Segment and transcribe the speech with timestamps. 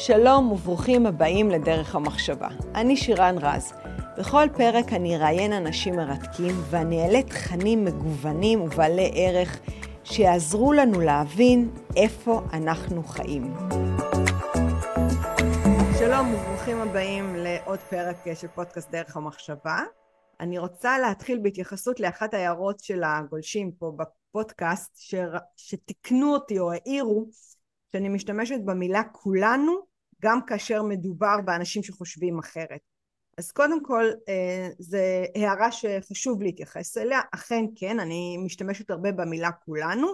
[0.00, 2.48] שלום וברוכים הבאים לדרך המחשבה.
[2.74, 3.72] אני שירן רז.
[4.18, 9.60] בכל פרק אני אראיין אנשים מרתקים ואני אעלה תכנים מגוונים ובעלי ערך
[10.04, 13.54] שיעזרו לנו להבין איפה אנחנו חיים.
[15.98, 19.78] שלום וברוכים הבאים לעוד פרק של פודקאסט דרך המחשבה.
[20.40, 25.14] אני רוצה להתחיל בהתייחסות לאחת ההערות של הגולשים פה בפודקאסט ש...
[25.56, 27.26] שתיקנו אותי או העירו
[27.92, 29.87] שאני משתמשת במילה כולנו
[30.22, 32.80] גם כאשר מדובר באנשים שחושבים אחרת.
[33.38, 34.98] אז קודם כל אה, זו
[35.34, 40.08] הערה שחשוב להתייחס אליה, אכן כן, אני משתמשת הרבה במילה כולנו,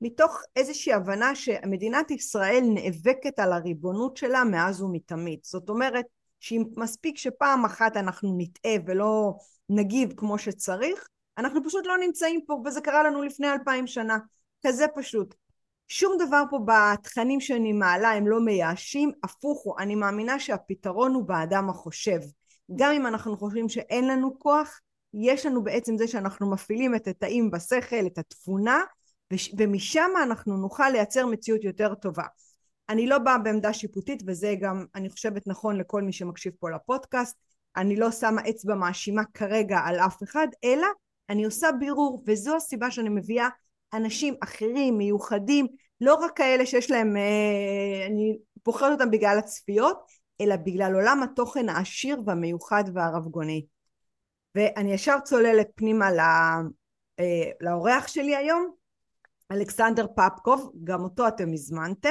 [0.00, 5.38] מתוך איזושהי הבנה שמדינת ישראל נאבקת על הריבונות שלה מאז ומתמיד.
[5.42, 6.04] זאת אומרת
[6.40, 9.34] שאם מספיק שפעם אחת אנחנו נטעה ולא
[9.68, 11.08] נגיב כמו שצריך,
[11.38, 14.18] אנחנו פשוט לא נמצאים פה, וזה קרה לנו לפני אלפיים שנה.
[14.66, 15.34] כזה פשוט.
[15.88, 21.24] שום דבר פה בתכנים שאני מעלה הם לא מייאשים, הפוך הוא, אני מאמינה שהפתרון הוא
[21.24, 22.18] באדם החושב.
[22.76, 24.80] גם אם אנחנו חושבים שאין לנו כוח,
[25.14, 28.80] יש לנו בעצם זה שאנחנו מפעילים את התאים בשכל, את התבונה,
[29.58, 32.24] ומשם אנחנו נוכל לייצר מציאות יותר טובה.
[32.88, 37.36] אני לא באה בעמדה שיפוטית וזה גם אני חושבת נכון לכל מי שמקשיב פה לפודקאסט
[37.76, 40.86] אני לא שמה אצבע מאשימה כרגע על אף אחד אלא
[41.30, 43.48] אני עושה בירור וזו הסיבה שאני מביאה
[43.94, 45.66] אנשים אחרים מיוחדים
[46.00, 49.98] לא רק כאלה שיש להם אה, אני בוחרת אותם בגלל הצפיות
[50.40, 53.66] אלא בגלל עולם התוכן העשיר והמיוחד והרבגוני.
[54.54, 56.24] ואני ישר צוללת פנימה לא,
[57.60, 58.74] לאורח שלי היום
[59.52, 62.08] אלכסנדר פפקוב גם אותו אתם הזמנתם.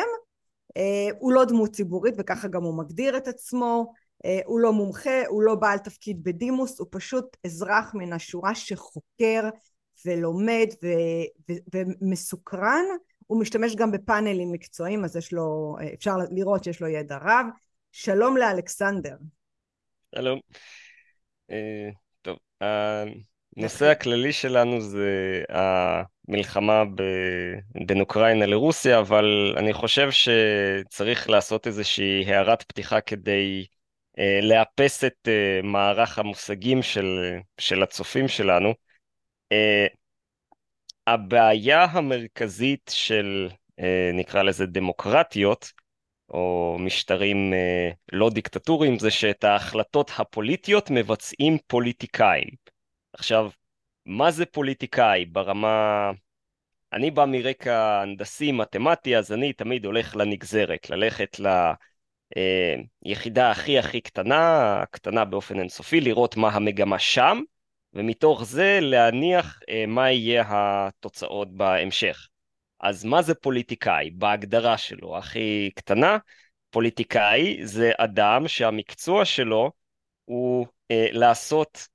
[0.78, 3.94] אה, הוא לא דמות ציבורית וככה גם הוא מגדיר את עצמו,
[4.46, 9.50] הוא לא מומחה, הוא לא בעל תפקיד בדימוס, הוא פשוט אזרח מן השורה שחוקר
[10.06, 12.84] ולומד ו- ו- ומסוקרן,
[13.28, 17.46] הוא משתמש גם בפאנלים מקצועיים אז יש לו, אה, אפשר לראות שיש לו ידע רב.
[17.92, 19.16] שלום לאלכסנדר.
[20.16, 20.40] שלום.
[22.22, 27.02] טוב, הנושא הכללי שלנו זה המלחמה ב...
[27.86, 33.66] בין אוקראינה לרוסיה, אבל אני חושב שצריך לעשות איזושהי הערת פתיחה כדי
[34.20, 38.74] אה, לאפס את אה, מערך המושגים של, של הצופים שלנו.
[39.54, 39.88] אה,
[41.08, 43.50] הבעיה המרכזית של,
[43.80, 45.72] אה, נקרא לזה דמוקרטיות,
[46.30, 52.48] או משטרים אה, לא דיקטטוריים, זה שאת ההחלטות הפוליטיות מבצעים פוליטיקאים.
[53.14, 53.50] עכשיו,
[54.06, 56.12] מה זה פוליטיקאי ברמה...
[56.94, 61.38] אני בא מרקע הנדסי, מתמטי, אז אני תמיד הולך לנגזרת, ללכת
[63.06, 67.42] ליחידה הכי הכי קטנה, קטנה באופן אינסופי, לראות מה המגמה שם,
[67.94, 72.28] ומתוך זה להניח אה, מה יהיה התוצאות בהמשך.
[72.80, 74.12] אז מה זה פוליטיקאי?
[74.12, 76.18] בהגדרה שלו, הכי קטנה,
[76.70, 79.72] פוליטיקאי זה אדם שהמקצוע שלו
[80.26, 81.88] הוא אה, לעשות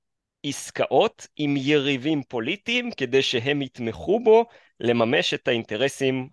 [0.47, 4.45] עסקאות עם יריבים פוליטיים כדי שהם יתמכו בו
[4.81, 6.29] לממש את האינטרסים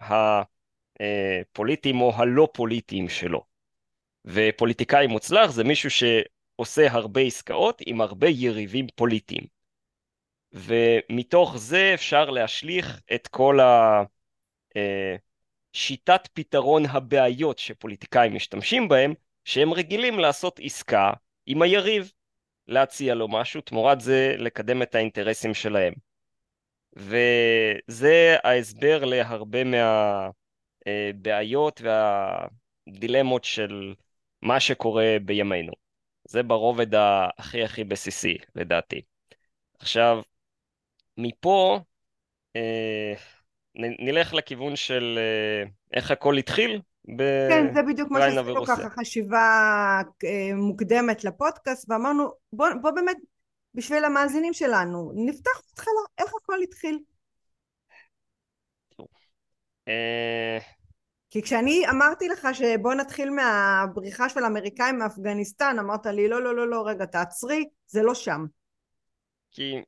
[0.99, 3.43] הפוליטיים או הלא פוליטיים שלו.
[4.25, 9.54] ופוליטיקאי מוצלח זה מישהו שעושה הרבה עסקאות עם הרבה יריבים פוליטיים.
[10.55, 13.59] ומתוך זה אפשר להשליך את כל
[15.73, 19.13] השיטת אה, פתרון הבעיות שפוליטיקאים משתמשים בהם,
[19.45, 21.11] שהם רגילים לעשות עסקה
[21.45, 22.11] עם היריב.
[22.67, 25.93] להציע לו משהו, תמורת זה לקדם את האינטרסים שלהם.
[26.95, 29.59] וזה ההסבר להרבה
[30.85, 33.93] מהבעיות והדילמות של
[34.41, 35.73] מה שקורה בימינו.
[36.27, 39.01] זה ברובד הכי הכי בסיסי, לדעתי.
[39.79, 40.21] עכשיו,
[41.17, 41.79] מפה
[42.55, 43.13] אה,
[43.75, 46.81] נלך לכיוון של אה, איך הכל התחיל,
[47.49, 53.17] כן, זה בדיוק מה שעשינו ככה חשיבה אה, מוקדמת לפודקאסט ואמרנו בוא, בוא באמת
[53.73, 56.99] בשביל המאזינים שלנו נפתח התחלה איך הכל התחיל.
[59.87, 60.57] אה,
[61.29, 66.67] כי כשאני אמרתי לך שבוא נתחיל מהבריחה של האמריקאים מאפגניסטן אמרת לי לא לא לא
[66.67, 68.45] לא רגע תעצרי זה לא שם.
[69.51, 69.81] כי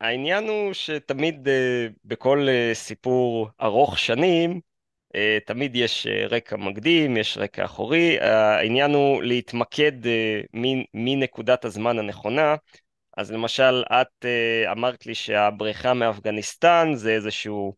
[0.00, 4.60] העניין הוא שתמיד אה, בכל סיפור ארוך שנים
[5.16, 10.40] אה, תמיד יש אה, רקע מקדים, יש רקע אחורי, העניין הוא להתמקד אה,
[10.94, 12.56] מנקודת הזמן הנכונה.
[13.16, 14.24] אז למשל, את
[14.72, 17.74] אמרת לי שהבריחה מאפגניסטן זה איזשהו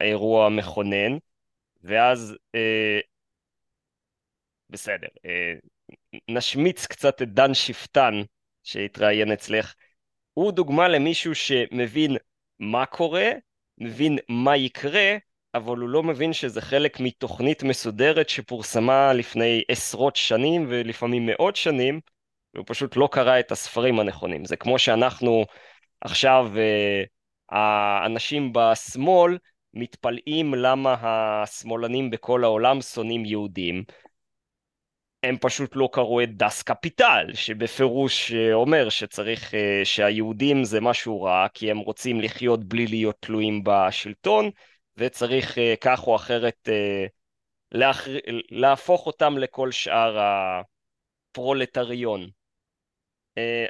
[0.00, 1.18] אירוע מכונן,
[1.82, 2.36] ואז
[4.70, 5.08] בסדר,
[6.28, 8.14] נשמיץ קצת את דן שפטן
[8.62, 9.74] שהתראיין אצלך.
[10.34, 12.16] הוא דוגמה למישהו שמבין
[12.58, 13.30] מה קורה,
[13.78, 15.16] מבין מה יקרה,
[15.54, 22.00] אבל הוא לא מבין שזה חלק מתוכנית מסודרת שפורסמה לפני עשרות שנים ולפעמים מאות שנים,
[22.54, 24.44] והוא פשוט לא קרא את הספרים הנכונים.
[24.44, 25.44] זה כמו שאנחנו
[26.00, 27.02] עכשיו, אה,
[27.50, 29.38] האנשים בשמאל
[29.74, 33.84] מתפלאים למה השמאלנים בכל העולם שונאים יהודים.
[35.24, 41.22] הם פשוט לא קראו את דס קפיטל, שבפירוש אה, אומר שצריך, אה, שהיהודים זה משהו
[41.22, 44.50] רע, כי הם רוצים לחיות בלי להיות תלויים בשלטון,
[44.96, 46.68] וצריך כך או אחרת
[47.72, 48.08] להכ...
[48.50, 50.18] להפוך אותם לכל שאר
[51.30, 52.30] הפרולטריון.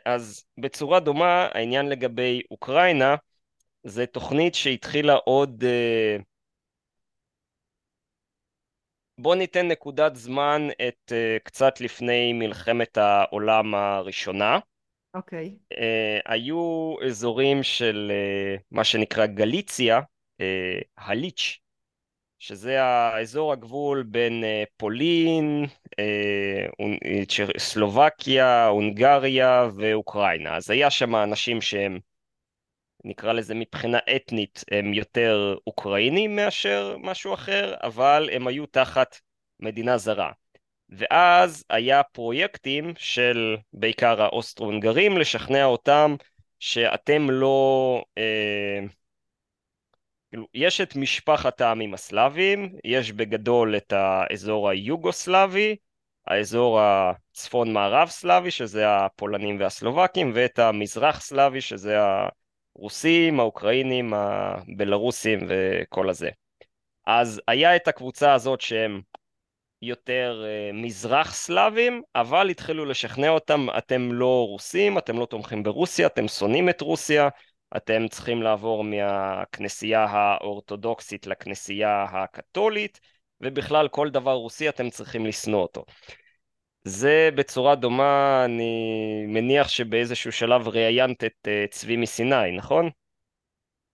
[0.05, 3.17] אז בצורה דומה, העניין לגבי אוקראינה,
[3.83, 5.65] זה תוכנית שהתחילה עוד...
[9.19, 11.13] בואו ניתן נקודת זמן את
[11.45, 14.59] קצת לפני מלחמת העולם הראשונה.
[15.15, 15.55] אוקיי.
[15.75, 15.77] Okay.
[16.25, 18.13] היו אזורים של
[18.71, 20.01] מה שנקרא גליציה,
[20.99, 21.59] הליץ',
[22.39, 24.45] שזה האזור הגבול בין
[24.77, 25.65] פולין,
[27.59, 30.57] סלובקיה, הונגריה ואוקראינה.
[30.57, 31.99] אז היה שם אנשים שהם,
[33.05, 39.21] נקרא לזה מבחינה אתנית, הם יותר אוקראינים מאשר משהו אחר, אבל הם היו תחת
[39.61, 40.31] מדינה זרה.
[40.89, 46.15] ואז היה פרויקטים של בעיקר האוסטרו-הונגרים לשכנע אותם
[46.59, 48.05] שאתם לא...
[48.19, 48.81] אה,
[50.31, 55.77] כאילו, יש את משפחת העמים הסלאביים, יש בגדול את האזור היוגוסלאבי,
[56.27, 61.97] האזור הצפון-מערב סלאבי, שזה הפולנים והסלובקים, ואת המזרח סלאבי, שזה
[62.77, 66.29] הרוסים, האוקראינים, הבלרוסים וכל הזה.
[67.07, 69.01] אז היה את הקבוצה הזאת שהם
[69.83, 76.07] יותר uh, מזרח סלאבים, אבל התחילו לשכנע אותם, אתם לא רוסים, אתם לא תומכים ברוסיה,
[76.07, 77.29] אתם שונאים את רוסיה,
[77.77, 83.01] אתם צריכים לעבור מהכנסייה האורתודוקסית לכנסייה הקתולית,
[83.41, 85.85] ובכלל כל דבר רוסי אתם צריכים לשנוא אותו.
[86.85, 92.91] זה בצורה דומה, אני מניח שבאיזשהו שלב ראיינת את uh, צבי מסיני, נכון?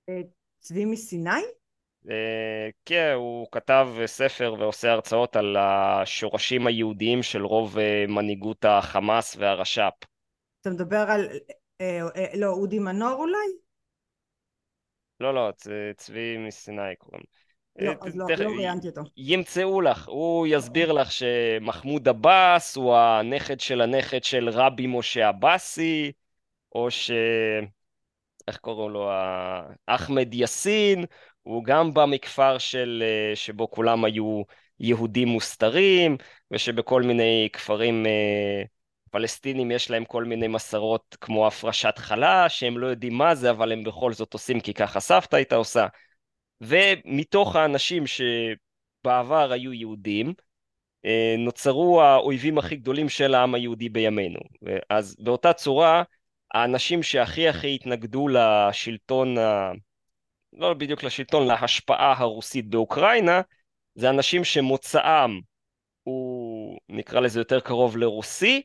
[0.09, 0.21] אה,
[0.59, 1.41] צבי מסיני?
[2.05, 2.11] Uh,
[2.85, 7.77] כן, הוא כתב ספר ועושה הרצאות על השורשים היהודיים של רוב
[8.09, 9.93] מנהיגות החמאס והרש"פ.
[10.61, 11.29] אתה מדבר על,
[12.35, 13.59] לא, אודי מנור אולי?
[15.21, 15.53] לא, לא,
[15.97, 17.25] צבי מסיני קוראים.
[17.79, 19.01] לא, אז לא, לא ראיינתי אותו.
[19.17, 26.13] ימצאו לך, הוא יסביר לך שמחמוד עבאס הוא הנכד של הנכד של רבי משה עבאסי,
[26.75, 27.11] או ש...
[28.49, 29.11] איך קוראים לו?
[29.87, 31.05] אחמד יאסין,
[31.43, 33.03] הוא גם בא מכפר של...
[33.35, 34.43] שבו כולם היו
[34.81, 36.17] יהודים מוסתרים,
[36.51, 38.63] ושבכל מיני כפרים אה,
[39.11, 43.73] פלסטינים יש להם כל מיני מסורות כמו הפרשת חלה, שהם לא יודעים מה זה, אבל
[43.73, 45.87] הם בכל זאת עושים כי ככה סבתא הייתה עושה.
[46.61, 50.35] ומתוך האנשים שבעבר היו יהודים,
[51.05, 54.41] אה, נוצרו האויבים הכי גדולים של העם היהודי בימינו.
[54.91, 56.03] אז באותה צורה,
[56.55, 59.35] האנשים שהכי הכי התנגדו לשלטון.
[60.53, 63.41] לא בדיוק לשלטון, להשפעה הרוסית באוקראינה,
[63.95, 65.41] זה אנשים שמוצאם
[66.03, 68.63] הוא נקרא לזה יותר קרוב לרוסי,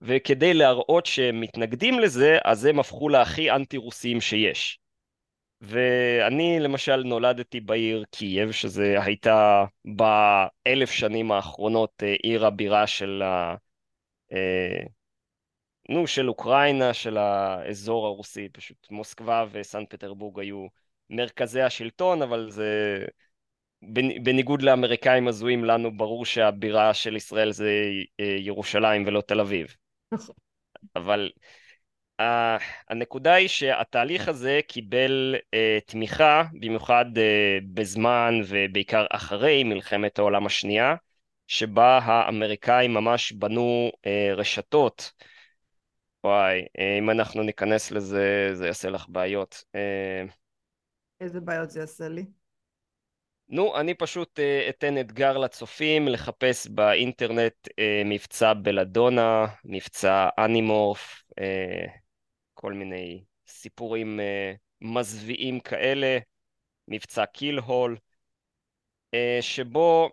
[0.00, 4.78] וכדי להראות שהם מתנגדים לזה, אז הם הפכו להכי אנטי-רוסיים שיש.
[5.60, 13.54] ואני למשל נולדתי בעיר קייב, שזה הייתה באלף שנים האחרונות אה, עיר הבירה של ה...
[14.32, 14.82] אה,
[15.88, 20.66] נו, של אוקראינה, של האזור הרוסי, פשוט מוסקבה וסן פטרבורג היו
[21.10, 23.04] מרכזי השלטון, אבל זה...
[24.22, 27.70] בניגוד לאמריקאים הזויים, לנו ברור שהבירה של ישראל זה
[28.20, 29.76] אה, ירושלים ולא תל אביב.
[30.12, 30.34] נכון.
[30.96, 31.30] אבל
[32.20, 37.20] uh, הנקודה היא שהתהליך הזה קיבל uh, תמיכה, במיוחד uh,
[37.74, 40.94] בזמן ובעיקר אחרי מלחמת העולם השנייה,
[41.48, 45.12] שבה האמריקאים ממש בנו uh, רשתות.
[46.24, 49.64] וואי, uh, אם אנחנו ניכנס לזה, זה יעשה לך בעיות.
[49.76, 50.32] Uh,
[51.20, 52.24] איזה בעיות זה יעשה לי?
[53.48, 57.72] נו, אני פשוט uh, אתן אתגר לצופים לחפש באינטרנט uh,
[58.04, 62.05] מבצע בלדונה, מבצע אנימורף, uh,
[62.66, 66.18] כל מיני סיפורים uh, מזוויעים כאלה,
[66.88, 67.96] מבצע קיל הול,
[69.14, 70.10] uh, שבו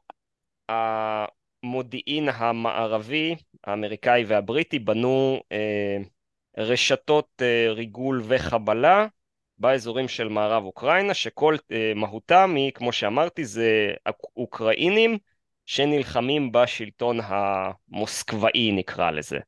[0.69, 6.07] המודיעין המערבי, האמריקאי והבריטי, בנו uh,
[6.57, 9.07] רשתות uh, ריגול וחבלה
[9.57, 13.93] באזורים של מערב אוקראינה, שכל uh, מהותם היא, כמו שאמרתי, זה
[14.37, 15.17] אוקראינים
[15.65, 19.39] שנלחמים בשלטון המוסקבאי נקרא לזה.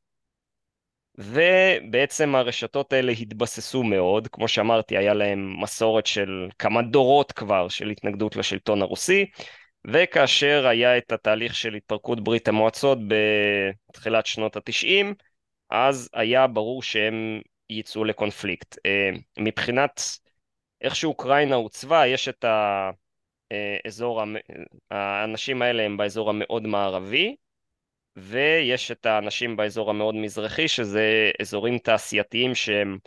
[1.18, 7.90] ובעצם הרשתות האלה התבססו מאוד, כמו שאמרתי, היה להם מסורת של כמה דורות כבר של
[7.90, 9.26] התנגדות לשלטון הרוסי,
[9.88, 12.98] וכאשר היה את התהליך של התפרקות ברית המועצות
[13.90, 15.14] בתחילת שנות התשעים,
[15.70, 18.78] אז היה ברור שהם יצאו לקונפליקט.
[18.86, 20.02] אה, מבחינת
[20.82, 22.46] איך שאוקראינה עוצבה, יש את
[23.52, 24.24] האזור,
[24.92, 27.36] האנשים האלה הם באזור המאוד מערבי,
[28.16, 32.98] ויש את האנשים באזור המאוד מזרחי, שזה אזורים תעשייתיים שהם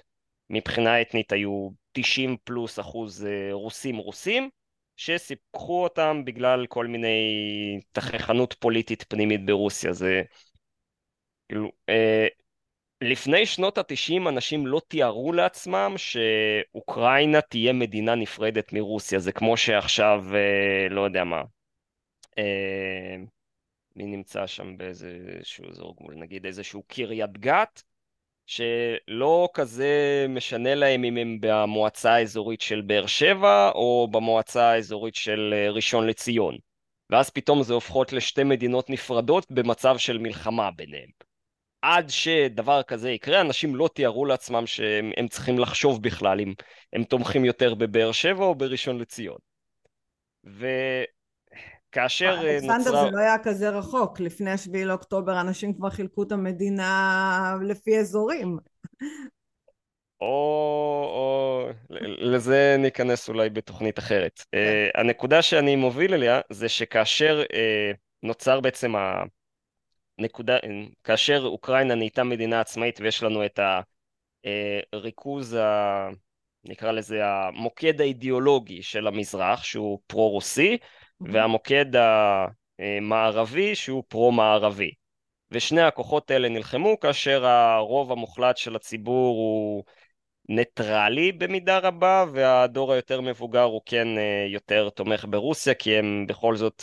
[0.50, 4.50] מבחינה אתנית היו 90 פלוס אחוז אה, רוסים רוסים,
[4.97, 9.93] שסיפחו אותם בגלל כל מיני תככנות פוליטית פנימית ברוסיה.
[9.93, 10.23] זה
[11.49, 12.27] כאילו, אה,
[13.00, 20.25] לפני שנות התשעים אנשים לא תיארו לעצמם שאוקראינה תהיה מדינה נפרדת מרוסיה, זה כמו שעכשיו,
[20.35, 21.43] אה, לא יודע מה,
[22.38, 23.17] אה,
[23.99, 27.83] מי נמצא שם באיזשהו אזור גבול, נגיד איזשהו קריית גת,
[28.47, 35.55] שלא כזה משנה להם אם הם במועצה האזורית של באר שבע או במועצה האזורית של
[35.57, 36.59] אה, ראשון לציון.
[37.11, 41.09] ואז פתאום זה הופכות לשתי מדינות נפרדות במצב של מלחמה ביניהם.
[41.83, 46.55] עד שדבר כזה יקרה, אנשים לא תיארו לעצמם שהם צריכים לחשוב בכלל אם
[46.93, 49.38] הם תומכים יותר בבאר שבע או בראשון לציון.
[51.88, 52.50] וכאשר נוצרה...
[52.50, 57.99] אלכסנדר זה לא היה כזה רחוק, לפני השביעי לאוקטובר אנשים כבר חילקו את המדינה לפי
[57.99, 58.59] אזורים.
[60.21, 60.26] או,
[61.14, 61.68] או
[62.18, 64.40] לזה ניכנס אולי בתוכנית אחרת.
[64.40, 69.23] Uh, הנקודה שאני מוביל אליה זה שכאשר uh, נוצר בעצם ה...
[70.21, 70.57] נקודה,
[71.04, 73.61] כאשר אוקראינה נהייתה מדינה עצמאית ויש לנו את
[74.92, 76.09] הריכוז, ה,
[76.64, 80.78] נקרא לזה המוקד האידיאולוגי של המזרח שהוא פרו-רוסי.
[81.21, 81.87] והמוקד
[82.79, 84.91] המערבי שהוא פרו-מערבי.
[85.51, 89.85] ושני הכוחות האלה נלחמו כאשר הרוב המוחלט של הציבור הוא
[90.49, 96.57] ניטרלי במידה רבה והדור היותר מבוגר הוא כן אה, יותר תומך ברוסיה כי הם בכל
[96.57, 96.83] זאת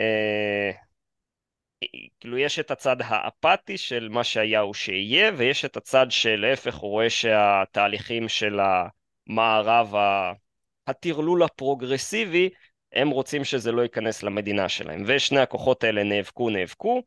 [0.00, 0.70] אה,
[2.20, 6.90] כאילו יש את הצד האפתי של מה שהיה הוא שיהיה, ויש את הצד שלהפך הוא
[6.90, 8.58] רואה שהתהליכים של
[9.28, 9.94] המערב,
[10.86, 12.50] הטרלול הפרוגרסיבי,
[12.94, 15.02] הם רוצים שזה לא ייכנס למדינה שלהם.
[15.06, 17.02] ושני הכוחות האלה נאבקו, נאבקו.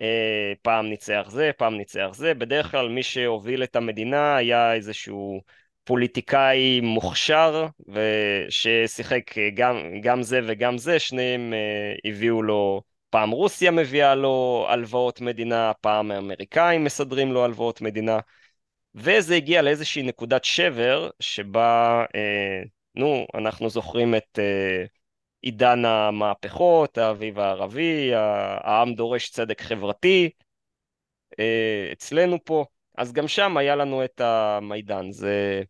[0.00, 2.34] אה, פעם ניצח זה, פעם ניצח זה.
[2.34, 5.40] בדרך כלל מי שהוביל את המדינה היה איזשהו
[5.84, 7.66] פוליטיקאי מוכשר,
[8.48, 15.20] ששיחק גם, גם זה וגם זה, שניהם אה, הביאו לו פעם רוסיה מביאה לו הלוואות
[15.20, 18.18] מדינה, פעם האמריקאים מסדרים לו הלוואות מדינה,
[18.94, 22.62] וזה הגיע לאיזושהי נקודת שבר שבה, אה,
[22.94, 24.84] נו, אנחנו זוכרים את אה,
[25.42, 30.30] עידן המהפכות, האביב הערבי, העם דורש צדק חברתי,
[31.38, 32.64] אה, אצלנו פה,
[32.98, 35.62] אז גם שם היה לנו את המידן, זה...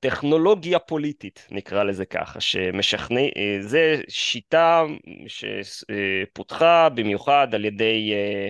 [0.00, 3.20] טכנולוגיה פוליטית, נקרא לזה ככה, שמשכנע...
[3.20, 4.82] אה, זה שיטה
[5.26, 8.48] שפותחה במיוחד על ידי אה,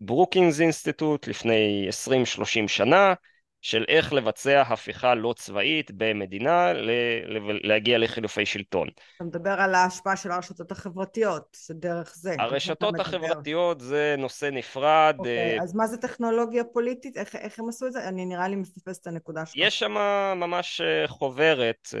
[0.00, 1.88] Brookings Institute לפני
[2.64, 3.14] 20-30 שנה,
[3.62, 6.72] של איך לבצע הפיכה לא צבאית במדינה,
[7.62, 8.88] להגיע לחילופי שלטון.
[9.16, 12.34] אתה מדבר על ההשפעה של הרשתות החברתיות, שדרך זה.
[12.38, 15.14] הרשתות החברתיות זה נושא נפרד.
[15.18, 17.16] אוקיי, uh, אז מה זה טכנולוגיה פוליטית?
[17.16, 18.08] איך, איך הם עשו את זה?
[18.08, 19.56] אני נראה לי מפספס את הנקודה שלך.
[19.56, 19.92] יש שם
[20.36, 21.96] ממש אה, חוברת, uh,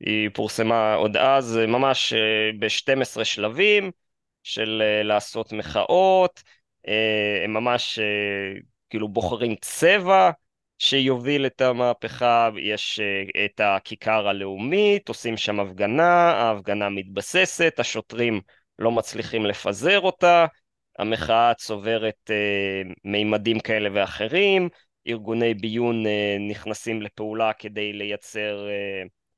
[0.00, 2.16] היא פורסמה עוד אז, ממש uh,
[2.58, 3.90] ב-12 שלבים
[4.42, 6.42] של uh, לעשות מחאות,
[6.86, 6.90] uh,
[7.44, 10.30] הם ממש uh, כאילו בוחרים צבע.
[10.78, 18.40] שיוביל את המהפכה, יש אה, את הכיכר הלאומית, עושים שם הפגנה, ההפגנה מתבססת, השוטרים
[18.78, 20.46] לא מצליחים לפזר אותה,
[20.98, 24.68] המחאה צוברת אה, מימדים כאלה ואחרים,
[25.08, 28.66] ארגוני ביון אה, נכנסים לפעולה כדי לייצר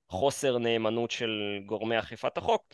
[0.08, 2.64] חוסר נאמנות של גורמי אכיפת החוק.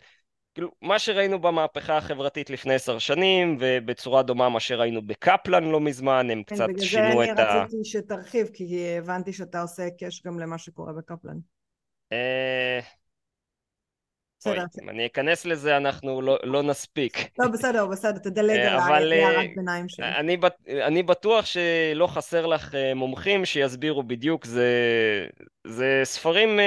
[0.54, 6.30] כאילו, מה שראינו במהפכה החברתית לפני עשר שנים, ובצורה דומה מה שראינו בקפלן לא מזמן,
[6.30, 7.32] הם כן, קצת שינו את ה...
[7.32, 11.36] בגלל זה אני רציתי שתרחיב, כי הבנתי שאתה עושה היקש גם למה שקורה בקפלן.
[12.12, 12.80] אה,
[14.42, 14.54] בסדר.
[14.54, 17.18] אוי, אם אני אכנס לזה, אנחנו לא, לא נספיק.
[17.38, 20.06] לא, בסדר, בסדר, תדלג אה, על הערת אה, ביניים שלי.
[20.06, 20.36] אני,
[20.68, 24.66] אני בטוח שלא חסר לך אה, מומחים שיסבירו בדיוק, זה,
[25.66, 26.58] זה ספרים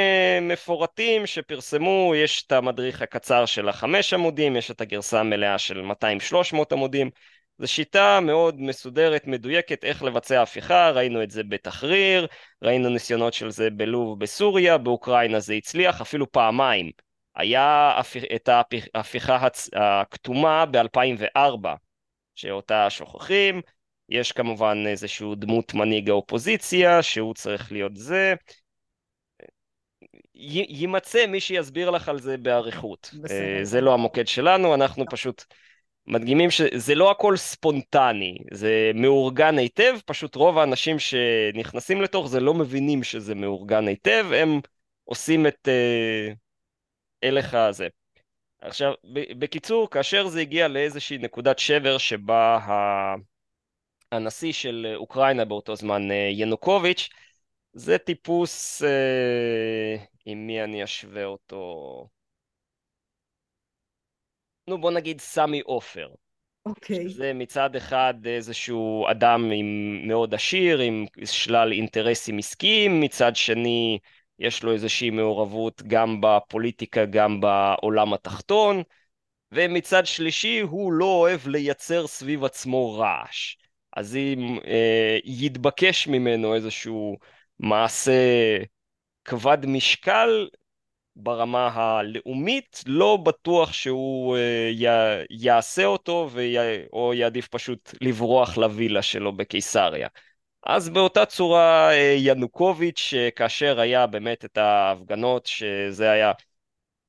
[0.41, 5.81] מפורטים שפרסמו, יש את המדריך הקצר של החמש עמודים, יש את הגרסה המלאה של
[6.51, 7.09] 200-300 עמודים.
[7.59, 12.27] זו שיטה מאוד מסודרת, מדויקת, איך לבצע הפיכה, ראינו את זה בתחריר,
[12.61, 16.91] ראינו ניסיונות של זה בלוב בסוריה, באוקראינה זה הצליח, אפילו פעמיים.
[17.35, 17.99] היה
[18.35, 18.49] את
[18.93, 21.67] ההפיכה הכתומה ב-2004,
[22.35, 23.61] שאותה שוכחים,
[24.09, 28.33] יש כמובן איזשהו דמות מנהיג האופוזיציה, שהוא צריך להיות זה.
[30.35, 33.11] יימצא מי שיסביר לך על זה באריכות.
[33.23, 33.63] בסדר.
[33.63, 35.43] זה לא המוקד שלנו, אנחנו פשוט
[36.07, 42.53] מדגימים שזה לא הכל ספונטני, זה מאורגן היטב, פשוט רוב האנשים שנכנסים לתוך זה לא
[42.53, 44.59] מבינים שזה מאורגן היטב, הם
[45.03, 45.69] עושים את
[47.25, 47.87] uh, הלך הזה.
[48.61, 48.93] עכשיו,
[49.39, 52.59] בקיצור, כאשר זה הגיע לאיזושהי נקודת שבר שבה
[54.11, 57.09] הנשיא של אוקראינה באותו זמן, אה, ינוקוביץ',
[57.73, 62.07] זה טיפוס, אה, עם מי אני אשווה אותו?
[64.67, 66.09] נו בוא נגיד סמי עופר.
[66.65, 67.05] אוקיי.
[67.05, 67.09] Okay.
[67.09, 73.99] זה מצד אחד איזשהו אדם עם מאוד עשיר, עם שלל אינטרסים עסקיים, מצד שני
[74.39, 78.83] יש לו איזושהי מעורבות גם בפוליטיקה, גם בעולם התחתון,
[79.51, 83.55] ומצד שלישי הוא לא אוהב לייצר סביב עצמו רעש.
[83.95, 87.17] אז אם אה, יתבקש ממנו איזשהו
[87.59, 88.21] מעשה
[89.25, 90.47] כבד משקל
[91.15, 94.85] ברמה הלאומית, לא בטוח שהוא אה, י,
[95.29, 96.61] יעשה אותו ויה,
[96.93, 100.07] או יעדיף פשוט לברוח לווילה שלו בקיסריה.
[100.65, 106.31] אז באותה צורה אה, ינוקוביץ', כאשר היה באמת את ההפגנות, שזה היה...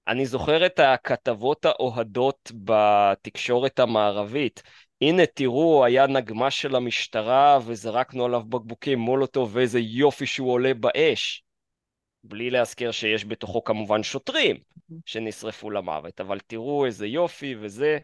[0.09, 4.63] אני זוכר את הכתבות האוהדות בתקשורת המערבית.
[5.01, 11.43] הנה תראו, היה נגמ"ש של המשטרה וזרקנו עליו בקבוקי מולוטוב ואיזה יופי שהוא עולה באש.
[12.25, 14.57] בלי להזכיר שיש בתוכו כמובן שוטרים
[15.07, 17.99] שנשרפו למוות, אבל תראו איזה יופי וזה.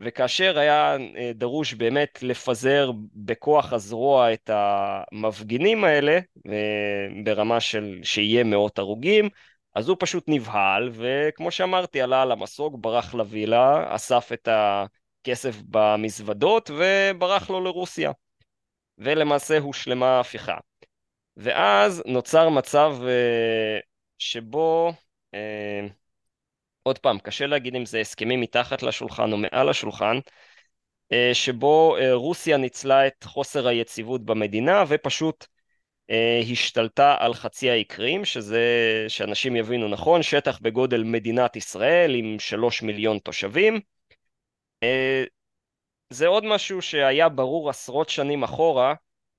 [0.00, 8.44] וכאשר היה אה, דרוש באמת לפזר בכוח הזרוע את המפגינים האלה, אה, ברמה של שיהיה
[8.44, 9.28] מאות הרוגים,
[9.74, 16.70] אז הוא פשוט נבהל, וכמו שאמרתי, עלה על המסוק, ברח לווילה, אסף את הכסף במזוודות
[16.70, 18.12] וברח לו לרוסיה.
[18.98, 20.56] ולמעשה הושלמה ההפיכה.
[21.36, 23.78] ואז נוצר מצב אה,
[24.18, 24.92] שבו
[26.86, 30.18] עוד פעם, קשה להגיד אם זה הסכמים מתחת לשולחן או מעל השולחן,
[31.12, 35.46] אה, שבו אה, רוסיה ניצלה את חוסר היציבות במדינה ופשוט
[36.10, 38.64] אה, השתלטה על חצי האי קרים, שזה,
[39.08, 43.80] שאנשים יבינו נכון, שטח בגודל מדינת ישראל עם שלוש מיליון תושבים.
[46.10, 48.94] זה עוד משהו שהיה ברור עשרות שנים אחורה,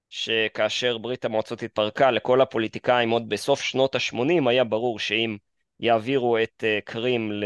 [0.09, 5.37] שכאשר ברית המועצות התפרקה לכל הפוליטיקאים עוד בסוף שנות ה-80 היה ברור שאם
[5.79, 7.43] יעבירו את אה, קרים ל-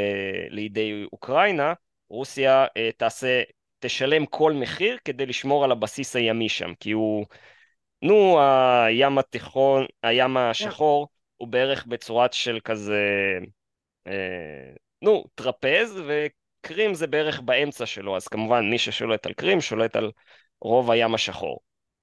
[0.50, 1.74] לידי אוקראינה,
[2.10, 3.42] רוסיה אה, תעשה,
[3.80, 7.26] תשלם כל מחיר כדי לשמור על הבסיס הימי שם, כי הוא,
[8.02, 13.00] נו, הים התיכון, הים השחור, הוא בערך בצורת של כזה,
[14.08, 19.96] אה, נו, טרפז, וקרים זה בערך באמצע שלו, אז כמובן מי ששולט על קרים שולט
[19.96, 20.12] על
[20.62, 21.60] רוב הים השחור.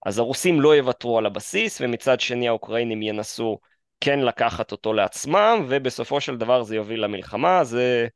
[0.06, 3.58] אז הרוסים לא יוותרו על הבסיס, ומצד שני האוקראינים ינסו
[4.00, 8.08] כן לקחת אותו לעצמם, ובסופו של דבר זה יוביל למלחמה, זה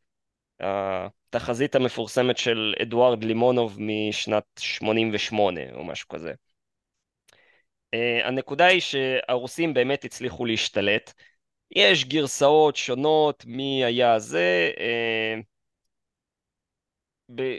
[0.61, 6.33] התחזית המפורסמת של אדוארד לימונוב משנת 88 או משהו כזה.
[7.97, 11.13] Uh, הנקודה היא שהרוסים באמת הצליחו להשתלט.
[11.71, 14.71] יש גרסאות שונות מי היה זה.
[14.77, 15.43] Uh,
[17.35, 17.57] ב...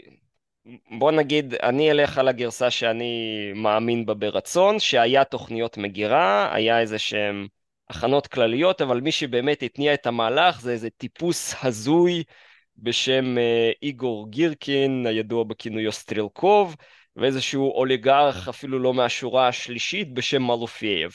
[0.98, 6.98] בוא נגיד, אני אלך על הגרסה שאני מאמין בה ברצון, שהיה תוכניות מגירה, היה איזה
[6.98, 7.48] שהם
[7.90, 12.22] הכנות כלליות, אבל מי שבאמת התניע את המהלך זה איזה טיפוס הזוי
[12.76, 16.76] בשם אה, איגור גירקין, הידוע בכינויו סטרילקוב,
[17.16, 21.12] ואיזשהו אוליגרך אפילו לא מהשורה השלישית בשם מלופייב.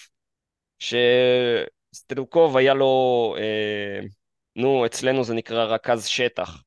[0.80, 4.08] שסטרילקוב היה לו, אה,
[4.56, 6.64] נו, אצלנו זה נקרא רכז שטח.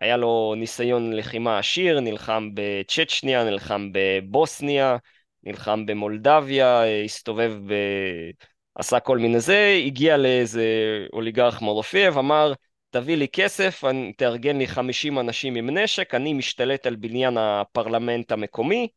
[0.00, 4.96] היה לו ניסיון לחימה עשיר, נלחם בצ'צ'ניה, נלחם בבוסניה,
[5.42, 7.74] נלחם במולדביה, אה, הסתובב ב...
[8.76, 10.64] עשה כל מיני זה, הגיע לאיזה
[11.12, 12.52] אוליגרך מלופייב, אמר,
[12.90, 13.82] תביא לי כסף,
[14.16, 18.88] תארגן לי 50 אנשים עם נשק, אני משתלט על בניין הפרלמנט המקומי,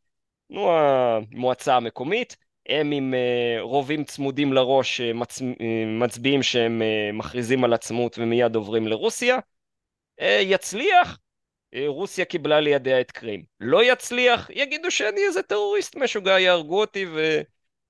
[0.50, 2.36] נו, המועצה המקומית,
[2.68, 5.42] הם עם uh, רובים צמודים לראש uh, מצ...
[5.42, 5.44] uh,
[5.86, 9.38] מצביעים שהם uh, מכריזים על עצמות ומיד עוברים לרוסיה,
[10.20, 11.18] uh, יצליח,
[11.86, 13.42] רוסיה קיבלה לידיה את קרים.
[13.60, 17.40] לא יצליח, יגידו שאני איזה טרוריסט משוגע, יהרגו אותי ו...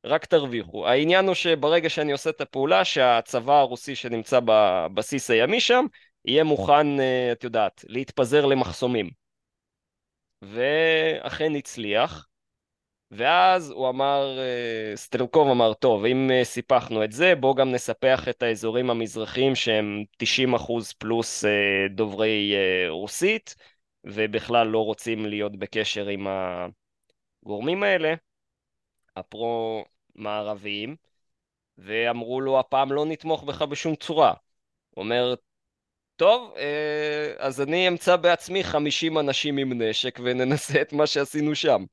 [0.05, 0.89] רק תרוויחו.
[0.89, 5.87] העניין הוא שברגע שאני עושה את הפעולה, שהצבא הרוסי שנמצא בבסיס הימי שם,
[6.25, 9.11] יהיה מוכן, אה, את יודעת, להתפזר למחסומים.
[10.43, 12.27] ואכן הצליח.
[13.11, 18.29] ואז הוא אמר, אה, סטרקוב אמר, טוב, אם אה, סיפחנו את זה, בואו גם נספח
[18.29, 21.45] את האזורים המזרחיים שהם 90% פלוס
[21.91, 22.55] דוברי
[22.89, 23.55] רוסית,
[24.05, 26.27] ובכלל לא רוצים להיות בקשר עם
[27.43, 28.15] הגורמים האלה.
[29.17, 30.97] הפרו-מערביים,
[31.79, 34.35] ואמרו לו, הפעם לא נתמוך בך בשום צורה.
[34.91, 35.35] הוא אומר,
[36.17, 41.85] טוב, אה, אז אני אמצא בעצמי 50 אנשים עם נשק וננסה את מה שעשינו שם.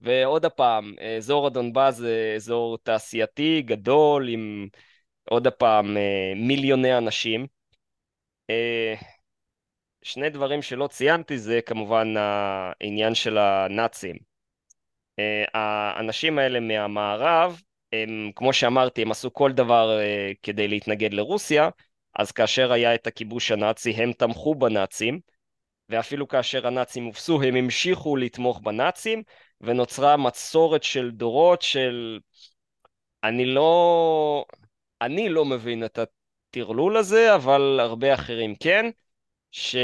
[0.00, 4.68] ועוד הפעם, אזור הדונבאז זה אזור תעשייתי גדול עם
[5.30, 7.46] עוד הפעם אה, מיליוני אנשים.
[8.50, 8.94] אה,
[10.02, 14.33] שני דברים שלא ציינתי זה כמובן העניין של הנאצים.
[15.54, 19.98] האנשים האלה מהמערב, הם, כמו שאמרתי, הם עשו כל דבר
[20.42, 21.68] כדי להתנגד לרוסיה,
[22.18, 25.20] אז כאשר היה את הכיבוש הנאצי הם תמכו בנאצים,
[25.88, 29.22] ואפילו כאשר הנאצים הופסו הם המשיכו לתמוך בנאצים,
[29.60, 32.20] ונוצרה מסורת של דורות של...
[33.24, 34.44] אני לא...
[35.00, 38.90] אני לא מבין את הטרלול הזה, אבל הרבה אחרים כן,
[39.50, 39.76] ש...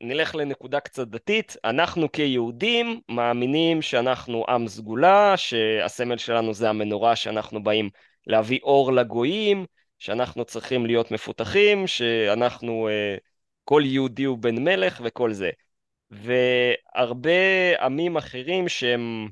[0.00, 7.62] נלך לנקודה קצת דתית, אנחנו כיהודים מאמינים שאנחנו עם סגולה, שהסמל שלנו זה המנורה שאנחנו
[7.62, 7.90] באים
[8.26, 9.66] להביא אור לגויים,
[9.98, 13.16] שאנחנו צריכים להיות מפותחים, שאנחנו, אה,
[13.64, 15.50] כל יהודי הוא בן מלך וכל זה.
[16.10, 17.30] והרבה
[17.80, 19.28] עמים אחרים שהם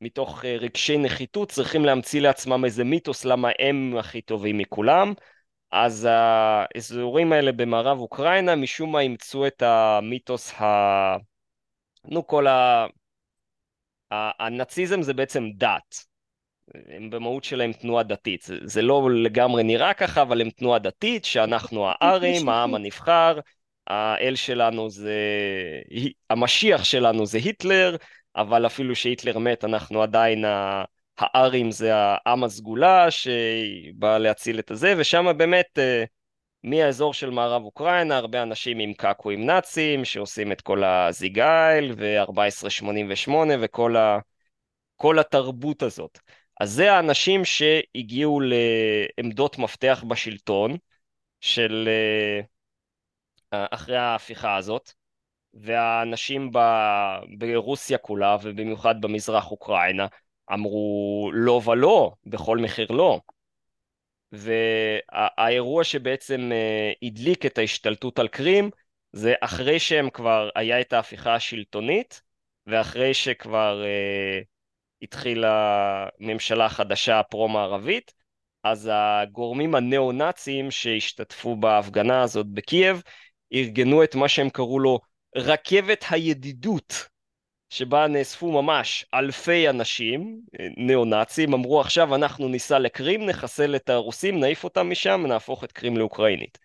[0.00, 5.12] מתוך אה, רגשי נחיתות צריכים להמציא לעצמם איזה מיתוס למה הם הכי טובים מכולם.
[5.76, 10.64] אז האזורים האלה במערב אוקראינה משום מה אימצו את המיתוס ה...
[12.04, 12.86] נו, כל ה...
[14.10, 16.04] הנאציזם זה בעצם דת.
[16.74, 18.42] הם במהות שלהם תנועה דתית.
[18.42, 23.38] זה, זה לא לגמרי נראה ככה, אבל הם תנועה דתית, שאנחנו הארים, העם הנבחר,
[23.86, 25.20] האל שלנו זה...
[26.30, 27.96] המשיח שלנו זה היטלר,
[28.36, 30.44] אבל אפילו שהיטלר מת, אנחנו עדיין...
[31.18, 36.04] הארים זה העם הסגולה שבא להציל את הזה, ושם באמת אה,
[36.64, 43.30] מהאזור של מערב אוקראינה, הרבה אנשים עם קקו עם נאצים, שעושים את כל הזיגייל ו-1488
[43.60, 44.18] וכל ה...
[44.96, 46.18] כל התרבות הזאת.
[46.60, 50.76] אז זה האנשים שהגיעו לעמדות מפתח בשלטון
[51.40, 51.88] של
[53.52, 54.92] אה, אחרי ההפיכה הזאת,
[55.54, 56.58] והאנשים ב...
[57.38, 60.06] ברוסיה כולה, ובמיוחד במזרח אוקראינה,
[60.52, 63.20] אמרו לא ולא, בכל מחיר לא.
[64.32, 68.70] והאירוע שבעצם אה, הדליק את ההשתלטות על קרים,
[69.12, 72.22] זה אחרי שהם כבר, היה את ההפיכה השלטונית,
[72.66, 74.40] ואחרי שכבר אה,
[75.02, 78.14] התחילה ממשלה חדשה פרו-מערבית,
[78.64, 83.02] אז הגורמים הניאו-נאצים שהשתתפו בהפגנה הזאת בקייב,
[83.52, 85.00] ארגנו את מה שהם קראו לו
[85.36, 87.08] רכבת הידידות,
[87.70, 90.40] שבה נאספו ממש אלפי אנשים,
[90.76, 95.96] ניאו-נאצים, אמרו עכשיו אנחנו ניסע לקרים, נחסל את הרוסים, נעיף אותם משם, נהפוך את קרים
[95.96, 96.58] לאוקראינית.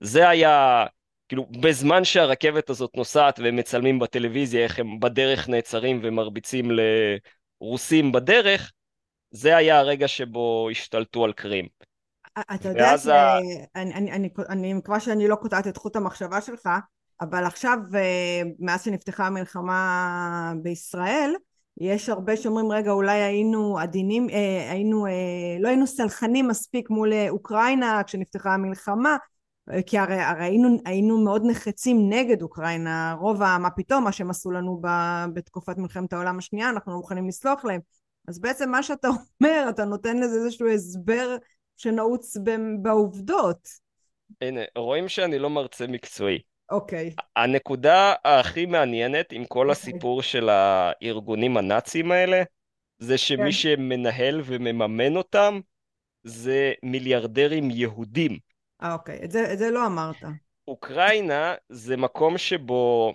[0.00, 0.84] זה היה,
[1.28, 6.70] כאילו, בזמן שהרכבת הזאת נוסעת והם מצלמים בטלוויזיה איך הם בדרך נעצרים ומרביצים
[7.60, 8.72] לרוסים בדרך,
[9.30, 11.66] זה היה הרגע שבו השתלטו על קרים.
[12.54, 16.68] אתה יודע שאני מקווה שאני לא קוטעת את חוט המחשבה שלך,
[17.20, 21.34] אבל עכשיו, אה, מאז שנפתחה המלחמה בישראל,
[21.80, 25.12] יש הרבה שאומרים, רגע, אולי היינו עדינים, אה, היינו, אה,
[25.60, 29.16] לא היינו סלחנים מספיק מול אוקראינה כשנפתחה המלחמה,
[29.86, 33.58] כי הרי, הרי היינו, היינו מאוד נחרצים נגד אוקראינה, רוב ה...
[33.58, 34.88] מה פתאום, מה שהם עשו לנו ב,
[35.34, 37.80] בתקופת מלחמת העולם השנייה, אנחנו לא מוכנים לסלוח להם.
[38.28, 39.08] אז בעצם מה שאתה
[39.40, 41.36] אומר, אתה נותן לזה איזשהו הסבר
[41.76, 42.36] שנעוץ
[42.82, 43.68] בעובדות.
[44.40, 46.38] הנה, רואים שאני לא מרצה מקצועי.
[46.70, 47.08] אוקיי.
[47.08, 47.22] Okay.
[47.36, 49.58] הנקודה הכי מעניינת עם כל.
[49.58, 49.72] אוקיי.
[49.72, 52.42] הסיפור של הארגונים הנאצים האלה,
[52.98, 53.44] זה שמי.
[53.44, 53.52] כן.
[53.52, 55.60] שמנהל ומממן אותם
[56.22, 58.38] זה מיליארדרים יהודים.
[58.82, 59.20] אה, אוקיי.
[59.24, 60.24] את זה, את זה לא אמרת.
[60.68, 63.14] אוקראינה זה מקום שבו...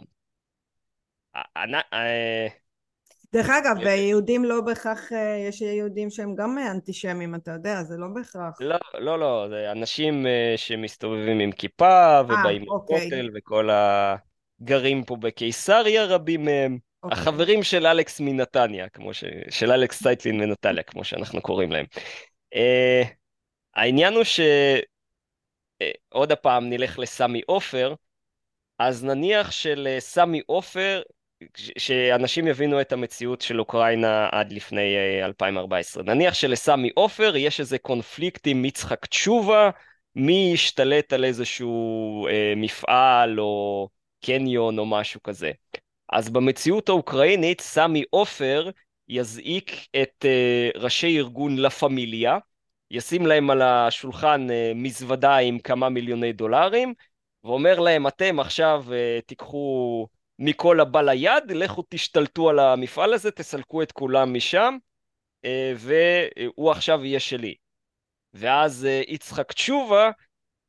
[3.36, 7.84] אה, דרך אגב, אה, יהודים לא בהכרח, אה, יש יהודים שהם גם אנטישמים, אתה יודע,
[7.84, 8.62] זה לא בהכרח.
[8.62, 12.98] לא, לא, לא, זה אנשים אה, שמסתובבים עם כיפה ובאים אוקיי.
[12.98, 16.78] לכותל וכל הגרים פה בקיסריה, רבים מהם.
[17.04, 17.20] אוקיי.
[17.20, 19.24] החברים של אלכס מנתניה, כמו ש...
[19.50, 21.86] של אלכס סייטלין מנתניה, כמו שאנחנו קוראים להם.
[22.56, 23.08] Uh,
[23.76, 27.94] העניין הוא שעוד uh, הפעם נלך לסמי עופר,
[28.80, 31.02] אז נניח שלסמי עופר
[31.78, 36.04] שאנשים יבינו את המציאות של אוקראינה עד לפני 2014.
[36.04, 39.70] אה, נניח שלסמי עופר יש איזה קונפליקט עם יצחק תשובה,
[40.16, 43.90] מי ישתלט על איזשהו אה, מפעל או
[44.26, 45.52] קניון או משהו כזה.
[46.12, 48.70] אז במציאות האוקראינית סמי עופר
[49.08, 52.38] יזעיק את אה, ראשי ארגון לה פמיליה,
[52.92, 56.94] ישים להם על השולחן אה, מזוודה עם כמה מיליוני דולרים,
[57.44, 60.08] ואומר להם, אתם עכשיו אה, תיקחו
[60.44, 64.78] מכל הבא ליד, לכו תשתלטו על המפעל הזה, תסלקו את כולם משם,
[65.46, 67.56] אה, והוא עכשיו יהיה שלי.
[68.34, 70.12] ואז אה, יצחק תשובה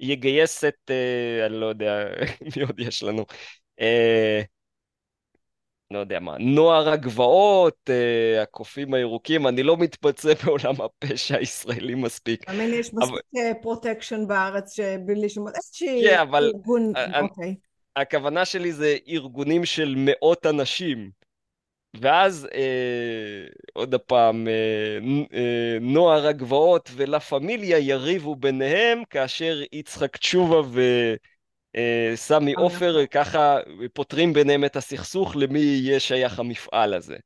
[0.01, 2.05] יגייס את, אה, אני לא יודע,
[2.57, 3.25] מי עוד יש לנו?
[5.91, 7.91] לא יודע מה, נוער הגבעות,
[8.43, 12.45] הקופים הירוקים, אני לא מתמצא בעולם הפשע הישראלי מספיק.
[12.45, 13.23] תאמין לי, יש מספיק
[13.63, 15.49] פרוטקשן בארץ שבלי שום...
[15.49, 17.55] איזושהי כן, ארגון, אוקיי.
[17.97, 21.11] הכוונה שלי זה ארגונים של מאות אנשים.
[22.01, 24.99] ואז אה, עוד פעם, אה,
[25.35, 30.61] אה, נוער הגבעות ולה פמיליה יריבו ביניהם, כאשר יצחק תשובה
[32.15, 33.57] וסמי אה, עופר ככה
[33.93, 37.17] פותרים ביניהם את הסכסוך למי יהיה שייך המפעל הזה.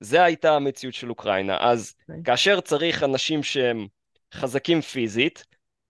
[0.00, 1.56] זה הייתה המציאות של אוקראינה.
[1.60, 2.02] אז okay.
[2.08, 2.24] אוקיי.
[2.24, 3.86] כאשר צריך אנשים שהם
[4.34, 5.44] חזקים פיזית,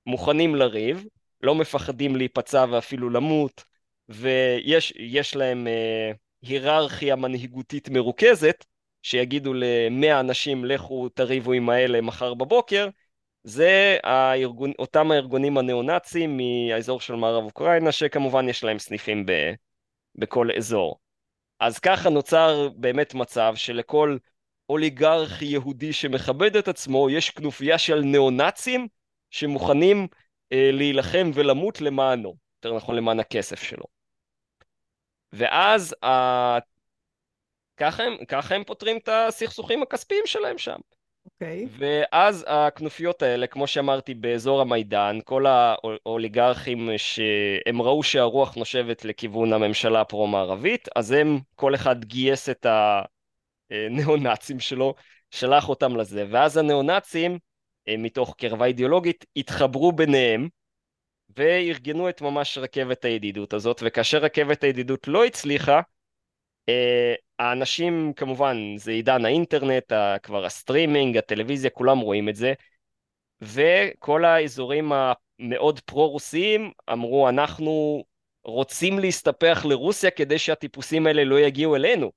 [0.06, 1.04] מוכנים לריב,
[1.42, 3.64] לא מפחדים להיפצע ואפילו למות,
[4.10, 8.64] ויש להם אה, היררכיה מנהיגותית מרוכזת,
[9.02, 12.88] שיגידו למאה אנשים לכו תריבו עם האלה מחר בבוקר,
[13.44, 19.32] זה הארגון, אותם הארגונים הניאו-נאצים מהאזור של מערב אוקראינה, שכמובן יש להם סניפים ב,
[20.14, 20.98] בכל אזור.
[21.60, 24.16] אז ככה נוצר באמת מצב שלכל
[24.68, 28.88] אוליגרך יהודי שמכבד את עצמו, יש כנופיה של ניאו-נאצים
[29.30, 30.06] שמוכנים
[30.52, 33.99] אה, להילחם ולמות למענו, יותר נכון למען הכסף שלו.
[35.32, 36.58] ואז ה...
[37.76, 40.78] ככה, הם, ככה הם פותרים את הסכסוכים הכספיים שלהם שם.
[41.26, 41.64] אוקיי.
[41.64, 41.68] Okay.
[41.78, 50.00] ואז הכנופיות האלה, כמו שאמרתי, באזור המיידן, כל האוליגרכים שהם ראו שהרוח נושבת לכיוון הממשלה
[50.00, 52.66] הפרו-מערבית, אז הם, כל אחד גייס את
[53.70, 54.94] הניאו-נאצים שלו,
[55.30, 57.38] שלח אותם לזה, ואז הניאו-נאצים,
[57.98, 60.48] מתוך קרבה אידיאולוגית, התחברו ביניהם,
[61.36, 65.80] וארגנו את ממש רכבת הידידות הזאת, וכאשר רכבת הידידות לא הצליחה,
[66.68, 72.52] אה, האנשים כמובן, זה עידן האינטרנט, כבר הסטרימינג, הטלוויזיה, כולם רואים את זה,
[73.40, 78.04] וכל האזורים המאוד פרו-רוסיים אמרו, אנחנו
[78.44, 82.10] רוצים להסתפח לרוסיה כדי שהטיפוסים האלה לא יגיעו אלינו.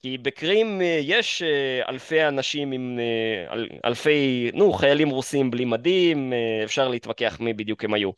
[0.00, 2.98] כי בקרים אה, יש אה, אלפי אנשים עם
[3.84, 6.32] אלפי, נו, חיילים רוסים בלי מדים,
[6.64, 8.10] אפשר להתווכח מי בדיוק הם היו.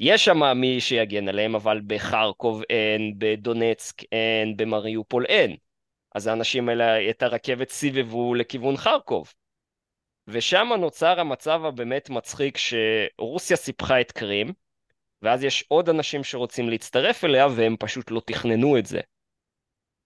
[0.00, 5.56] יש שם מי שיגן עליהם, אבל בחרקוב אין, בדונצק אין, במריופול אין.
[6.14, 9.32] אז האנשים האלה את הרכבת סיבבו לכיוון חרקוב.
[10.28, 14.52] ושם נוצר המצב הבאמת מצחיק שרוסיה סיפחה את קרים,
[15.22, 19.00] ואז יש עוד אנשים שרוצים להצטרף אליה והם פשוט לא תכננו את זה.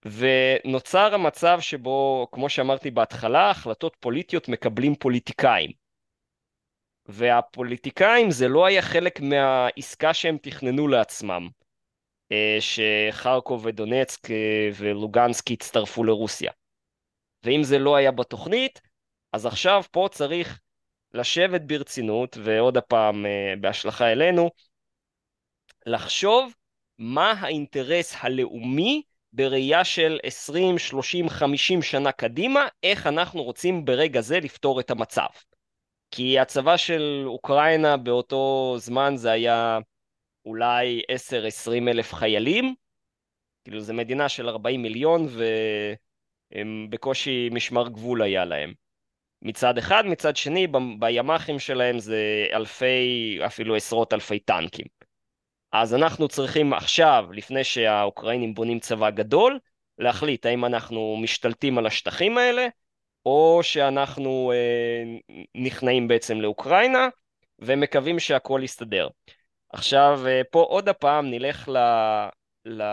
[0.05, 5.86] ונוצר המצב שבו, כמו שאמרתי בהתחלה, החלטות פוליטיות מקבלים פוליטיקאים.
[7.07, 11.47] והפוליטיקאים זה לא היה חלק מהעסקה שהם תכננו לעצמם,
[12.31, 16.51] אה, שחרקוב ודונצק אה, ולוגנסקי הצטרפו לרוסיה.
[17.43, 18.81] ואם זה לא היה בתוכנית,
[19.33, 20.59] אז עכשיו פה צריך
[21.13, 24.49] לשבת ברצינות, ועוד הפעם אה, בהשלכה אלינו,
[25.85, 26.53] לחשוב
[26.99, 29.01] מה האינטרס הלאומי
[29.33, 35.27] בראייה של 20, 30, 50 שנה קדימה, איך אנחנו רוצים ברגע זה לפתור את המצב.
[36.11, 39.79] כי הצבא של אוקראינה באותו זמן זה היה
[40.45, 41.01] אולי
[41.69, 42.75] 10-20 אלף חיילים,
[43.63, 45.27] כאילו זו מדינה של 40 מיליון
[46.51, 48.73] והם בקושי משמר גבול היה להם.
[49.41, 50.67] מצד אחד, מצד שני
[50.99, 54.85] בימ"חים שלהם זה אלפי, אפילו עשרות אלפי טנקים.
[55.71, 59.59] אז אנחנו צריכים עכשיו, לפני שהאוקראינים בונים צבא גדול,
[59.97, 62.67] להחליט האם אנחנו משתלטים על השטחים האלה,
[63.27, 65.03] או שאנחנו אה,
[65.55, 67.07] נכנעים בעצם לאוקראינה
[67.59, 69.07] ומקווים שהכל יסתדר.
[69.69, 71.77] עכשיו, אה, פה עוד הפעם נלך ל,
[72.65, 72.83] ל,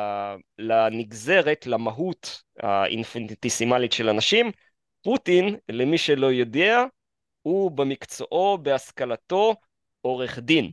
[0.59, 4.51] לנגזרת, למהות האינפנטיסימלית של אנשים.
[5.03, 6.85] פוטין, למי שלא יודע,
[7.43, 9.55] הוא במקצועו, בהשכלתו,
[10.01, 10.71] עורך דין.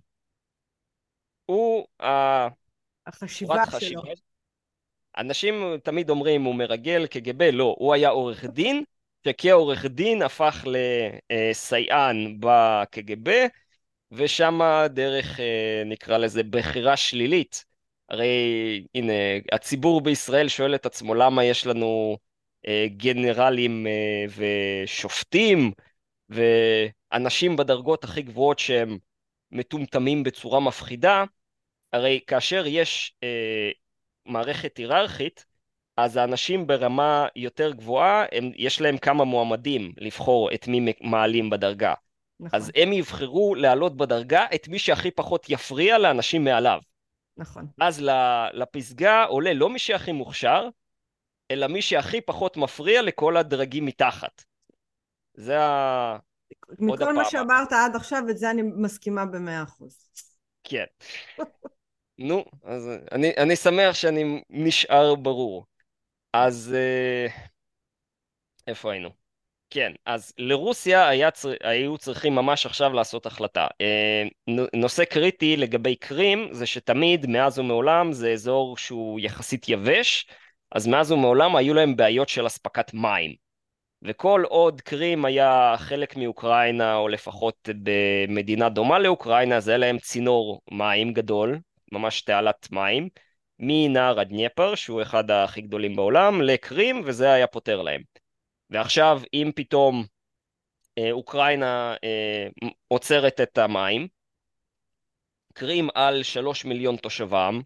[1.46, 4.02] הוא החשיבה שלו.
[5.18, 8.84] אנשים תמיד אומרים הוא מרגל קג"ב, לא, הוא היה עורך דין
[9.28, 10.66] שכעורך דין הפך
[11.32, 13.48] לסייען בקג"ב,
[14.12, 17.66] ושם דרך, אה, נקרא לזה, בחירה שלילית.
[18.10, 19.14] הרי הנה,
[19.52, 22.18] הציבור בישראל שואל את עצמו למה יש לנו
[22.68, 24.26] אה, גנרלים אה,
[24.86, 25.72] ושופטים
[26.30, 28.98] ואנשים בדרגות הכי גבוהות שהם
[29.52, 31.24] מטומטמים בצורה מפחידה,
[31.94, 33.16] הרי כאשר יש
[34.26, 35.46] מערכת היררכית,
[35.98, 41.94] אז האנשים ברמה יותר גבוהה, הם, יש להם כמה מועמדים לבחור את מי מעלים בדרגה.
[42.40, 42.60] נכון.
[42.60, 46.80] אז הם יבחרו להעלות בדרגה את מי שהכי פחות יפריע לאנשים מעליו.
[47.38, 47.68] נכון.
[47.82, 48.02] אז
[48.54, 50.70] לפסגה עולה לא מי שהכי מוכשר,
[51.52, 54.44] אלא מי שהכי פחות מפריע לכל הדרגים מתחת.
[55.34, 56.18] זה ה...
[56.80, 60.10] מכל מה שאמרת עד עכשיו, את זה אני מסכימה במאה אחוז.
[60.64, 60.86] כן.
[62.18, 65.66] נו, אז אני, אני שמח שאני נשאר ברור.
[66.34, 67.28] אז אה,
[68.68, 69.10] איפה היינו?
[69.70, 71.54] כן, אז לרוסיה היה צר...
[71.64, 73.68] היו צריכים ממש עכשיו לעשות החלטה.
[73.82, 74.24] אה,
[74.74, 80.28] נושא קריטי לגבי קרים זה שתמיד, מאז ומעולם, זה אזור שהוא יחסית יבש,
[80.72, 83.36] אז מאז ומעולם היו להם בעיות של אספקת מים.
[84.04, 90.62] וכל עוד קרים היה חלק מאוקראינה, או לפחות במדינה דומה לאוקראינה, אז היה להם צינור
[90.72, 91.60] מים גדול,
[91.92, 93.10] ממש תעלת מים,
[93.62, 98.02] מנהר הדניפר, שהוא אחד הכי גדולים בעולם, לקרים, וזה היה פותר להם.
[98.70, 100.06] ועכשיו, אם פתאום
[100.98, 102.48] אה, אוקראינה אה,
[102.88, 104.08] עוצרת את המים,
[105.54, 107.62] קרים על שלוש מיליון תושבם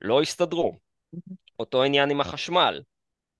[0.00, 0.78] לא הסתדרו.
[1.58, 2.82] אותו עניין עם החשמל.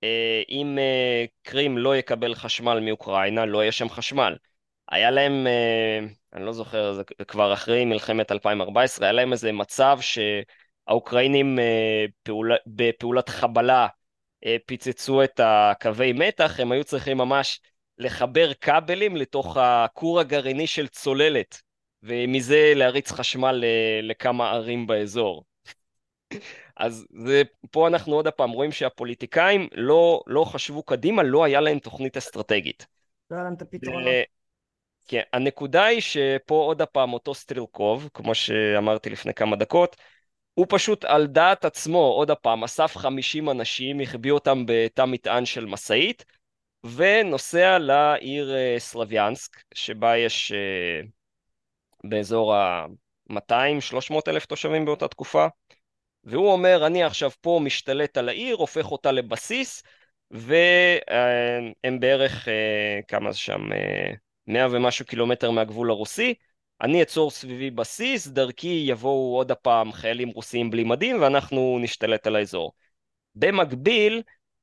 [0.03, 4.35] אה, אם אה, קרים לא יקבל חשמל מאוקראינה, לא יהיה שם חשמל.
[4.89, 5.99] היה להם, אה,
[6.33, 9.97] אני לא זוכר, זה כבר אחרי מלחמת 2014, היה להם איזה מצב
[10.87, 11.59] שהאוקראינים
[12.23, 13.87] פעול, בפעולת חבלה
[14.65, 17.59] פיצצו את הקווי מתח, הם היו צריכים ממש
[17.97, 21.61] לחבר כבלים לתוך הכור הגרעיני של צוללת,
[22.03, 23.63] ומזה להריץ חשמל
[24.01, 25.43] לכמה ערים באזור.
[26.77, 27.41] אז זה,
[27.71, 32.85] פה אנחנו עוד פעם רואים שהפוליטיקאים לא, לא חשבו קדימה, לא היה להם תוכנית אסטרטגית.
[33.31, 34.07] לא היה להם את הפתרונות.
[35.07, 39.95] כן, הנקודה היא שפה עוד פעם אותו סטרילקוב, כמו שאמרתי לפני כמה דקות,
[40.53, 45.65] הוא פשוט על דעת עצמו, עוד פעם, אסף 50 אנשים, החביא אותם בתא מטען של
[45.65, 46.25] משאית,
[46.83, 51.01] ונוסע לעיר אה, סלוויאנסק, שבה יש אה,
[52.03, 55.47] באזור ה-200-300 אלף תושבים באותה תקופה.
[56.23, 59.83] והוא אומר, אני עכשיו פה משתלט על העיר, הופך אותה לבסיס,
[60.31, 64.11] והם בערך, אה, כמה זה שם, אה,
[64.47, 66.33] מאה ומשהו קילומטר מהגבול הרוסי.
[66.83, 72.35] אני אצור סביבי בסיס, דרכי יבואו עוד הפעם חיילים רוסיים בלי מדים, ואנחנו נשתלט על
[72.35, 72.71] האזור.
[73.35, 74.21] במקביל,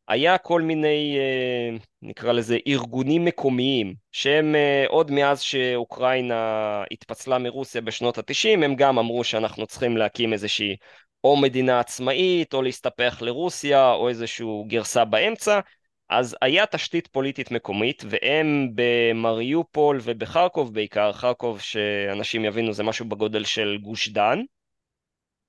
[0.08, 4.54] היה כל מיני, אה, נקרא לזה, ארגונים מקומיים, שהם
[4.88, 10.76] עוד מאז שאוקראינה התפצלה מרוסיה בשנות התשעים, הם גם אמרו שאנחנו צריכים להקים איזושהי
[11.24, 15.60] או מדינה עצמאית, או להסתפח לרוסיה, או איזושהי גרסה באמצע,
[16.10, 23.44] אז היה תשתית פוליטית מקומית, והם במריופול ובחרקוב בעיקר, חרקוב שאנשים יבינו זה משהו בגודל
[23.44, 24.40] של גוש דן,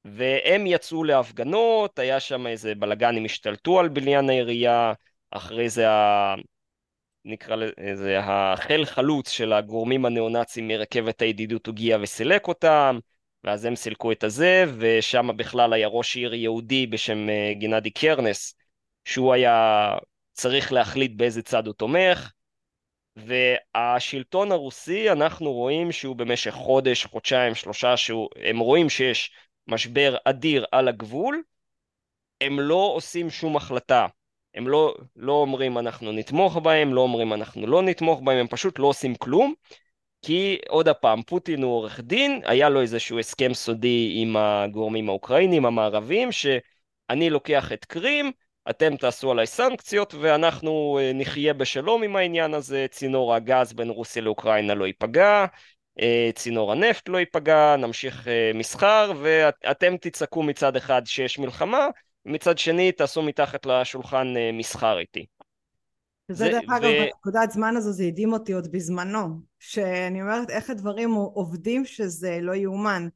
[0.06, 4.94] והם יצאו להפגנות, היה שם איזה בלאגן, הם השתלטו על בניין העירייה,
[5.32, 6.36] אחרי זה ה...
[7.26, 13.00] נקרא לזה החיל חלוץ של הגורמים הניאו-נאצים מרכבת הידידות הגיע וסילק אותם,
[13.44, 18.56] ואז הם סילקו את הזה, ושם בכלל היה ראש עיר יהודי בשם אה, גנדי קרנס,
[19.06, 19.88] שהוא היה
[20.34, 22.32] צריך להחליט באיזה צד הוא תומך,
[23.16, 29.32] והשלטון הרוסי, אנחנו רואים שהוא במשך חודש, חודשיים, שלושה, שהם רואים שיש
[29.68, 31.44] משבר אדיר על הגבול,
[32.42, 34.08] הם לא עושים שום החלטה.
[34.56, 38.80] הם לא, לא אומרים אנחנו נתמוך בהם, לא אומרים אנחנו לא נתמוך בהם, הם פשוט
[38.80, 39.54] לא עושים כלום,
[40.22, 45.66] כי עוד הפעם, פוטין הוא עורך דין, היה לו איזשהו הסכם סודי עם הגורמים האוקראינים
[45.66, 48.32] המערבים, שאני לוקח את קרים,
[48.70, 54.22] אתם תעשו עליי סנקציות ואנחנו אה, נחיה בשלום עם העניין הזה, צינור הגז בין רוסיה
[54.22, 55.46] לאוקראינה לא ייפגע,
[56.02, 61.88] אה, צינור הנפט לא ייפגע, נמשיך אה, מסחר ואתם תצעקו מצד אחד שיש מלחמה,
[62.26, 65.26] מצד שני תעשו מתחת לשולחן מסחר איתי.
[66.30, 71.14] וזה דרך אגב, בנקודת זמן הזו זה הדהים אותי עוד בזמנו, שאני אומרת איך הדברים
[71.14, 73.08] עובדים שזה לא יאומן.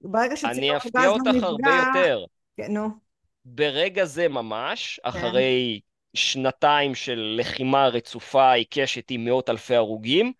[0.00, 1.30] ברגע שצינור הגז לא נפגע...
[1.30, 2.24] אני אפתיע אותך הרבה יותר.
[2.56, 3.09] כן, נו.
[3.44, 5.08] ברגע זה ממש, כן.
[5.08, 5.80] אחרי
[6.14, 10.32] שנתיים של לחימה רצופה עיקשת עם מאות אלפי הרוגים,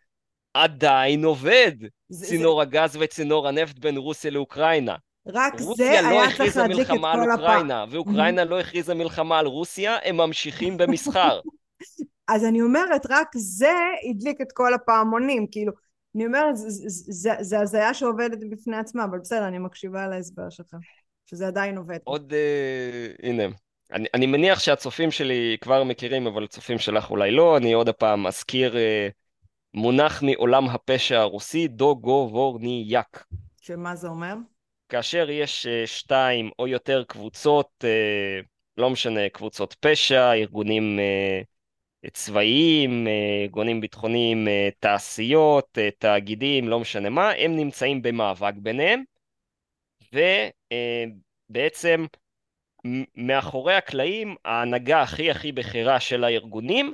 [0.54, 1.72] עדיין עובד
[2.08, 2.62] זה, צינור זה...
[2.62, 4.96] הגז וצינור הנפט בין רוסיה לאוקראינה.
[5.26, 6.96] רק זה לא היה צריך להדליק את כל הפעם.
[6.96, 11.40] רוסיה לא הכריזה מלחמה על אוקראינה, ואוקראינה לא הכריזה מלחמה על רוסיה, הם ממשיכים במסחר.
[12.28, 13.72] אז אני אומרת, רק זה
[14.10, 15.72] הדליק את כל הפעמונים, כאילו,
[16.14, 16.55] אני אומרת,
[17.40, 20.74] זה הזיה שעובדת בפני עצמה, אבל בסדר, אני מקשיבה על ההסבר שלך,
[21.31, 21.99] שזה עדיין עובד.
[22.05, 23.43] עוד, uh, הנה,
[23.93, 28.26] אני, אני מניח שהצופים שלי כבר מכירים, אבל הצופים שלך אולי לא, אני עוד הפעם
[28.26, 28.76] אזכיר uh,
[29.74, 33.24] מונח מעולם הפשע הרוסי, דוגובורניאק.
[33.61, 34.35] שמה זה אומר?
[34.89, 43.07] כאשר יש uh, שתיים או יותר קבוצות, uh, לא משנה, קבוצות פשע, ארגונים uh, צבאיים,
[43.43, 49.03] ארגונים ביטחוניים, תעשיות, תאגידים, לא משנה מה, הם נמצאים במאבק ביניהם,
[51.48, 52.06] בעצם
[53.16, 56.92] מאחורי הקלעים ההנהגה הכי הכי בכירה של הארגונים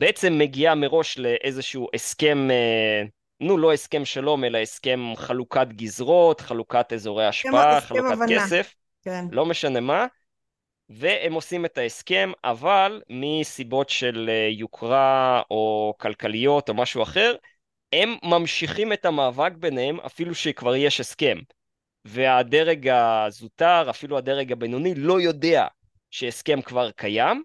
[0.00, 3.02] בעצם מגיעה מראש לאיזשהו הסכם, אה,
[3.40, 8.26] נו לא הסכם שלום אלא הסכם חלוקת גזרות, חלוקת אזורי השפעה, חלוקת הבנה.
[8.26, 9.24] כסף, כן.
[9.32, 10.06] לא משנה מה,
[10.88, 17.34] והם עושים את ההסכם אבל מסיבות של אה, יוקרה או כלכליות או משהו אחר
[17.92, 21.38] הם ממשיכים את המאבק ביניהם אפילו שכבר יש הסכם.
[22.04, 25.66] והדרג הזוטר, אפילו הדרג הבינוני, לא יודע
[26.10, 27.42] שהסכם כבר קיים,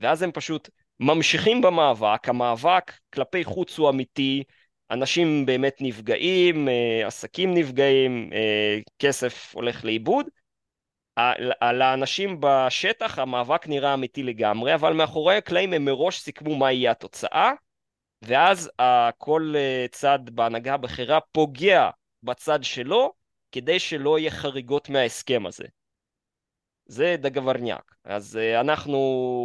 [0.00, 0.70] ואז הם פשוט
[1.00, 4.42] ממשיכים במאבק, המאבק כלפי חוץ הוא אמיתי,
[4.90, 10.26] אנשים באמת נפגעים, אה, עסקים נפגעים, אה, כסף הולך לאיבוד.
[11.60, 16.90] על האנשים בשטח המאבק נראה אמיתי לגמרי, אבל מאחורי הקלעים הם מראש סיכמו מה יהיה
[16.90, 17.52] התוצאה,
[18.22, 18.70] ואז
[19.18, 21.90] כל אה, צד בהנהגה הבכירה פוגע
[22.22, 23.12] בצד שלו,
[23.54, 25.64] כדי שלא יהיה חריגות מההסכם הזה.
[26.86, 27.94] זה דגברניאק.
[28.04, 28.98] אז uh, אנחנו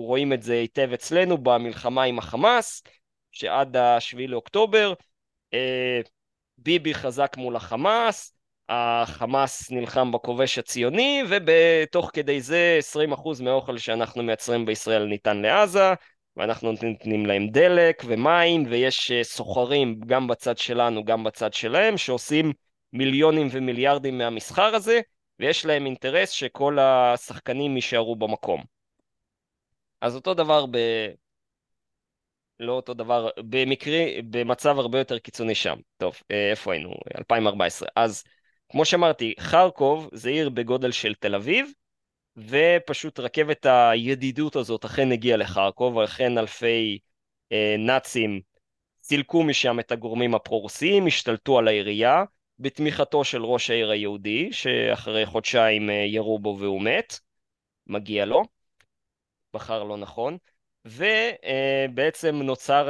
[0.06, 2.84] רואים את זה היטב אצלנו במלחמה עם החמאס,
[3.32, 4.94] שעד השביעי לאוקטובר,
[5.56, 5.58] uh,
[6.58, 8.36] ביבי חזק מול החמאס,
[8.70, 12.80] החמאס נלחם בכובש הציוני, ובתוך כדי זה
[13.14, 15.94] 20% מהאוכל שאנחנו מייצרים בישראל ניתן לעזה,
[16.38, 22.54] ואנחנו נותנים להם דלק ומים, ויש uh, סוחרים גם בצד שלנו, גם בצד שלהם, שעושים
[22.94, 25.02] מיליונים ומיליארדים מהמסחר הזה,
[25.40, 28.64] ויש להם אינטרס שכל השחקנים יישארו במקום.
[30.02, 30.78] אז אותו דבר ב...
[32.60, 35.78] לא אותו דבר, במקרי, במצב הרבה יותר קיצוני שם.
[35.98, 36.94] טוב, אה, איפה היינו?
[37.18, 37.90] 2014.
[37.96, 38.24] אז
[38.70, 41.72] כמו שאמרתי, חרקוב זה עיר בגודל של תל אביב,
[42.38, 47.00] ופשוט רכבת הידידות הזאת אכן הגיעה לחרקוב, ואכן אלפי
[47.52, 48.42] אה, נאצים
[49.04, 52.24] סילקו משם את הגורמים הפרו-רוסיים, השתלטו על העירייה,
[52.60, 57.20] בתמיכתו של ראש העיר היהודי, שאחרי חודשיים אה, ירו בו והוא מת,
[57.88, 58.44] מגיע לו,
[59.54, 60.38] בחר לא נכון,
[60.86, 62.90] ובעצם נוצר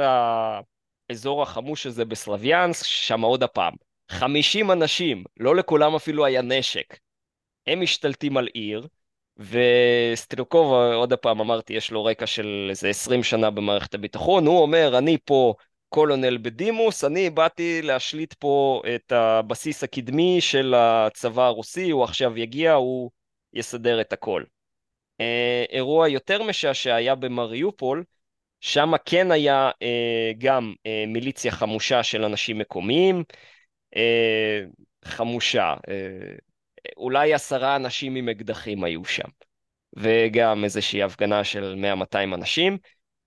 [1.10, 3.74] האזור החמוש הזה בסלוויאנסק, שם עוד הפעם,
[4.08, 6.98] 50 אנשים, לא לכולם אפילו היה נשק,
[7.66, 8.86] הם משתלטים על עיר,
[9.36, 14.98] וסטרוקוב, עוד הפעם אמרתי, יש לו רקע של איזה 20 שנה במערכת הביטחון, הוא אומר,
[14.98, 15.54] אני פה
[15.90, 22.72] קולונל בדימוס, אני באתי להשליט פה את הבסיס הקדמי של הצבא הרוסי, הוא עכשיו יגיע,
[22.72, 23.10] הוא
[23.52, 24.44] יסדר את הכל.
[25.20, 28.04] אה, אירוע יותר משעשע היה במריופול,
[28.60, 33.24] שם כן היה אה, גם אה, מיליציה חמושה של אנשים מקומיים,
[33.96, 34.60] אה,
[35.04, 36.34] חמושה, אה,
[36.96, 39.28] אולי עשרה אנשים עם אקדחים היו שם,
[39.96, 42.78] וגם איזושהי הפגנה של 100-200 אנשים.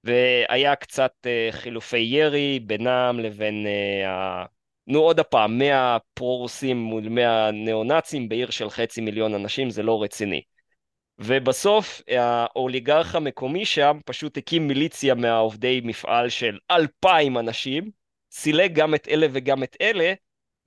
[0.04, 4.46] והיה קצת uh, חילופי ירי בינם לבין, uh, ה...
[4.88, 10.04] נו עוד הפעם, 100 פרו-רוסים מול 100 ניאו-נאצים בעיר של חצי מיליון אנשים, זה לא
[10.04, 10.42] רציני.
[11.20, 17.90] ובסוף האוליגרך המקומי שם פשוט הקים מיליציה מהעובדי מפעל של אלפיים אנשים,
[18.32, 20.14] סילק גם את אלה וגם את אלה,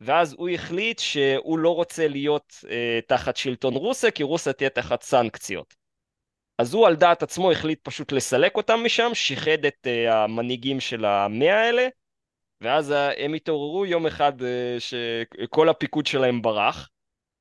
[0.01, 2.69] ואז הוא החליט שהוא לא רוצה להיות uh,
[3.09, 5.86] תחת שלטון רוסיה, כי רוסיה תהיה תחת סנקציות.
[6.59, 11.05] אז הוא על דעת עצמו החליט פשוט לסלק אותם משם, שיחד את uh, המנהיגים של
[11.05, 11.89] המאה האלה,
[12.61, 14.45] ואז uh, הם התעוררו יום אחד uh,
[14.79, 16.89] שכל הפיקוד שלהם ברח,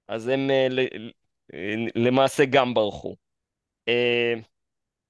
[0.08, 1.10] אז הם uh, ל-
[1.96, 3.16] למעשה גם ברחו.
[3.90, 4.40] Uh,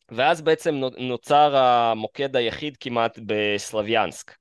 [0.09, 4.35] ואז בעצם נוצר המוקד היחיד כמעט בסלוויאנסק.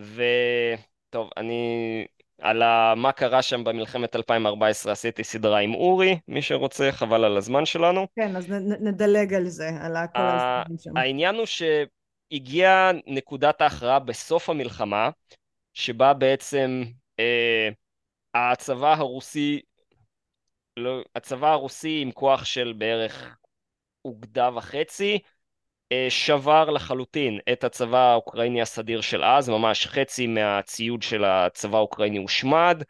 [0.00, 2.06] וטוב, אני
[2.40, 2.62] על
[2.94, 8.06] מה קרה שם במלחמת 2014 עשיתי סדרה עם אורי, מי שרוצה, חבל על הזמן שלנו.
[8.16, 10.96] כן, אז נדלג על זה, על כל ההסכמים שם.
[10.96, 15.10] העניין הוא שהגיעה נקודת ההכרעה בסוף המלחמה,
[15.74, 16.82] שבה בעצם
[17.20, 17.68] אה,
[18.34, 19.60] הצבא הרוסי,
[20.76, 23.36] לא, הצבא הרוסי עם כוח של בערך
[24.04, 25.18] אוגדה וחצי,
[26.08, 32.82] שבר לחלוטין את הצבא האוקראיני הסדיר של אז, ממש חצי מהציוד של הצבא האוקראיני הושמד,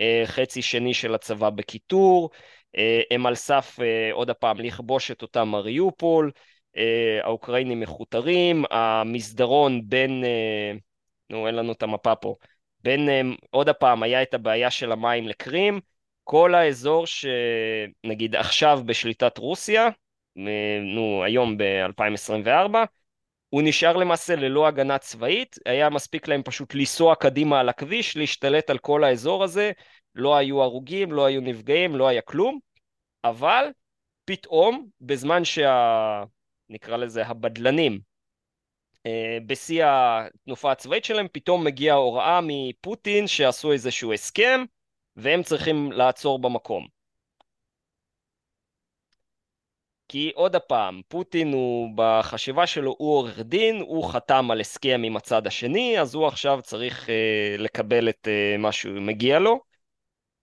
[0.00, 2.30] אה, חצי שני של הצבא בקיטור,
[2.76, 3.78] אה, הם על סף
[4.12, 6.30] עוד הפעם לכבוש את אותם מריופול,
[7.22, 10.24] האוקראינים מכותרים, המסדרון בין,
[11.30, 12.34] נו אין לנו את המפה פה,
[12.80, 13.08] בין
[13.50, 15.80] עוד הפעם היה את הבעיה של המים לקרים,
[16.24, 19.88] כל האזור שנגיד עכשיו בשליטת רוסיה,
[20.94, 22.76] נו, היום ב-2024,
[23.48, 28.70] הוא נשאר למעשה ללא הגנה צבאית, היה מספיק להם פשוט לנסוע קדימה על הכביש, להשתלט
[28.70, 29.72] על כל האזור הזה,
[30.14, 32.58] לא היו הרוגים, לא היו נפגעים, לא היה כלום,
[33.24, 33.64] אבל
[34.24, 36.24] פתאום, בזמן שה...
[36.70, 38.00] נקרא לזה הבדלנים,
[39.06, 44.64] אה, בשיא התנופה הצבאית שלהם, פתאום מגיעה הוראה מפוטין שעשו איזשהו הסכם,
[45.16, 46.97] והם צריכים לעצור במקום.
[50.08, 55.16] כי עוד הפעם, פוטין הוא, בחשיבה שלו הוא עורך דין, הוא חתם על הסכם עם
[55.16, 59.60] הצד השני, אז הוא עכשיו צריך אה, לקבל את אה, מה שמגיע לו,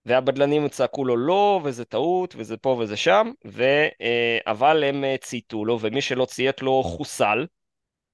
[0.05, 3.63] והבדלנים צעקו לו לא, וזה טעות, וזה פה וזה שם, ו,
[4.01, 7.45] אה, אבל הם אה, צייתו לו, ומי שלא ציית לו חוסל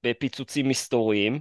[0.03, 1.39] בפיצוצים מסתוריים,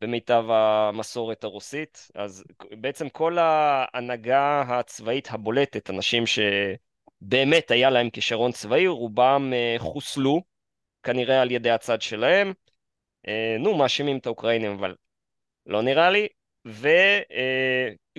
[0.00, 2.08] במיטב המסורת הרוסית.
[2.14, 2.44] אז
[2.80, 6.38] בעצם כל ההנהגה הצבאית הבולטת, אנשים ש...
[7.20, 10.42] באמת היה להם כישרון צבאי, רובם אה, חוסלו,
[11.02, 12.52] כנראה על ידי הצד שלהם.
[13.28, 14.94] אה, נו, מאשימים את האוקראינים, אבל
[15.66, 16.28] לא נראה לי.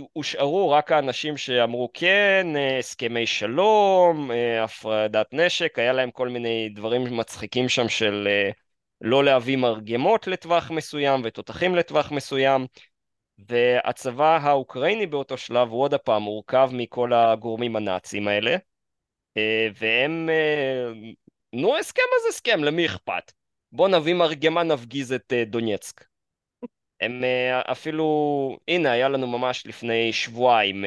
[0.06, 4.32] והושארו רק האנשים שאמרו כן, אה, הסכמי שלום,
[4.64, 8.28] הפרדת נשק, היה להם כל מיני דברים מצחיקים שם של
[9.02, 12.66] לא להביא מרגמות לטווח מסוים ותותחים לטווח מסוים.
[13.50, 18.56] והצבא האוקראיני באותו שלב הוא עוד הפעם מורכב מכל הגורמים הנאצים האלה.
[19.38, 20.92] אה, והם, אה,
[21.54, 23.32] נו הסכם אז הסכם, למי אכפת?
[23.72, 26.06] בוא נביא מרגמה נפגיז את אה, דונייצק.
[27.02, 27.24] הם
[27.72, 30.86] אפילו, הנה היה לנו ממש לפני שבועיים,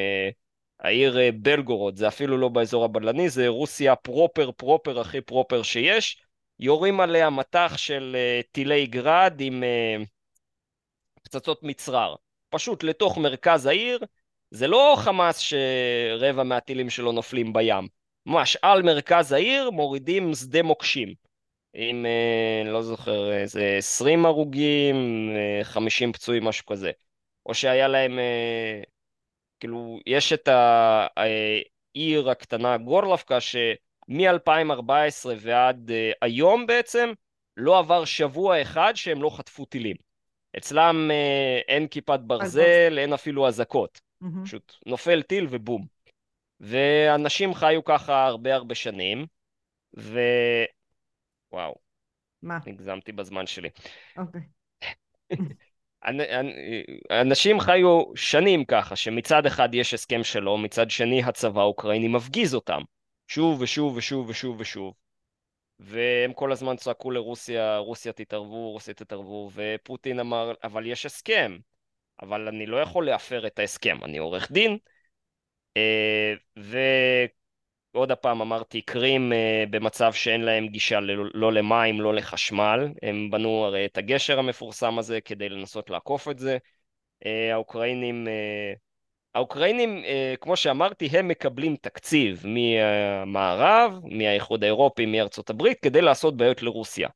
[0.81, 6.23] העיר בלגורוד, זה אפילו לא באזור הבדלני, זה רוסיה proper proper הכי proper שיש,
[6.61, 8.17] יורים עליה מטח של
[8.53, 9.63] טילי גראד עם
[11.23, 12.15] פצצות מצרר,
[12.49, 13.99] פשוט לתוך מרכז העיר,
[14.51, 17.89] זה לא חמאס שרבע מהטילים שלו נופלים בים,
[18.27, 21.15] ממש על מרכז העיר מורידים שדה מוקשים.
[21.75, 25.31] עם, אה, לא זוכר, איזה 20 הרוגים,
[25.63, 26.91] 50 אה, פצועים, משהו כזה.
[27.47, 28.83] או שהיה להם, אה,
[29.61, 34.93] כאילו, יש את העיר הקטנה גורלבקה, שמ-2014
[35.39, 35.91] ועד
[36.23, 37.13] היום בעצם,
[37.57, 39.97] לא עבר שבוע אחד שהם לא חטפו טילים.
[40.57, 41.11] אצלם
[41.69, 44.01] אין כיפת ברזל, אין אפילו אזעקות.
[44.25, 44.45] Mm-hmm.
[44.45, 45.94] פשוט נופל טיל ובום.
[46.61, 49.27] ואנשים חיו ככה הרבה הרבה שנים,
[49.99, 50.21] ו...
[51.53, 51.75] וואו.
[52.43, 52.59] מה?
[52.67, 53.69] הגזמתי בזמן שלי.
[54.17, 54.41] אוקיי.
[57.11, 62.83] אנשים חיו שנים ככה, שמצד אחד יש הסכם שלום, מצד שני הצבא האוקראיני מפגיז אותם.
[63.29, 64.95] שוב ושוב ושוב ושוב ושוב.
[65.79, 71.59] והם כל הזמן צעקו לרוסיה, רוסיה תתערבו, רוסיה תתערבו, ופוטין אמר, אבל יש הסכם.
[72.23, 74.79] אבל אני לא יכול להפר את ההסכם, אני עורך דין,
[76.57, 81.01] ועוד הפעם אמרתי, קרים אה, במצב שאין להם גישה
[81.35, 86.39] לא למים, לא לחשמל, הם בנו הרי את הגשר המפורסם הזה כדי לנסות לעקוף את
[86.39, 86.59] זה.
[87.27, 88.29] אה, האוקראינים,
[89.35, 90.03] האוקראינים,
[90.41, 97.09] כמו שאמרתי, הם מקבלים תקציב מהמערב, מהאיחוד האירופי, מארצות הברית, כדי לעשות בעיות לרוסיה.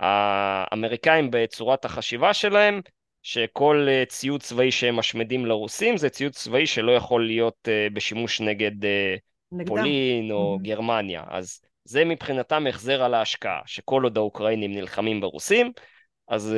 [0.00, 2.80] האמריקאים בצורת החשיבה שלהם
[3.22, 8.40] שכל אה, ציוד צבאי שהם משמדים לרוסים זה ציוד צבאי שלא יכול להיות אה, בשימוש
[8.40, 9.16] נגד אה,
[9.52, 9.66] נגדם.
[9.66, 10.62] פולין או mm-hmm.
[10.62, 11.24] גרמניה.
[11.28, 15.72] אז זה מבחינתם החזר על ההשקעה, שכל עוד האוקראינים נלחמים ברוסים,
[16.28, 16.54] אז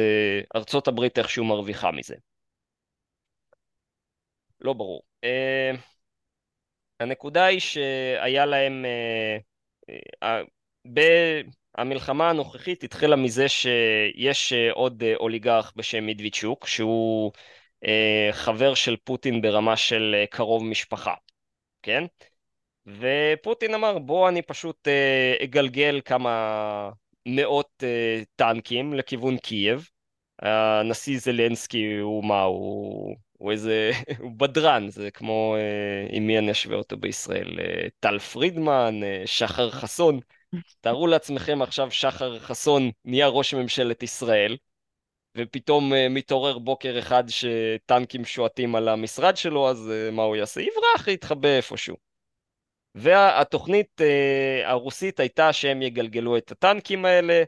[0.56, 2.14] ארצות הברית איכשהו מרוויחה מזה.
[4.60, 5.02] לא ברור.
[7.00, 8.84] הנקודה היא שהיה להם,
[11.80, 17.32] המלחמה הנוכחית התחילה מזה שיש אה, עוד אה, אוליגרך בשם מידוויצ'וק, שהוא
[17.84, 21.14] אה, חבר של פוטין ברמה של קרוב משפחה,
[21.82, 22.04] כן?
[22.86, 24.88] ופוטין אמר בוא אני פשוט
[25.44, 26.90] אגלגל כמה
[27.26, 27.84] מאות
[28.36, 29.88] טנקים לכיוון קייב.
[30.42, 35.56] הנשיא זלנסקי הוא מה, הוא, הוא איזה, הוא בדרן, זה כמו,
[36.10, 37.58] עם מי אני אשווה אותו בישראל?
[38.00, 40.20] טל פרידמן, שחר חסון.
[40.80, 44.56] תארו לעצמכם עכשיו שחר חסון נהיה ראש ממשלת ישראל,
[45.36, 50.60] ופתאום uh, מתעורר בוקר אחד שטנקים שועטים על המשרד שלו, אז uh, מה הוא יעשה?
[50.60, 51.96] יברח, יתחבא איפשהו.
[52.94, 57.42] והתוכנית uh, הרוסית הייתה שהם יגלגלו את הטנקים האלה,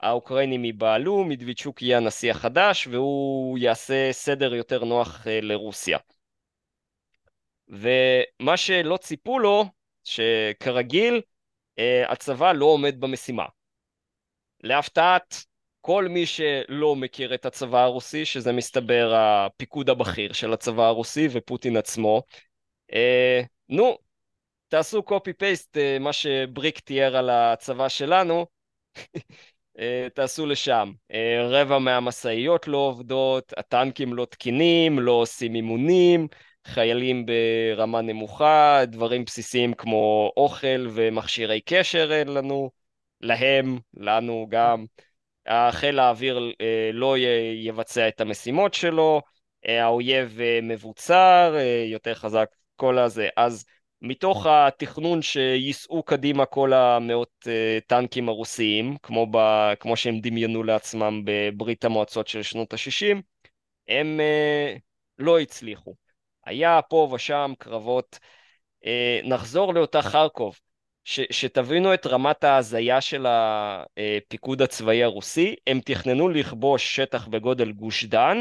[0.00, 5.98] האוקראינים ייבהלו, מדוויצ'וק יהיה הנשיא החדש, והוא יעשה סדר יותר נוח uh, לרוסיה.
[7.68, 9.64] ומה שלא ציפו לו,
[10.04, 11.20] שכרגיל,
[12.08, 13.44] הצבא לא עומד במשימה.
[14.62, 15.44] להפתעת
[15.80, 21.76] כל מי שלא מכיר את הצבא הרוסי, שזה מסתבר הפיקוד הבכיר של הצבא הרוסי ופוטין
[21.76, 22.22] עצמו,
[22.92, 23.98] uh, נו,
[24.68, 28.46] תעשו קופי פייסט uh, מה שבריק תיאר על הצבא שלנו,
[28.96, 29.80] uh,
[30.14, 30.92] תעשו לשם.
[31.12, 36.28] Uh, רבע מהמשאיות לא עובדות, הטנקים לא תקינים, לא עושים אימונים,
[36.68, 42.70] חיילים ברמה נמוכה, דברים בסיסיים כמו אוכל ומכשירי קשר אין לנו,
[43.20, 44.84] להם, לנו גם.
[45.70, 47.16] חיל האוויר אה, לא
[47.54, 49.20] יבצע את המשימות שלו,
[49.66, 51.54] אה, האויב אה, מבוצר,
[51.86, 53.28] יותר חזק כל הזה.
[53.36, 53.64] אז
[54.02, 57.46] מתוך התכנון שייסעו קדימה כל המאות
[57.86, 59.38] טנקים הרוסיים, כמו, ב,
[59.80, 63.16] כמו שהם דמיינו לעצמם בברית המועצות של שנות ה-60,
[63.88, 64.20] הם
[65.18, 65.94] לא הצליחו.
[66.48, 68.18] היה פה ושם קרבות.
[68.84, 70.58] Uh, נחזור לאותה חרקוב,
[71.04, 78.04] ש, שתבינו את רמת ההזיה של הפיקוד הצבאי הרוסי, הם תכננו לכבוש שטח בגודל גוש
[78.04, 78.36] דן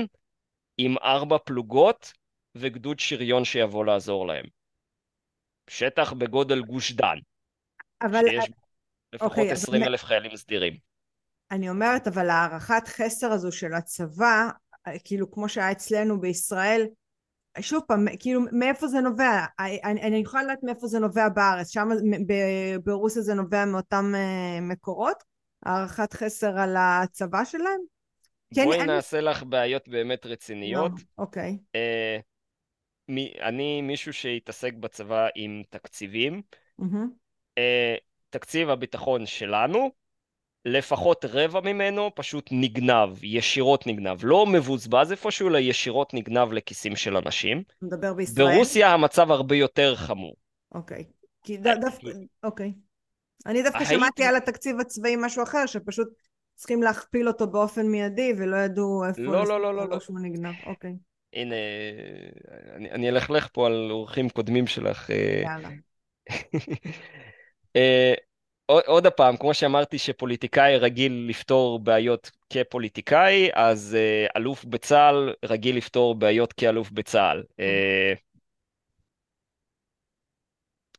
[0.77, 2.13] עם ארבע פלוגות
[2.55, 4.45] וגדוד שריון שיבוא לעזור להם.
[5.69, 7.17] שטח בגודל גוש דן.
[8.01, 8.23] אבל...
[8.29, 8.45] שיש
[9.13, 9.91] לפחות אוקיי, 20 אבל...
[9.91, 10.77] אלף חיילים סדירים.
[11.51, 14.49] אני אומרת, אבל הערכת חסר הזו של הצבא,
[15.03, 16.87] כאילו כמו שהיה אצלנו בישראל,
[17.61, 19.45] שוב פעם, כאילו מאיפה זה נובע?
[19.59, 21.89] אני, אני יכולה לדעת מאיפה זה נובע בארץ, שם
[22.83, 25.23] ברוסיה זה נובע מאותם אה, מקורות?
[25.63, 27.79] הערכת חסר על הצבא שלהם?
[28.55, 29.21] בואי אני, נעשה.
[29.21, 30.91] לך בעיות באמת רציניות.
[30.91, 31.57] לא, אוקיי.
[31.75, 32.17] אה,
[33.41, 36.41] אני מישהו שהתעסק בצבא עם תקציבים.
[36.81, 37.61] Mm-hmm.
[38.29, 39.91] תקציב הביטחון שלנו,
[40.67, 44.17] לפחות רבע ממנו פשוט נגנב, ישירות נגנב.
[44.23, 47.63] לא מבוזבז איפשהו, אלא ישירות נגנב לכיסים של אנשים.
[47.81, 48.55] מדבר בישראל?
[48.55, 50.35] ברוסיה המצב הרבה יותר חמור.
[50.75, 51.03] אוקיי.
[51.43, 52.09] כי אה, דווקא,
[52.43, 52.73] אוקיי.
[53.45, 56.07] אני דווקא שמעתי על התקציב הצבאי משהו אחר, שפשוט
[56.55, 59.21] צריכים להכפיל אותו באופן מיידי, ולא ידעו איפה...
[59.21, 59.89] לא, לא, לא, לא.
[59.89, 59.99] לא.
[59.99, 60.93] שהוא נגנב, אוקיי.
[61.33, 61.55] הנה,
[62.75, 65.11] אני, אני אלכלך פה על אורחים קודמים שלך.
[65.11, 65.41] אה.
[65.43, 65.69] יאללה.
[68.69, 75.33] אה, עוד, עוד פעם, כמו שאמרתי שפוליטיקאי רגיל לפתור בעיות כפוליטיקאי, אז uh, אלוף בצה"ל
[75.45, 77.43] רגיל לפתור בעיות כאלוף בצה"ל.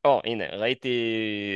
[0.05, 0.89] או, uh, הנה, ראיתי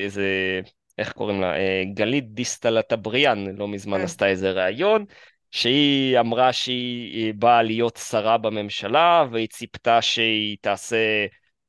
[0.05, 0.61] איזה,
[0.99, 1.57] איך קוראים לה?
[1.57, 4.05] Uh, גלית דיסטל אטבריאן לא מזמן כן.
[4.05, 5.05] עשתה איזה ראיון,
[5.51, 11.27] שהיא אמרה שהיא באה להיות שרה בממשלה, והיא ציפתה שהיא תעשה,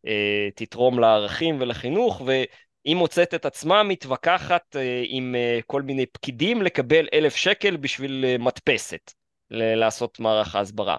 [0.08, 2.22] אה, תתרום לערכים ולחינוך,
[2.86, 8.26] והיא מוצאת את עצמה מתווכחת אה, עם אה, כל מיני פקידים לקבל אלף שקל בשביל
[8.40, 9.14] מדפסת,
[9.50, 10.98] לעשות מערך ההסברה.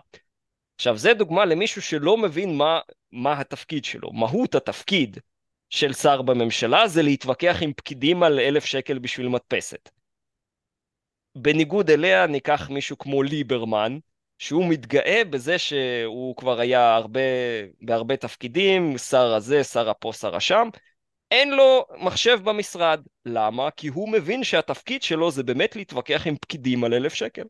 [0.76, 2.80] עכשיו, זה דוגמה למישהו שלא מבין מה,
[3.12, 5.18] מה התפקיד שלו, מהות התפקיד
[5.70, 9.90] של שר בממשלה זה להתווכח עם פקידים על אלף שקל בשביל מדפסת.
[11.34, 13.98] בניגוד אליה ניקח מישהו כמו ליברמן,
[14.38, 17.20] שהוא מתגאה בזה שהוא כבר היה הרבה,
[17.80, 20.68] בהרבה תפקידים, שר הזה, שר הפה, שר השם,
[21.34, 23.00] אין לו מחשב במשרד.
[23.26, 23.70] למה?
[23.70, 27.42] כי הוא מבין שהתפקיד שלו זה באמת להתווכח עם פקידים על אלף שקל.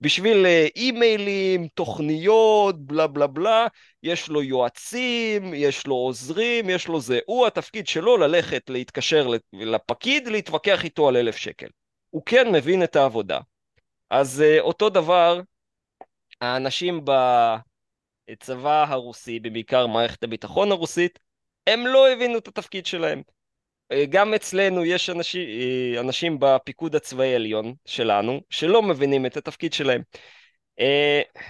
[0.00, 3.66] בשביל אה, אימיילים, תוכניות, בלה בלה בלה,
[4.02, 7.18] יש לו יועצים, יש לו עוזרים, יש לו זה.
[7.26, 11.68] הוא, התפקיד שלו ללכת, להתקשר לפקיד, להתווכח איתו על אלף שקל.
[12.10, 13.40] הוא כן מבין את העבודה.
[14.10, 15.40] אז uh, אותו דבר,
[16.40, 17.04] האנשים
[18.30, 21.18] בצבא הרוסי, בעיקר מערכת הביטחון הרוסית,
[21.66, 23.22] הם לא הבינו את התפקיד שלהם.
[23.92, 29.72] Uh, גם אצלנו יש אנשים, uh, אנשים בפיקוד הצבאי העליון שלנו, שלא מבינים את התפקיד
[29.72, 30.02] שלהם.
[30.80, 31.40] Uh,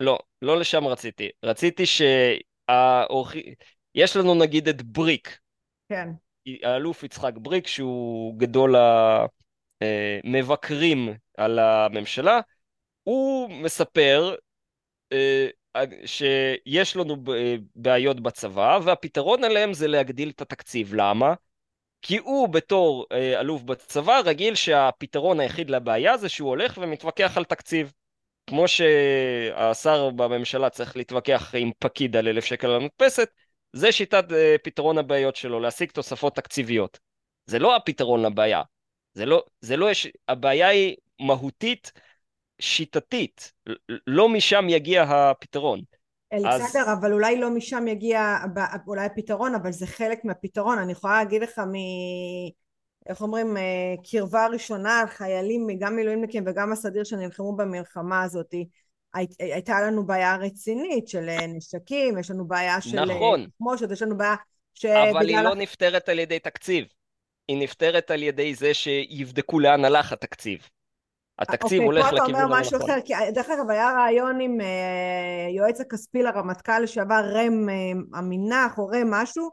[0.00, 1.28] לא, לא לשם רציתי.
[1.42, 3.32] רציתי שהאורח...
[3.94, 5.38] יש לנו נגיד את בריק.
[5.88, 6.08] כן.
[6.62, 9.26] האלוף יצחק בריק, שהוא גדול ה...
[9.82, 10.18] אה,
[11.36, 12.40] על הממשלה,
[13.02, 14.34] הוא מספר
[15.12, 15.48] אה,
[16.04, 17.16] שיש לנו
[17.76, 20.94] בעיות בצבא, והפתרון עליהם זה להגדיל את התקציב.
[20.94, 21.34] למה?
[22.02, 27.44] כי הוא בתור אה, אלוף בצבא רגיל שהפתרון היחיד לבעיה זה שהוא הולך ומתווכח על
[27.44, 27.92] תקציב.
[28.46, 33.30] כמו שהשר בממשלה צריך להתווכח עם פקיד על אלף שקל על המדפסת,
[33.72, 34.24] זה שיטת
[34.62, 36.98] פתרון הבעיות שלו, להשיג תוספות תקציביות.
[37.46, 38.62] זה לא הפתרון לבעיה.
[39.14, 41.92] זה לא, זה לא יש, הבעיה היא מהותית,
[42.60, 43.52] שיטתית,
[44.06, 45.80] לא משם יגיע הפתרון.
[46.34, 46.98] בסדר, אז...
[46.98, 48.36] אבל אולי לא משם יגיע
[48.86, 50.78] אולי הפתרון, אבל זה חלק מהפתרון.
[50.78, 51.74] אני יכולה להגיד לך מ...
[53.08, 58.54] איך אומרים, אה, קרבה ראשונה על חיילים, גם מילואימניקים וגם הסדיר שנלחמו במלחמה הזאת.
[59.38, 63.04] הייתה לנו בעיה רצינית של אה, נשקים, יש לנו בעיה של...
[63.04, 63.46] נכון.
[63.58, 64.34] כמו שיש לנו בעיה
[64.74, 64.84] ש...
[64.84, 66.84] אבל היא לא נפתרת על ידי תקציב.
[67.48, 70.68] היא נפתרת על ידי זה שיבדקו לאן הלך התקציב.
[71.40, 72.34] התקציב okay, אוקיי, הולך לכיוון הנכון.
[72.34, 74.64] אוקיי, פה אתה אומר משהו אחר, כי דרך אגב היה רעיון עם uh,
[75.56, 79.50] יועץ הכספי לרמטכ"ל לשעבר רם uh, עמינח או רם משהו,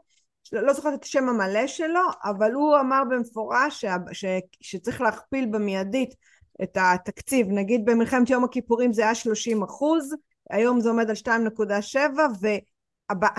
[0.52, 4.24] לא זוכרת את השם המלא שלו, אבל הוא אמר במפורש ש, ש,
[4.60, 6.14] שצריך להכפיל במיידית
[6.62, 7.46] את התקציב.
[7.50, 10.14] נגיד במלחמת יום הכיפורים זה היה 30 אחוז,
[10.50, 11.96] היום זה עומד על 2.7
[12.42, 12.48] ו...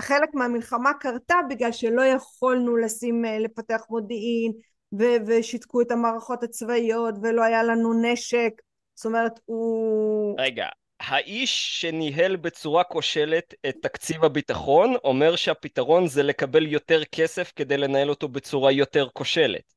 [0.00, 4.52] חלק מהמלחמה קרתה בגלל שלא יכולנו לשים, אה, לפתח מודיעין
[4.98, 8.52] ו- ושיתקו את המערכות הצבאיות ולא היה לנו נשק
[9.00, 10.36] זאת אומרת הוא...
[10.38, 10.66] רגע,
[11.00, 18.10] האיש שניהל בצורה כושלת את תקציב הביטחון אומר שהפתרון זה לקבל יותר כסף כדי לנהל
[18.10, 19.74] אותו בצורה יותר כושלת.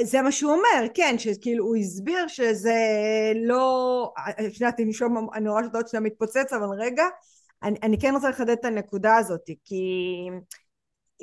[0.00, 2.80] זה מה שהוא אומר, כן, שכאילו הוא הסביר שזה
[3.46, 4.12] לא...
[4.52, 7.04] שנייה, שומע, אני רואה שאתה עוד שנייה מתפוצץ, אבל רגע,
[7.62, 9.84] אני, אני כן רוצה לחדד את הנקודה הזאת, כי,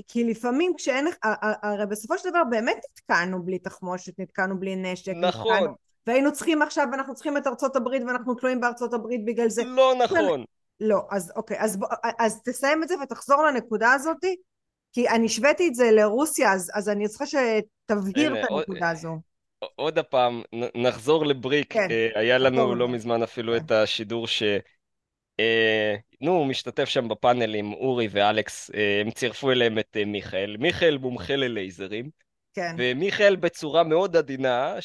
[0.07, 1.07] כי לפעמים כשאין...
[1.63, 5.53] הרי בסופו של דבר באמת נתקענו בלי תחמושת, נתקענו בלי נשק, נכון.
[5.53, 5.75] נתקענו,
[6.07, 9.63] והיינו צריכים עכשיו, אנחנו צריכים את ארצות הברית ואנחנו תלויים בארצות הברית בגלל זה.
[9.63, 10.43] לא נכון.
[10.79, 11.87] לא, אז אוקיי, אז, בוא,
[12.19, 14.35] אז תסיים את זה ותחזור לנקודה הזאתי,
[14.93, 19.19] כי אני השוויתי את זה לרוסיה, אז, אז אני צריכה שתבהיר את הנקודה עוד, הזו.
[19.75, 20.41] עוד פעם,
[20.75, 23.65] נחזור לבריק, כן, אה, היה לנו לא מזמן אפילו כן.
[23.65, 24.43] את השידור ש...
[25.39, 30.55] אה, נו, הוא משתתף שם בפאנל עם אורי ואלכס, אה, הם צירפו אליהם את מיכאל.
[30.59, 32.09] מיכאל מומחה ללייזרים.
[32.53, 32.75] כן.
[32.77, 34.75] ומיכאל בצורה מאוד עדינה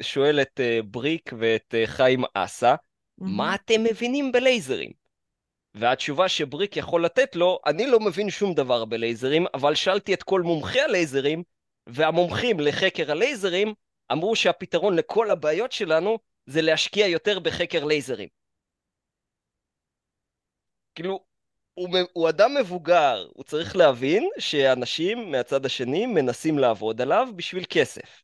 [0.00, 3.24] שואל את בריק ואת חיים אסה, mm-hmm.
[3.24, 4.90] מה אתם מבינים בלייזרים?
[5.74, 10.42] והתשובה שבריק יכול לתת לו, אני לא מבין שום דבר בלייזרים, אבל שאלתי את כל
[10.42, 11.42] מומחי הלייזרים,
[11.86, 13.74] והמומחים לחקר הלייזרים
[14.12, 18.28] אמרו שהפתרון לכל הבעיות שלנו זה להשקיע יותר בחקר לייזרים.
[20.94, 21.24] כאילו,
[21.74, 28.22] הוא, הוא אדם מבוגר, הוא צריך להבין שאנשים מהצד השני מנסים לעבוד עליו בשביל כסף.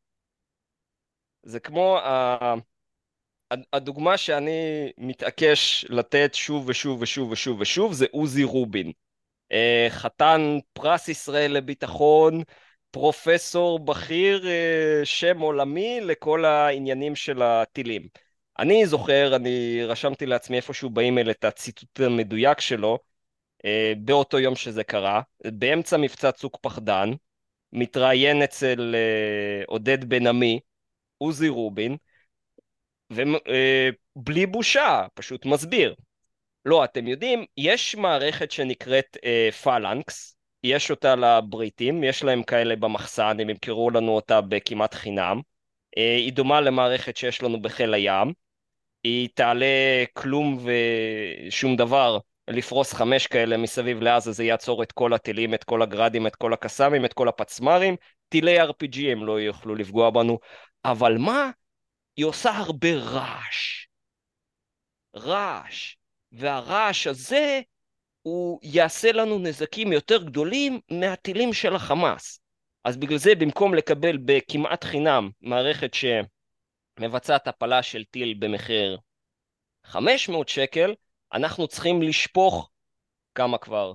[1.43, 1.99] זה כמו
[3.73, 8.93] הדוגמה שאני מתעקש לתת שוב ושוב ושוב ושוב ושוב זה עוזי רובין.
[9.53, 12.43] אה, חתן פרס ישראל לביטחון,
[12.91, 18.09] פרופסור בכיר, אה, שם עולמי לכל העניינים של הטילים.
[18.61, 22.99] אני זוכר, אני רשמתי לעצמי איפשהו באימייל את הציטוט המדויק שלו,
[23.65, 27.11] אה, באותו יום שזה קרה, באמצע מבצע צוק פחדן,
[27.73, 28.95] מתראיין אצל
[29.67, 30.61] עודד בן עמי,
[31.19, 31.97] עוזי רובין,
[33.11, 35.95] ובלי אה, בושה, פשוט מסביר.
[36.65, 43.37] לא, אתם יודעים, יש מערכת שנקראת אה, פלנקס, יש אותה לבריטים, יש להם כאלה במחסן,
[43.41, 45.41] הם ימכרו לנו אותה בכמעט חינם.
[45.99, 48.33] אה, היא דומה למערכת שיש לנו בחיל הים.
[49.05, 50.65] היא תעלה כלום
[51.49, 56.27] ושום דבר לפרוס חמש כאלה מסביב לעזה, זה יעצור את כל הטילים, את כל הגראדים,
[56.27, 57.97] את כל הקסאמים, את כל הפצמ"רים.
[58.29, 60.39] טילי RPG הם לא יוכלו לפגוע בנו.
[60.85, 61.51] אבל מה?
[62.17, 63.87] היא עושה הרבה רעש.
[65.17, 65.97] רעש.
[66.33, 67.61] והרעש הזה
[68.23, 72.41] הוא יעשה לנו נזקים יותר גדולים מהטילים של החמאס.
[72.85, 75.95] אז בגלל זה במקום לקבל בכמעט חינם מערכת
[77.01, 78.99] שמבצעת הפלה של טיל במחיר
[79.85, 80.95] 500 שקל,
[81.33, 82.71] אנחנו צריכים לשפוך
[83.35, 83.95] כמה כבר?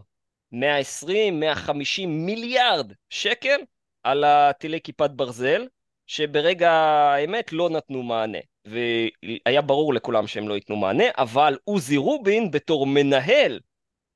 [0.52, 3.60] 120, 150 מיליארד שקל
[4.04, 5.68] על הטילי כיפת ברזל,
[6.08, 8.38] שברגע האמת לא נתנו מענה.
[8.66, 13.60] והיה ברור לכולם שהם לא ייתנו מענה, אבל עוזי רובין בתור מנהל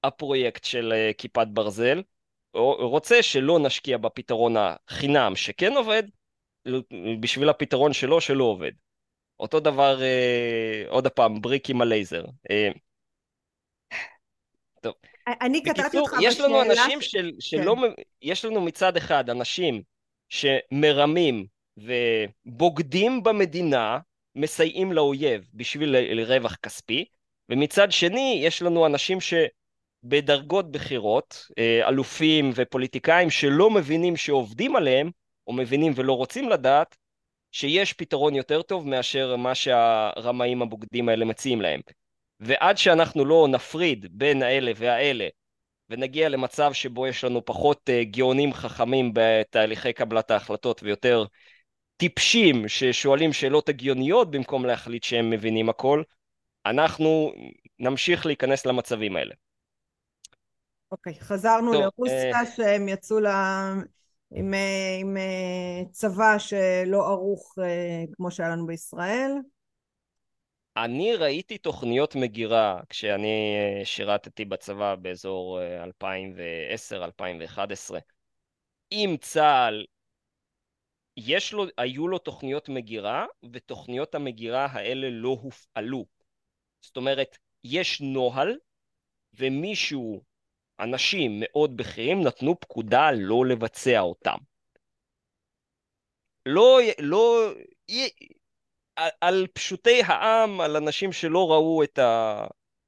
[0.03, 2.01] הפרויקט של אה, כיפת ברזל,
[2.79, 6.03] רוצה שלא נשקיע בפתרון החינם שכן עובד,
[7.20, 8.72] בשביל הפתרון שלו שלא עובד.
[9.39, 12.26] אותו דבר, אה, עוד פעם, בריק עם הלייזר.
[12.51, 12.70] אה,
[14.82, 14.93] טוב.
[15.41, 16.28] אני קטעתי אותך בשאלה...
[16.28, 17.76] יש לנו אנשים של, שלא...
[17.82, 18.01] כן.
[18.22, 19.82] יש לנו מצד אחד אנשים
[20.30, 21.45] שמרמים
[21.78, 23.99] ובוגדים במדינה,
[24.36, 27.05] מסייעים לאויב בשביל לרווח כספי,
[27.49, 35.12] ומצד שני יש לנו אנשים שבדרגות בכירות, אה, אלופים ופוליטיקאים שלא מבינים שעובדים עליהם,
[35.49, 36.97] או מבינים ולא רוצים לדעת,
[37.51, 41.81] שיש פתרון יותר טוב מאשר מה שהרמאים הבוגדים האלה מציעים להם.
[42.39, 45.27] ועד שאנחנו לא נפריד בין האלה והאלה,
[45.89, 51.25] ונגיע למצב שבו יש לנו פחות uh, גאונים חכמים בתהליכי קבלת ההחלטות ויותר
[51.97, 56.03] טיפשים ששואלים שאלות הגיוניות במקום להחליט שהם מבינים הכל,
[56.65, 57.33] אנחנו
[57.79, 59.35] נמשיך להיכנס למצבים האלה.
[60.91, 62.45] אוקיי, okay, חזרנו טוב, לרוסיה uh...
[62.55, 63.73] שהם יצאו לה...
[64.32, 67.55] עם, אה, עם אה, צבא שלא ערוך
[68.13, 69.32] כמו שהיה לנו בישראל.
[70.77, 75.59] אני ראיתי תוכניות מגירה כשאני שירתתי בצבא באזור
[77.89, 77.95] 2010-2011.
[78.91, 79.86] אם צה"ל
[81.27, 86.05] יש לו, היו לו תוכניות מגירה, ותוכניות המגירה האלה לא הופעלו.
[86.82, 88.57] זאת אומרת, יש נוהל,
[89.34, 90.23] ומישהו,
[90.80, 94.38] אנשים מאוד בכירים, נתנו פקודה לא לבצע אותם.
[96.45, 97.51] לא, לא,
[99.21, 102.45] על, פשוטי העם, על אנשים שלא ראו את ה...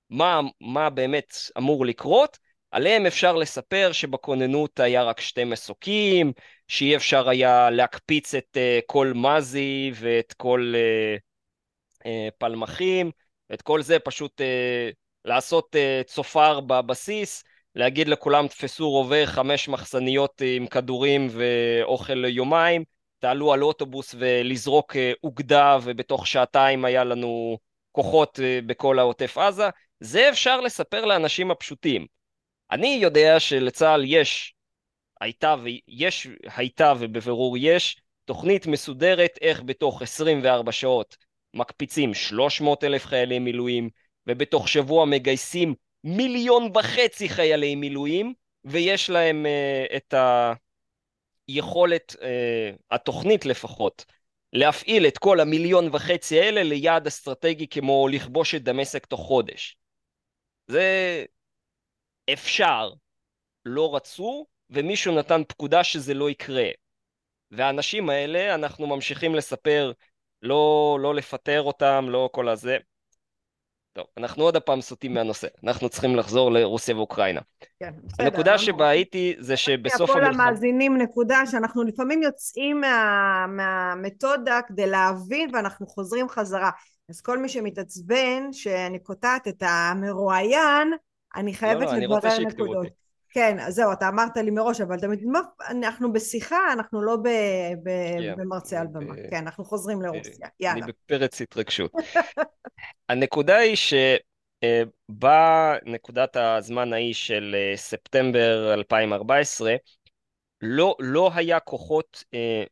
[0.10, 2.38] מה, מה באמת אמור לקרות,
[2.72, 6.32] עליהם אפשר לספר שבכוננות היה רק שתי מסוקים,
[6.68, 11.20] שאי אפשר היה להקפיץ את uh, כל מזי ואת כל uh,
[12.04, 13.12] uh, פלמחים,
[13.54, 14.89] את כל זה פשוט אה,
[15.26, 17.44] לעשות אה, צופר בבסיס,
[17.76, 22.84] להגיד לכולם תפסו רובה חמש מחסניות עם כדורים ואוכל ליומיים,
[23.20, 27.58] תעלו על אוטובוס ולזרוק אה, אוגדה ובתוך שעתיים היה לנו
[27.92, 29.70] כוחות אה, בכל העוטף עזה,
[30.00, 32.06] זה אפשר לספר לאנשים הפשוטים.
[32.72, 34.54] אני יודע שלצה"ל יש,
[35.22, 41.18] הייתה ויש, הייתה ובבירור יש, תוכנית מסודרת איך בתוך 24 שעות
[41.54, 43.90] מקפיצים 300 אלף חיילי מילואים,
[44.28, 48.34] ובתוך שבוע מגייסים מיליון וחצי חיילי מילואים,
[48.64, 50.14] ויש להם uh, את
[51.47, 52.24] היכולת, uh,
[52.91, 54.06] התוכנית לפחות,
[54.54, 59.78] להפעיל את כל המיליון וחצי האלה ליעד אסטרטגי כמו לכבוש את דמשק תוך חודש.
[60.68, 61.26] זה
[62.34, 62.93] אפשר,
[63.66, 66.70] לא רצו, ומישהו נתן פקודה שזה לא יקרה.
[67.52, 69.91] והאנשים האלה, אנחנו ממשיכים לספר,
[70.41, 72.78] לא, לא לפטר אותם, לא כל הזה.
[73.94, 77.42] טוב, אנחנו עוד הפעם סוטים מהנושא, אנחנו צריכים לחזור לרוסיה ואוקראינה.
[77.80, 78.24] כן, בסדר.
[78.24, 80.34] הנקודה שבה הייתי זה שבסוף המלחמה...
[80.34, 86.70] כל המאזינים נקודה שאנחנו לפעמים יוצאים מה, מהמתודה כדי להבין ואנחנו חוזרים חזרה.
[87.10, 90.94] אז כל מי שמתעצבן שאני קוטעת את המרואיין,
[91.36, 93.01] אני חייבת לא, לא, לברר נקודות.
[93.34, 95.24] כן, אז זהו, אתה אמרת לי מראש, אבל תמיד,
[95.70, 97.28] אנחנו בשיחה, אנחנו לא ב,
[97.84, 99.14] ב, yeah, במרצה על במה.
[99.30, 100.48] כן, אנחנו חוזרים לרוסיה.
[100.60, 100.86] יאללה.
[100.86, 101.92] אני בפרץ התרגשות.
[103.10, 103.76] הנקודה היא
[105.12, 109.76] שבנקודת הזמן ההיא של אה, ספטמבר 2014,
[110.62, 112.64] לא, לא היה כוחות אה,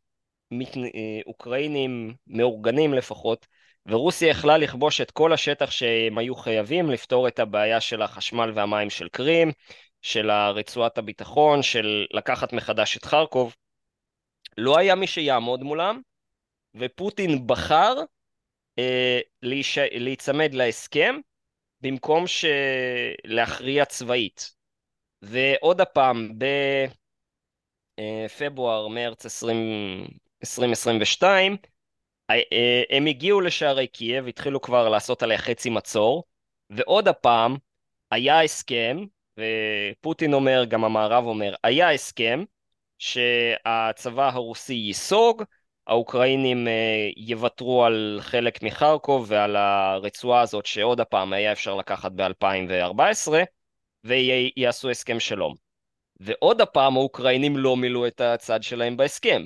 [0.51, 3.47] מת, אה, אוקראינים מאורגנים לפחות,
[3.86, 8.89] ורוסיה יכלה לכבוש את כל השטח שהם היו חייבים לפתור את הבעיה של החשמל והמים
[8.89, 9.51] של קרים,
[10.02, 13.56] של רצועת הביטחון, של לקחת מחדש את חרקוב.
[14.58, 16.02] לא היה מי שיעמוד מולם,
[16.76, 17.95] ופוטין בחר
[18.80, 19.78] אה, להיש...
[19.78, 21.16] להיצמד להסכם
[21.82, 22.26] במקום
[23.26, 24.56] להכריע צבאית.
[25.22, 26.32] ועוד הפעם,
[27.97, 30.08] בפברואר, מרץ 20...
[30.43, 31.58] 2022,
[32.30, 36.24] אה, אה, הם הגיעו לשערי קייב, התחילו כבר לעשות עליה חצי מצור,
[36.70, 37.58] ועוד הפעם
[38.12, 38.97] היה הסכם,
[39.39, 42.43] ופוטין אומר, גם המערב אומר, היה הסכם
[42.97, 45.43] שהצבא הרוסי ייסוג,
[45.87, 53.31] האוקראינים אה, יוותרו על חלק מחרקוב ועל הרצועה הזאת שעוד הפעם היה אפשר לקחת ב-2014,
[54.03, 55.53] ויעשו הסכם שלום.
[56.19, 59.45] ועוד הפעם האוקראינים לא מילאו את הצד שלהם בהסכם.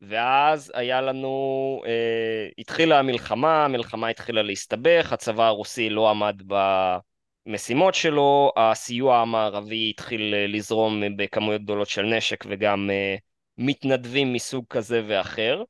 [0.00, 6.42] ואז היה לנו, אה, התחילה המלחמה, המלחמה התחילה להסתבך, הצבא הרוסי לא עמד
[7.46, 13.16] במשימות שלו, הסיוע המערבי התחיל אה, לזרום בכמויות גדולות של נשק וגם אה,
[13.58, 15.62] מתנדבים מסוג כזה ואחר.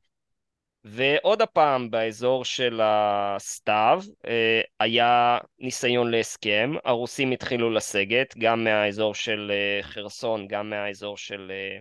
[0.84, 9.50] ועוד הפעם באזור של הסתיו אה, היה ניסיון להסכם, הרוסים התחילו לסגת גם מהאזור של
[9.54, 11.78] אה, חרסון, גם מהאזור של אה,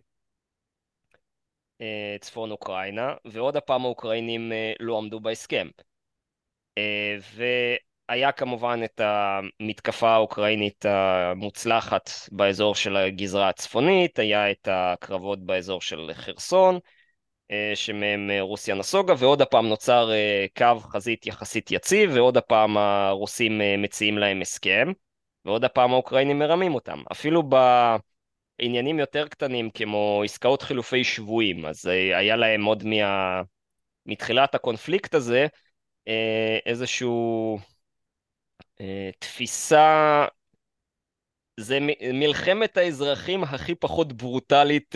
[1.82, 5.68] אה, צפון אוקראינה, ועוד הפעם האוקראינים אה, לא עמדו בהסכם.
[8.12, 15.82] אה, והיה כמובן את המתקפה האוקראינית המוצלחת באזור של הגזרה הצפונית, היה את הקרבות באזור
[15.82, 16.80] של חרסון,
[17.76, 20.12] שמהם רוסיה נסוגה, ועוד הפעם נוצר
[20.57, 24.91] קו חזית יחסית יציב, ועוד הפעם הרוסים מציעים להם הסכם,
[25.45, 27.03] ועוד הפעם האוקראינים מרמים אותם.
[27.12, 27.55] אפילו ב...
[28.62, 33.41] עניינים יותר קטנים כמו עסקאות חילופי שבויים, אז אה, היה להם עוד מה...
[34.05, 35.47] מתחילת הקונפליקט הזה
[36.07, 37.64] אה, איזשהו אה,
[39.19, 40.25] תפיסה,
[41.59, 41.79] זה
[42.13, 44.95] מלחמת האזרחים הכי פחות ברוטלית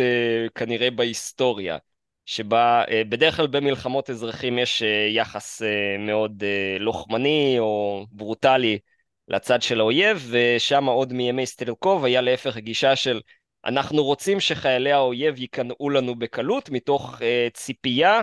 [0.55, 1.77] כנראה בהיסטוריה,
[2.25, 5.61] שבה בדרך כלל במלחמות אזרחים יש יחס
[5.99, 6.43] מאוד
[6.79, 8.79] לוחמני או ברוטלי
[9.27, 13.21] לצד של האויב, ושם עוד מימי סטלקוב היה להפך הגישה של
[13.65, 17.21] אנחנו רוצים שחיילי האויב ייכנעו לנו בקלות, מתוך
[17.53, 18.21] ציפייה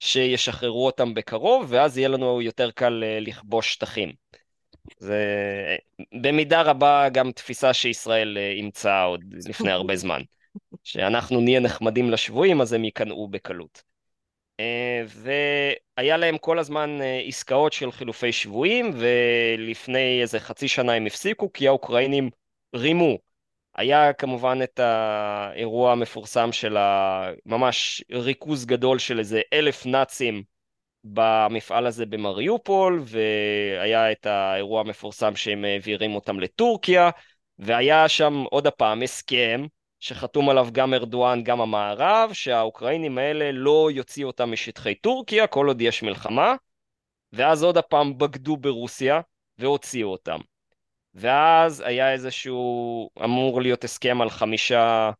[0.00, 4.23] שישחררו אותם בקרוב, ואז יהיה לנו יותר קל לכבוש שטחים.
[4.98, 5.18] זה
[6.20, 10.22] במידה רבה גם תפיסה שישראל uh, אימצה עוד לפני הרבה זמן.
[10.84, 13.82] שאנחנו נהיה נחמדים לשבויים, אז הם ייכנעו בקלות.
[14.60, 15.10] Uh,
[15.98, 21.52] והיה להם כל הזמן uh, עסקאות של חילופי שבויים, ולפני איזה חצי שנה הם הפסיקו,
[21.52, 22.30] כי האוקראינים
[22.74, 23.18] רימו
[23.74, 26.76] היה כמובן את האירוע המפורסם של
[27.46, 30.53] ממש ריכוז גדול של איזה אלף נאצים
[31.04, 37.10] במפעל הזה במריופול, והיה את האירוע המפורסם שהם העבירים אותם לטורקיה,
[37.58, 39.66] והיה שם עוד הפעם הסכם
[40.00, 45.80] שחתום עליו גם ארדואן, גם המערב, שהאוקראינים האלה לא יוציאו אותם משטחי טורקיה כל עוד
[45.80, 46.54] יש מלחמה,
[47.32, 49.20] ואז עוד הפעם בגדו ברוסיה
[49.58, 50.38] והוציאו אותם.
[51.14, 55.10] ואז היה איזשהו, אמור להיות הסכם על חמישה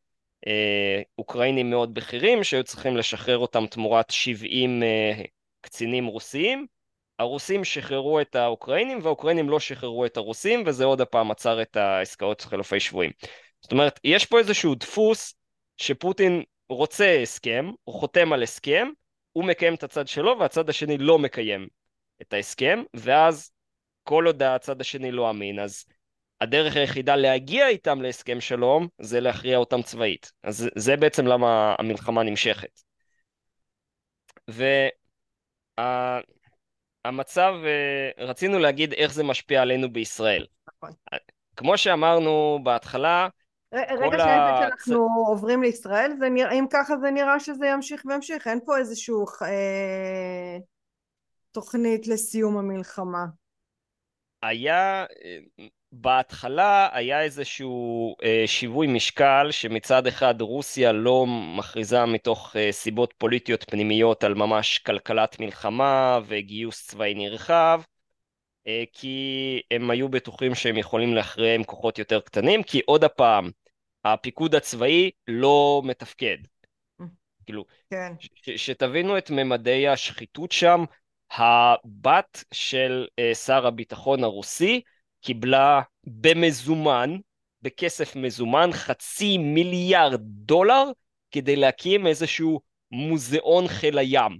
[0.47, 5.22] אה, אוקראינים מאוד בכירים שהיו צריכים לשחרר אותם תמורת 70 אה,
[5.65, 6.67] קצינים רוסיים.
[7.19, 12.41] הרוסים שחררו את האוקראינים והאוקראינים לא שחררו את הרוסים וזה עוד הפעם עצר את העסקאות
[12.41, 13.11] חילופי שבויים.
[13.61, 15.35] זאת אומרת, יש פה איזשהו דפוס
[15.77, 18.89] שפוטין רוצה הסכם, הוא חותם על הסכם,
[19.33, 21.69] הוא מקיים את הצד שלו והצד השני לא מקיים
[22.23, 23.51] את ההסכם, ואז
[24.03, 25.85] כל עוד הצד השני לא אמין, אז
[26.41, 30.33] הדרך היחידה להגיע איתם להסכם שלום זה להכריע אותם צבאית.
[30.43, 32.81] אז זה בעצם למה המלחמה נמשכת.
[34.49, 35.04] והמצב,
[35.81, 36.20] וה,
[38.18, 40.47] רצינו להגיד איך זה משפיע עלינו בישראל.
[40.68, 40.91] נכון.
[41.57, 43.29] כמו שאמרנו בהתחלה,
[43.75, 46.53] רגע שנייה, לפני שאנחנו עוברים לישראל, נרא...
[46.53, 50.59] אם ככה זה נראה שזה ימשיך וימשיך, אין פה איזושהי אה,
[51.53, 53.25] תוכנית לסיום המלחמה.
[54.43, 55.05] היה,
[56.01, 63.64] בהתחלה היה איזשהו אה, שיווי משקל שמצד אחד רוסיה לא מכריזה מתוך אה, סיבות פוליטיות
[63.70, 67.82] פנימיות על ממש כלכלת מלחמה וגיוס צבאי נרחב,
[68.66, 73.51] אה, כי הם היו בטוחים שהם יכולים להכריע עם כוחות יותר קטנים, כי עוד הפעם,
[74.05, 76.38] הפיקוד הצבאי לא מתפקד.
[77.47, 78.12] כאילו, כן.
[78.57, 80.84] שתבינו את ממדי השחיתות שם,
[81.30, 84.80] הבת של uh, שר הביטחון הרוסי
[85.25, 87.16] קיבלה במזומן,
[87.62, 90.85] בכסף מזומן, חצי מיליארד דולר
[91.31, 92.61] כדי להקים איזשהו
[92.91, 94.39] מוזיאון חיל הים.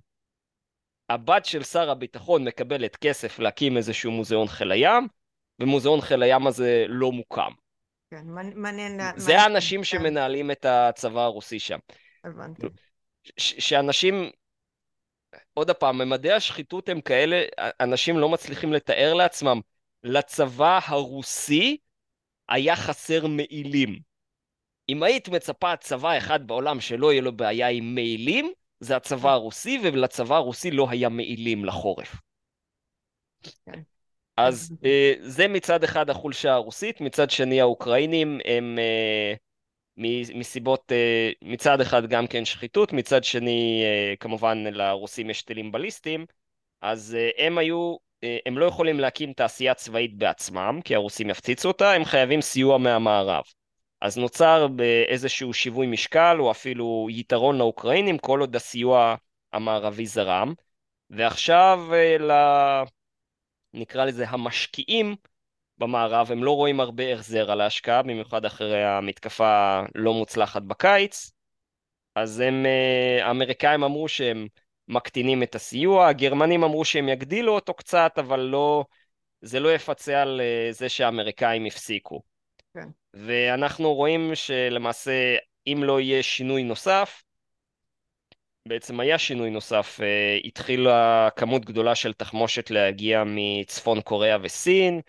[1.09, 5.09] הבת של שר הביטחון מקבלת כסף להקים איזשהו מוזיאון חיל הים,
[5.61, 7.53] ומוזיאון חיל הים הזה לא מוקם.
[8.11, 8.25] כן,
[8.55, 9.01] מעניין.
[9.17, 11.79] זה האנשים שמנהלים את הצבא הרוסי שם.
[12.25, 12.67] הבנתי.
[13.39, 14.31] שאנשים,
[15.55, 17.43] עוד פעם, ממדי השחיתות הם כאלה,
[17.81, 19.61] אנשים לא מצליחים לתאר לעצמם.
[20.05, 21.77] לצבא הרוסי
[22.49, 23.99] היה חסר מעילים.
[24.89, 29.81] אם היית מצפה צבא אחד בעולם שלא יהיה לו בעיה עם מעילים, זה הצבא הרוסי,
[29.83, 32.17] ולצבא הרוסי לא היה מעילים לחורף.
[33.43, 33.81] כן.
[34.37, 39.35] אז אה, זה מצד אחד החולשה הרוסית, מצד שני האוקראינים הם אה,
[40.35, 43.85] מסיבות, אה, מצד אחד גם כן שחיתות, מצד שני
[44.21, 46.27] כמובן לרוסים יש טילים בליסטיים,
[46.81, 47.97] אז הם היו,
[48.47, 53.45] הם לא יכולים להקים תעשייה צבאית בעצמם, כי הרוסים יפציצו אותה, הם חייבים סיוע מהמערב.
[54.01, 59.15] אז נוצר באיזשהו שיווי משקל, או אפילו יתרון לאוקראינים, כל עוד הסיוע
[59.53, 60.55] המערבי זרם.
[61.11, 61.81] ועכשיו
[62.21, 62.33] ל...
[63.75, 65.17] נקרא לזה המשקיעים
[65.79, 71.31] במערב, הם לא רואים הרבה החזר על ההשקעה, במיוחד אחרי המתקפה הלא מוצלחת בקיץ.
[72.15, 74.47] אז הם, אה, האמריקאים אמרו שהם
[74.89, 78.85] מקטינים את הסיוע, הגרמנים אמרו שהם יגדילו אותו קצת, אבל לא,
[79.41, 82.23] זה לא יפצה על אה, זה שהאמריקאים הפסיקו.
[82.75, 82.89] כן.
[83.15, 87.23] ואנחנו רואים שלמעשה, אם לא יהיה שינוי נוסף,
[88.69, 95.01] בעצם היה שינוי נוסף, אה, התחילה כמות גדולה של תחמושת להגיע מצפון קוריאה וסין.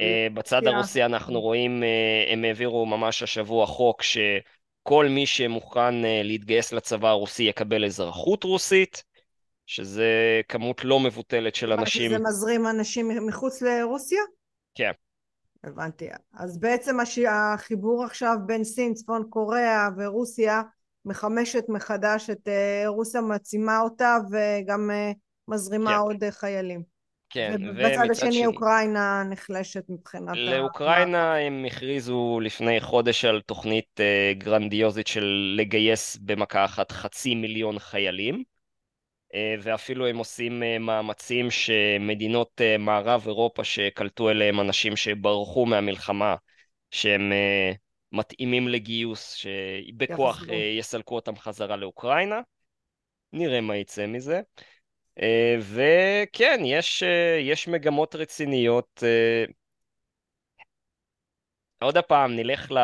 [0.00, 1.82] אה, בצד הרוסי אנחנו רואים,
[2.28, 5.94] הם העבירו ממש השבוע חוק שכל מי שמוכן
[6.24, 9.04] להתגייס לצבא הרוסי יקבל אזרחות רוסית,
[9.72, 12.10] שזה כמות לא מבוטלת של אנשים.
[12.10, 14.22] זה מזרים אנשים מחוץ לרוסיה?
[14.74, 14.92] כן.
[15.64, 16.08] הבנתי.
[16.34, 16.96] אז בעצם
[17.28, 20.62] החיבור עכשיו בין סין, צפון קוריאה ורוסיה
[21.04, 25.12] מחמשת מחדש את אה, רוסיה, מעצימה אותה וגם אה,
[25.48, 25.96] מזרימה כן.
[25.96, 26.82] עוד אה, חיילים.
[27.30, 28.46] כן, ובצד השני שני...
[28.46, 30.36] אוקראינה נחלשת מבחינת...
[30.36, 31.38] לאוקראינה ה...
[31.38, 34.00] הם הכריזו לפני חודש על תוכנית
[34.38, 38.42] גרנדיוזית של לגייס במכה אחת חצי מיליון חיילים,
[39.62, 46.36] ואפילו הם עושים מאמצים שמדינות מערב אירופה שקלטו אליהם אנשים שברחו מהמלחמה,
[46.90, 47.32] שהם
[48.12, 52.40] מתאימים לגיוס, שבכוח אה, יסלקו אותם חזרה לאוקראינה.
[53.32, 54.40] נראה מה יצא מזה.
[55.22, 59.02] אה, וכן, יש, אה, יש מגמות רציניות.
[61.82, 62.78] עוד הפעם, נלך ל...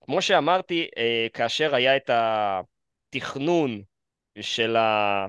[0.00, 0.88] כמו שאמרתי,
[1.32, 3.82] כאשר היה את התכנון
[4.40, 5.26] של, ה...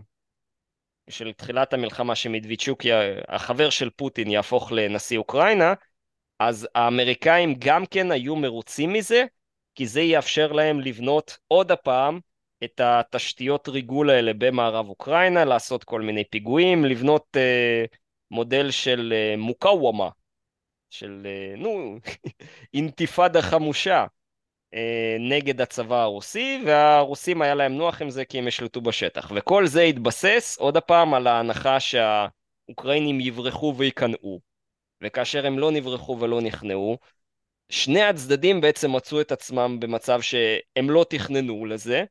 [1.09, 2.81] של תחילת המלחמה שמדוויצ'וק,
[3.27, 5.73] החבר של פוטין, יהפוך לנשיא אוקראינה,
[6.39, 9.25] אז האמריקאים גם כן היו מרוצים מזה,
[9.75, 12.19] כי זה יאפשר להם לבנות עוד הפעם
[12.63, 17.85] את התשתיות ריגול האלה במערב אוקראינה, לעשות כל מיני פיגועים, לבנות אה,
[18.31, 20.09] מודל של אה, מוקאוומה,
[20.89, 21.97] של, אה, נו,
[22.73, 24.05] אינתיפאדה חמושה
[25.19, 29.31] נגד הצבא הרוסי, והרוסים היה להם נוח עם זה כי הם השלטו בשטח.
[29.35, 32.27] וכל זה התבסס, עוד הפעם, על ההנחה שה...
[32.71, 34.39] האוקראינים יברחו וייכנעו,
[35.03, 36.97] וכאשר הם לא נברחו ולא נכנעו,
[37.69, 42.03] שני הצדדים בעצם מצאו את עצמם במצב שהם לא תכננו לזה,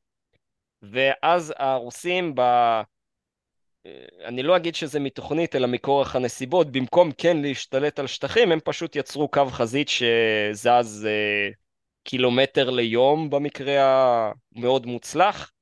[0.83, 2.41] ואז הרוסים ב...
[4.25, 8.97] אני לא אגיד שזה מתוכנית, אלא מכורח הנסיבות, במקום כן להשתלט על שטחים, הם פשוט
[8.97, 11.51] יצרו קו חזית שזז אה,
[12.05, 13.75] קילומטר ליום במקרה
[14.57, 15.53] המאוד מוצלח.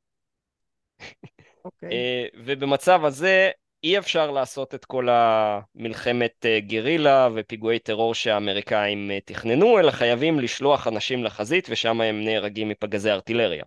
[1.65, 1.89] אוקיי.
[1.89, 1.93] Okay.
[1.93, 3.51] אה, ובמצב הזה
[3.85, 10.41] אי אפשר לעשות את כל המלחמת אה, גרילה ופיגועי טרור שהאמריקאים אה, תכננו, אלא חייבים
[10.41, 13.65] לשלוח אנשים לחזית ושם הם נהרגים מפגזי ארטילריה.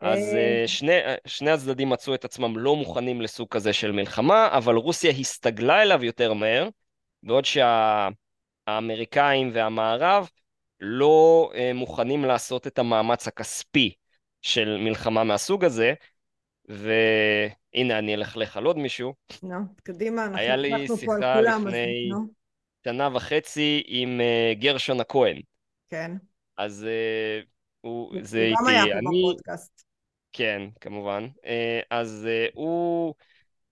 [0.00, 0.36] אז
[0.66, 0.92] שני,
[1.26, 6.04] שני הצדדים מצאו את עצמם לא מוכנים לסוג כזה של מלחמה, אבל רוסיה הסתגלה אליו
[6.04, 6.68] יותר מהר,
[7.22, 7.44] בעוד
[8.68, 10.28] שהאמריקאים והמערב
[10.84, 13.94] לא מוכנים לעשות את המאמץ הכספי
[14.42, 15.94] של מלחמה מהסוג הזה,
[16.68, 19.14] והנה אני אלכלך על עוד מישהו.
[19.42, 22.10] נו, קדימה, אנחנו היה לי שיחה לפני
[22.84, 25.40] שנה וחצי עם uh, גרשון הכהן.
[25.90, 26.12] כן.
[26.56, 27.46] אז uh,
[27.80, 29.82] הוא, זה איתי, הוא גם היה פה בפודקאסט.
[30.32, 31.28] כן, כמובן.
[31.36, 33.14] Uh, אז uh, הוא,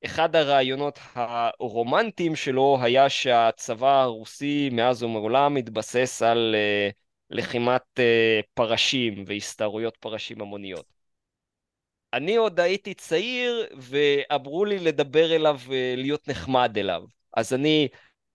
[0.05, 6.93] אחד הרעיונות הרומנטיים שלו היה שהצבא הרוסי מאז ומעולם התבסס על uh,
[7.31, 11.01] לחימת uh, פרשים והסתערויות פרשים המוניות.
[12.15, 17.03] אני עוד הייתי צעיר, ואמרו לי לדבר אליו ולהיות נחמד אליו.
[17.37, 17.89] אז אני,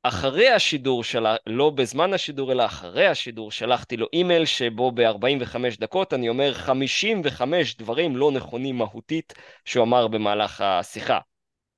[0.04, 1.26] אחרי השידור, של...
[1.46, 7.76] לא בזמן השידור, אלא אחרי השידור, שלחתי לו אימייל שבו ב-45 דקות אני אומר 55
[7.76, 9.34] דברים לא נכונים מהותית
[9.66, 11.20] שהוא אמר במהלך השיחה.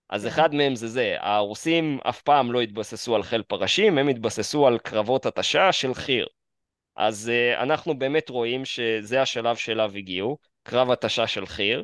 [0.10, 0.28] אז כן.
[0.28, 4.78] אחד מהם זה זה, הרוסים אף פעם לא התבססו על חיל פרשים, הם התבססו על
[4.78, 6.26] קרבות התשה של חי"ר.
[6.95, 10.38] אז uh, אנחנו באמת רואים שזה השלב שאליו הגיעו.
[10.64, 11.84] קרב התשה של חי"ר,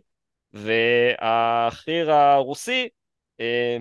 [0.53, 2.89] והחי"ר הרוסי
[3.39, 3.78] אה,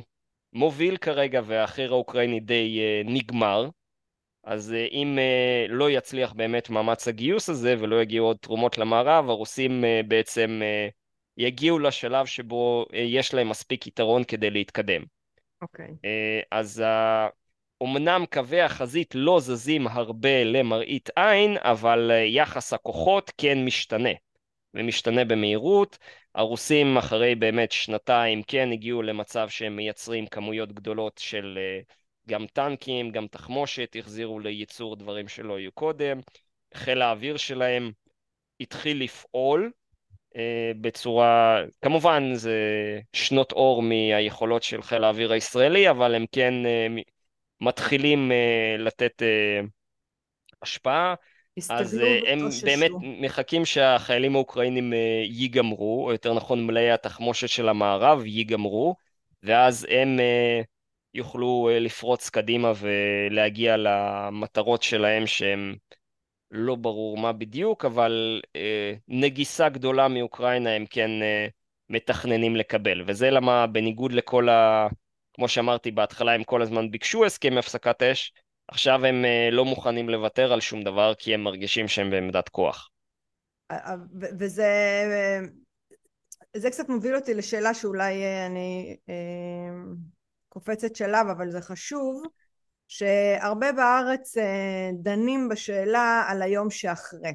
[0.53, 3.69] מוביל כרגע והחי"ר האוקראיני די אה, נגמר,
[4.45, 9.31] אז אה, אם אה, לא יצליח באמת מאמץ הגיוס הזה ולא יגיעו עוד תרומות למערב,
[9.31, 10.89] הרוסים אה, בעצם אה,
[11.37, 15.03] יגיעו לשלב שבו אה, יש להם מספיק יתרון כדי להתקדם.
[15.63, 15.87] אוקיי.
[15.87, 15.91] Okay.
[16.05, 16.85] אה, אז
[17.81, 24.13] אומנם קווי החזית לא זזים הרבה למראית עין, אבל אה, יחס הכוחות כן משתנה.
[24.75, 25.99] ומשתנה במהירות.
[26.35, 31.59] הרוסים אחרי באמת שנתיים כן הגיעו למצב שהם מייצרים כמויות גדולות של
[32.29, 36.21] גם טנקים, גם תחמושת, החזירו לייצור דברים שלא היו קודם.
[36.75, 37.93] חיל האוויר שלהם
[38.61, 39.71] התחיל לפעול
[40.81, 42.59] בצורה, כמובן זה
[43.13, 46.87] שנות אור מהיכולות של חיל האוויר הישראלי, אבל הם כן אה,
[47.61, 48.33] מתחילים
[48.79, 49.23] לתת
[50.63, 51.15] השפעה.
[51.71, 57.69] אז אה, הם באמת מחכים שהחיילים האוקראינים אה, ייגמרו, או יותר נכון מלאי התחמושת של
[57.69, 58.97] המערב ייגמרו,
[59.43, 60.61] ואז הם אה,
[61.15, 65.75] יוכלו לפרוץ קדימה ולהגיע למטרות שלהם שהם
[66.53, 68.41] לא ברור מה בדיוק, אבל
[69.09, 71.11] נגיסה גדולה מאוקראינה הם כן
[71.91, 74.89] מתכננים לקבל, וזה למה בניגוד לכל ה...
[75.35, 78.33] כמו שאמרתי בהתחלה, הם כל הזמן ביקשו הסכם הפסקת אש,
[78.69, 82.91] עכשיו הם אה, לא מוכנים לוותר על שום דבר כי הם מרגישים שהם בעמדת כוח.
[84.39, 84.69] וזה
[86.57, 89.15] זה קצת מוביל אותי לשאלה שאולי אה, אני אה,
[90.49, 92.23] קופצת שלב אבל זה חשוב
[92.89, 94.35] שהרבה בארץ
[94.93, 97.35] דנים בשאלה על היום שאחרי.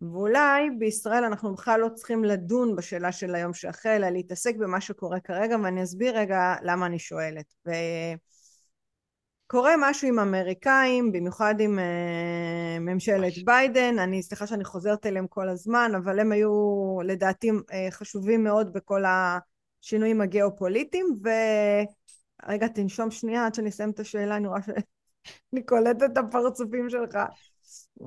[0.00, 5.20] ואולי בישראל אנחנו בכלל לא צריכים לדון בשאלה של היום שאחרי אלא להתעסק במה שקורה
[5.20, 7.46] כרגע ואני אסביר רגע למה אני שואלת.
[7.66, 7.70] ו...
[9.52, 15.48] קורה משהו עם אמריקאים, במיוחד עם uh, ממשלת ביידן, אני סליחה שאני חוזרת אליהם כל
[15.48, 16.52] הזמן, אבל הם היו
[17.04, 17.54] לדעתי uh,
[17.90, 21.06] חשובים מאוד בכל השינויים הגיאופוליטיים,
[22.46, 27.18] ורגע תנשום שנייה עד שאני אסיים את השאלה, אני רואה שאני קולטת את הפרצופים שלך.
[28.00, 28.04] Uh,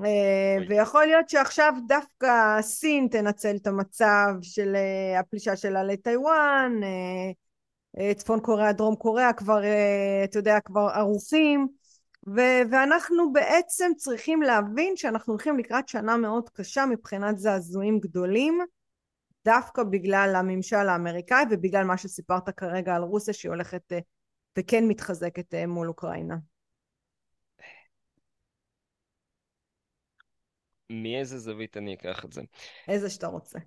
[0.70, 6.82] ויכול להיות שעכשיו דווקא סין תנצל את המצב של uh, הפלישה שלה לטיוואן,
[8.00, 11.68] אה, צפון קוריאה, דרום קוריאה כבר, אה, אתה יודע, כבר ערוכים
[12.28, 18.60] ו- ואנחנו בעצם צריכים להבין שאנחנו הולכים לקראת שנה מאוד קשה מבחינת זעזועים גדולים
[19.46, 24.00] דווקא בגלל הממשל האמריקאי ובגלל מה שסיפרת כרגע על רוסיה שהיא הולכת אה,
[24.58, 26.36] וכן מתחזקת מול אוקראינה.
[30.90, 32.42] מאיזה זווית אני אקח את זה?
[32.88, 33.60] איזה שאתה רוצה.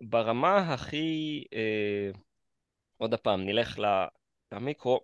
[0.00, 2.10] ברמה הכי, אה,
[2.96, 3.78] עוד פעם, נלך
[4.52, 5.00] למיקרו,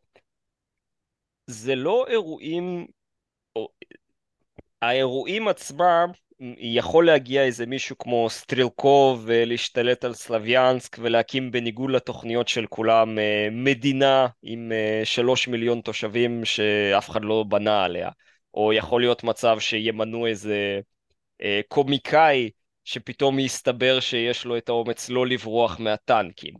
[1.47, 2.87] זה לא אירועים,
[3.57, 3.69] או,
[4.83, 6.11] האירועים עצמם
[6.59, 13.49] יכול להגיע איזה מישהו כמו סטרילקוב ולהשתלט על סלוויאנסק ולהקים בניגוד לתוכניות של כולם אה,
[13.51, 18.11] מדינה עם אה, שלוש מיליון תושבים שאף אחד לא בנה עליה.
[18.55, 20.81] או יכול להיות מצב שימנו איזה
[21.43, 22.51] אה, קומיקאי
[22.85, 26.55] שפתאום יסתבר שיש לו את האומץ לא לברוח מהטנקים.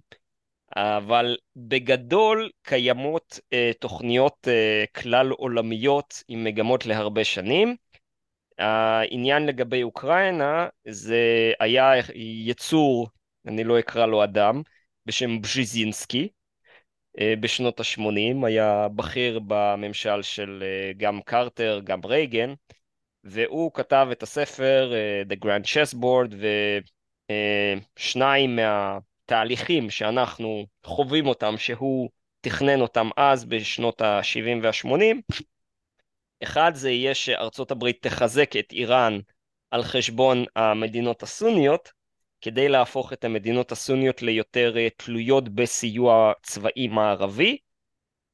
[0.77, 7.77] אבל בגדול קיימות אה, תוכניות אה, כלל עולמיות עם מגמות להרבה שנים.
[8.59, 13.09] העניין לגבי אוקראינה זה היה יצור,
[13.47, 14.63] אני לא אקרא לו אדם,
[15.07, 16.29] בשם בז'יזינסקי,
[17.21, 22.55] אה, בשנות ה-80, היה בכיר בממשל של אה, גם קרטר, גם רייגן,
[23.25, 26.35] והוא כתב את הספר uh, The Grand Chessboard,
[27.99, 32.11] ושניים מהתהליכים שאנחנו חווים אותם, שהוא
[32.41, 35.37] תכנן אותם אז בשנות ה-70 וה-80,
[36.43, 39.19] אחד זה יהיה שארצות הברית תחזק את איראן
[39.71, 41.93] על חשבון המדינות הסוניות,
[42.41, 47.59] כדי להפוך את המדינות הסוניות ליותר אה, תלויות בסיוע צבאי מערבי,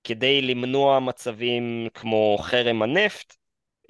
[0.05, 3.37] כדי למנוע מצבים כמו חרם הנפט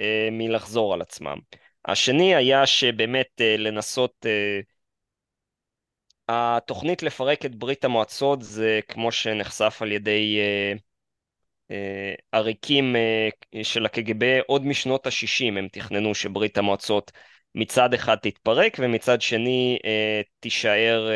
[0.00, 1.38] אה, מלחזור על עצמם.
[1.84, 4.26] השני היה שבאמת אה, לנסות,
[6.28, 10.38] התוכנית לפרק את ברית המועצות זה כמו שנחשף על ידי
[12.32, 13.28] עריקים אה,
[13.62, 17.12] של הקג"ב עוד משנות ה-60 הם תכננו שברית המועצות
[17.54, 21.08] מצד אחד תתפרק ומצד שני אה, תישאר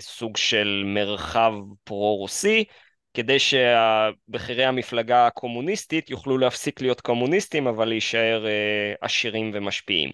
[0.00, 1.52] סוג של מרחב
[1.84, 2.64] פרו-רוסי
[3.14, 8.46] כדי שבכירי המפלגה הקומוניסטית יוכלו להפסיק להיות קומוניסטים אבל להישאר
[9.00, 10.10] עשירים ומשפיעים.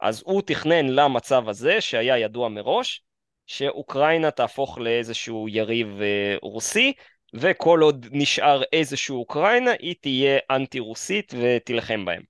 [0.00, 3.02] אז הוא תכנן למצב הזה שהיה ידוע מראש
[3.46, 6.00] שאוקראינה תהפוך לאיזשהו יריב
[6.42, 6.92] רוסי
[7.34, 12.22] וכל עוד נשאר איזשהו אוקראינה, היא תהיה אנטי-רוסית ותילחם בהם.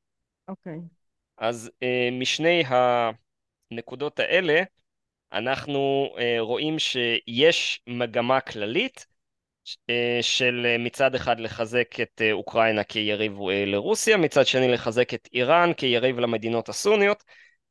[0.48, 0.72] אוקיי.
[0.72, 0.94] Okay.
[1.38, 2.62] אז אה, משני
[3.70, 4.62] הנקודות האלה,
[5.32, 9.06] אנחנו אה, רואים שיש מגמה כללית
[9.90, 15.28] אה, של מצד אחד לחזק את אה, אוקראינה כיריב אה, לרוסיה, מצד שני לחזק את
[15.32, 17.24] איראן כיריב למדינות הסוניות,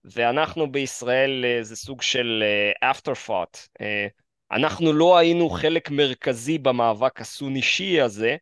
[0.05, 2.43] ואנחנו בישראל אה, זה סוג של
[2.81, 3.67] אה, afterthought.
[3.81, 4.07] אה,
[4.53, 8.35] אנחנו לא היינו חלק מרכזי במאבק הסוני-שיעי הזה,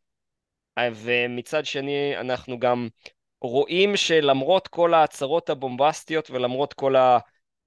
[0.79, 2.87] ומצד שני אנחנו גם
[3.41, 6.95] רואים שלמרות כל ההצהרות הבומבסטיות ולמרות כל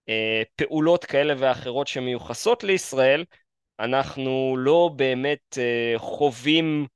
[0.08, 3.24] הפעולות כאלה ואחרות שמיוחסות לישראל,
[3.80, 6.86] אנחנו לא באמת אה, חווים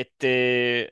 [0.00, 0.82] את, אה,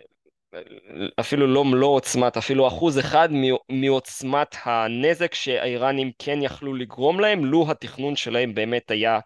[1.21, 3.29] אפילו לא מלוא עוצמת, אפילו אחוז אחד
[3.69, 9.21] מעוצמת הנזק שהאיראנים כן יכלו לגרום להם, לו התכנון שלהם באמת היה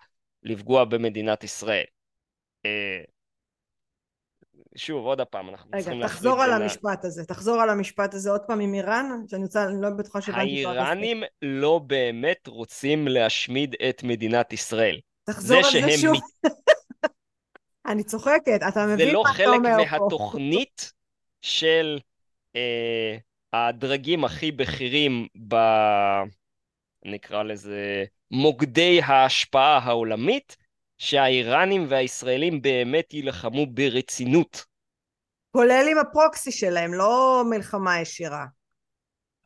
[0.49, 1.85] לפגוע במדינת ישראל.
[2.67, 3.03] אה,
[4.77, 5.99] שוב, עוד פעם, אנחנו רגע, צריכים.
[5.99, 9.65] רגע, תחזור על המשפט הזה, תחזור על המשפט הזה עוד פעם עם איראן, שאני רוצה,
[9.65, 10.67] אני לא בטוחה שהבנתי...
[10.67, 15.01] האיראנים לא באמת רוצים להשמיד את מדינת ישראל.
[15.25, 16.17] תחזור על זה שוב.
[17.89, 19.65] אני צוחקת, אתה מבין לא מה אתה אומר פה.
[19.65, 20.93] זה לא חלק מהתוכנית
[21.41, 21.99] של
[22.57, 23.17] אה,
[23.53, 25.57] הדרגים הכי בכירים ב...
[27.05, 30.57] נקרא לזה מוקדי ההשפעה העולמית,
[30.99, 34.65] שהאיראנים והישראלים באמת יילחמו ברצינות.
[35.51, 38.47] כולל עם הפרוקסי שלהם, לא מלחמה ישירה.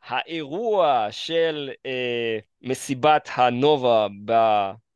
[0.03, 4.31] האירוע של אה, מסיבת הנובה ב,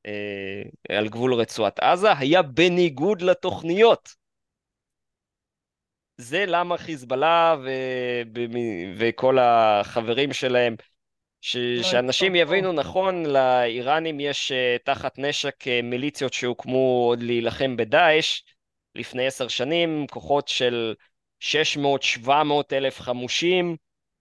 [0.07, 0.63] אה,
[0.99, 4.15] על גבול רצועת עזה היה בניגוד לתוכניות.
[6.17, 7.71] זה למה חיזבאללה ו...
[8.99, 10.77] וכל החברים שלהם
[11.41, 11.57] ש...
[11.57, 18.43] לא שאנשים יבינו נכון, לאיראנים יש uh, תחת נשק uh, מיליציות שהוקמו עוד להילחם בדאעש
[18.95, 20.95] לפני עשר שנים, כוחות של
[21.43, 22.29] 600-700
[22.73, 23.77] אלף חמושים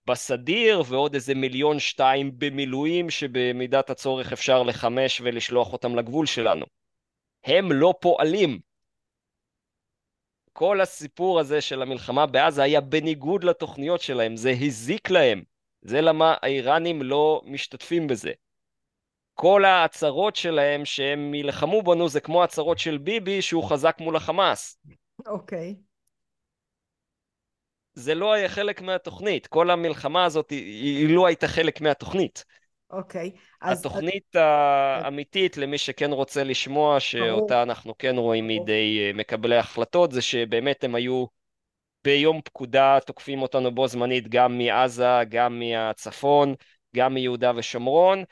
[0.07, 6.65] בסדיר ועוד איזה מיליון שתיים במילואים שבמידת הצורך אפשר לחמש ולשלוח אותם לגבול שלנו.
[7.45, 8.59] הם לא פועלים.
[10.53, 15.43] כל הסיפור הזה של המלחמה בעזה היה בניגוד לתוכניות שלהם, זה הזיק להם.
[15.85, 18.31] זה למה האיראנים לא משתתפים בזה.
[19.33, 24.77] כל ההצהרות שלהם שהם יילחמו בנו זה כמו הצהרות של ביבי שהוא חזק מול החמאס.
[25.25, 25.75] אוקיי.
[25.77, 25.81] Okay.
[27.93, 29.47] זה לא היה חלק מהתוכנית.
[29.47, 32.45] כל המלחמה הזאת היא, היא לא הייתה חלק מהתוכנית.
[32.89, 33.31] אוקיי.
[33.35, 33.79] Okay, אז...
[33.79, 40.83] התוכנית האמיתית, למי שכן רוצה לשמוע, שאותה אנחנו כן רואים מידי מקבלי החלטות, זה שבאמת
[40.83, 41.25] הם היו
[42.05, 46.55] ביום פקודה תוקפים אותנו בו זמנית גם מעזה, גם מהצפון,
[46.95, 48.23] גם מיהודה ושומרון,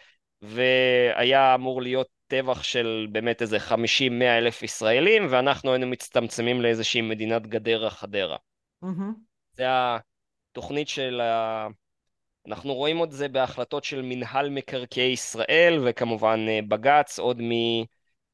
[0.41, 7.47] והיה אמור להיות טבח של באמת איזה 50-100 אלף ישראלים, ואנחנו היינו מצטמצמים לאיזושהי מדינת
[7.47, 8.37] גדרה חדרה.
[8.83, 9.13] Mm-hmm.
[9.53, 11.21] זה התוכנית של
[12.47, 17.41] אנחנו רואים את זה בהחלטות של מנהל מקרקעי ישראל וכמובן אה, בג"ץ עוד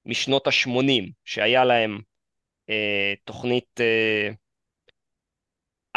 [0.06, 2.00] משנות ה-80 שהיה להם
[2.70, 4.30] אה, תוכנית אה,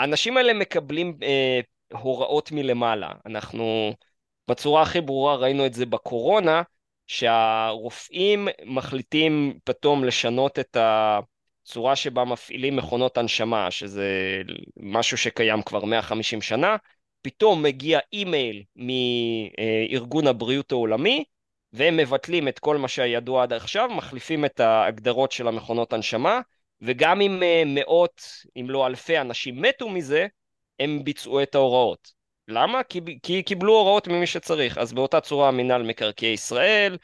[0.02, 1.60] האנשים האלה מקבלים אה,
[1.92, 3.12] הוראות מלמעלה.
[3.26, 3.92] אנחנו
[4.48, 6.62] בצורה הכי ברורה ראינו את זה בקורונה
[7.06, 14.08] שהרופאים מחליטים פתאום לשנות את הצורה שבה מפעילים מכונות הנשמה שזה
[14.76, 16.76] משהו שקיים כבר 150 שנה.
[17.22, 21.24] פתאום מגיע אימייל מארגון הבריאות העולמי,
[21.72, 26.40] והם מבטלים את כל מה שידוע עד עכשיו, מחליפים את ההגדרות של המכונות הנשמה,
[26.82, 28.22] וגם אם אה, מאות,
[28.56, 30.26] אם לא אלפי אנשים מתו מזה,
[30.80, 32.12] הם ביצעו את ההוראות.
[32.48, 32.82] למה?
[32.82, 34.78] כי, כי קיבלו הוראות ממי שצריך.
[34.78, 36.98] אז באותה צורה מינהל מקרקעי ישראל,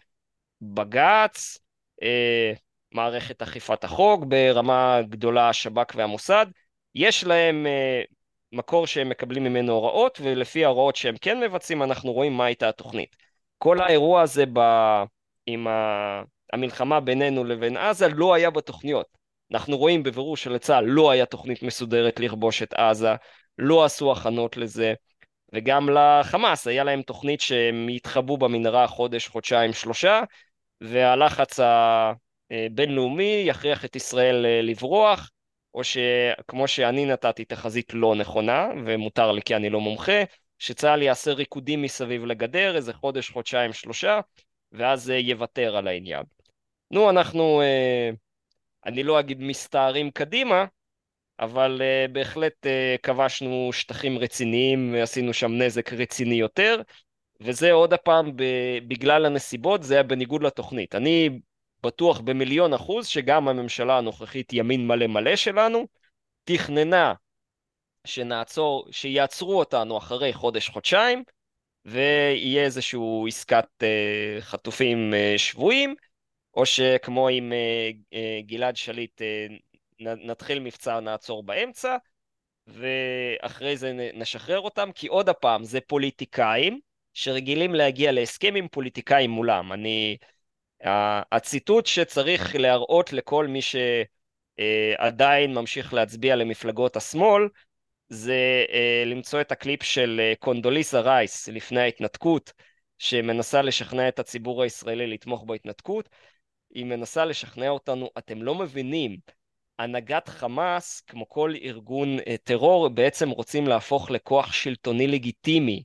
[0.62, 1.59] בג"ץ,
[2.02, 2.52] אה,
[2.92, 6.46] מערכת אכיפת החוק, ברמה גדולה השב"כ והמוסד,
[6.94, 8.02] יש להם אה,
[8.52, 13.16] מקור שהם מקבלים ממנו הוראות, ולפי ההוראות שהם כן מבצעים, אנחנו רואים מה הייתה התוכנית.
[13.59, 14.60] כל האירוע הזה ב...
[15.46, 16.22] עם ה...
[16.52, 19.17] המלחמה בינינו לבין עזה לא היה בתוכניות.
[19.52, 23.14] אנחנו רואים בבירור שלצה"ל לא היה תוכנית מסודרת לכבוש את עזה,
[23.58, 24.94] לא עשו הכנות לזה,
[25.52, 30.22] וגם לחמאס היה להם תוכנית שהם יתחבאו במנהרה חודש, חודשיים, שלושה,
[30.80, 31.60] והלחץ
[32.50, 35.30] הבינלאומי יכריח את ישראל אה, לברוח,
[35.74, 40.22] או שכמו שאני נתתי תחזית לא נכונה, ומותר לי כי אני לא מומחה,
[40.58, 44.20] שצה"ל יעשה ריקודים מסביב לגדר איזה חודש, חודשיים, שלושה,
[44.72, 46.22] ואז יוותר על העניין.
[46.90, 48.10] נו, אנחנו, אה,
[48.86, 50.64] אני לא אגיד מסתערים קדימה,
[51.40, 56.82] אבל uh, בהחלט uh, כבשנו שטחים רציניים ועשינו שם נזק רציני יותר,
[57.40, 58.32] וזה עוד הפעם
[58.88, 60.94] בגלל הנסיבות, זה היה בניגוד לתוכנית.
[60.94, 61.30] אני
[61.82, 65.86] בטוח במיליון אחוז שגם הממשלה הנוכחית ימין מלא מלא שלנו
[66.44, 67.14] תכננה
[68.05, 71.22] שנעצור, שיעצרו אותנו אחרי חודש-חודשיים
[71.84, 75.94] ויהיה איזשהו עסקת uh, חטופים uh, שבויים
[76.59, 79.52] או שכמו עם uh, uh, גלעד שליט uh,
[80.01, 81.97] נתחיל מבצע נעצור באמצע
[82.66, 86.80] ואחרי זה נשחרר אותם כי עוד הפעם זה פוליטיקאים
[87.14, 89.72] שרגילים להגיע להסכם עם פוליטיקאים מולם.
[89.72, 90.16] אני
[91.32, 97.48] הציטוט שצריך להראות לכל מי שעדיין ממשיך להצביע למפלגות השמאל
[98.09, 102.52] זה אה, למצוא את הקליפ של אה, קונדוליסה רייס לפני ההתנתקות
[102.98, 106.09] שמנסה לשכנע את הציבור הישראלי לתמוך בהתנתקות
[106.74, 109.16] היא מנסה לשכנע אותנו אתם לא מבינים
[109.78, 115.82] הנהגת חמאס כמו כל ארגון אה, טרור בעצם רוצים להפוך לכוח שלטוני לגיטימי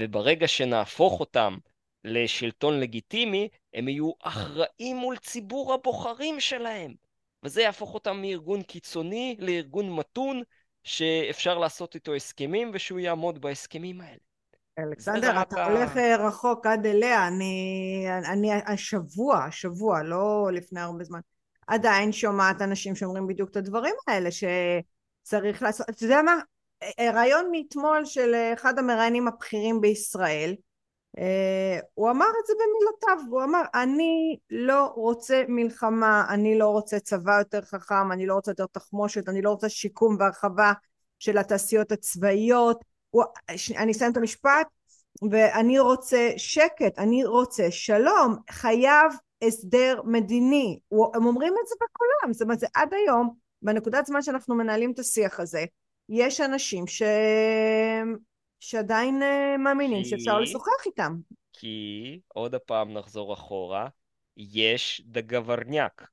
[0.00, 1.58] וברגע שנהפוך אותם
[2.04, 6.94] לשלטון לגיטימי, הם יהיו אחראים מול ציבור הבוחרים שלהם.
[7.42, 10.42] וזה יהפוך אותם מארגון קיצוני לארגון מתון,
[10.84, 14.29] שאפשר לעשות איתו הסכמים ושהוא יעמוד בהסכמים האלה.
[14.78, 21.20] אלכסנדר, אתה הולך רחוק עד אליה, אני, אני השבוע, השבוע, לא לפני הרבה זמן,
[21.66, 26.34] עדיין שומעת אנשים שאומרים בדיוק את הדברים האלה, שצריך לעשות, אתה יודע מה,
[27.00, 30.54] רעיון מאתמול של אחד המראיינים הבכירים בישראל,
[31.16, 31.22] Uh,
[31.94, 37.38] הוא אמר את זה במילותיו, הוא אמר אני לא רוצה מלחמה, אני לא רוצה צבא
[37.38, 40.72] יותר חכם, אני לא רוצה יותר תחמושת, אני לא רוצה שיקום והרחבה
[41.18, 43.24] של התעשיות הצבאיות, הוא,
[43.76, 44.66] אני אסיים את המשפט,
[45.30, 49.12] ואני רוצה שקט, אני רוצה שלום, חייב
[49.42, 50.78] הסדר מדיני,
[51.14, 54.98] הם אומרים את זה בקולם, זאת אומרת זה עד היום, בנקודת זמן שאנחנו מנהלים את
[54.98, 55.64] השיח הזה,
[56.08, 57.02] יש אנשים ש...
[58.60, 60.08] שעדיין uh, מאמינים כי...
[60.08, 61.16] שאפשר לשוחח איתם.
[61.52, 63.88] כי, עוד הפעם נחזור אחורה,
[64.36, 66.08] יש דגברניאק.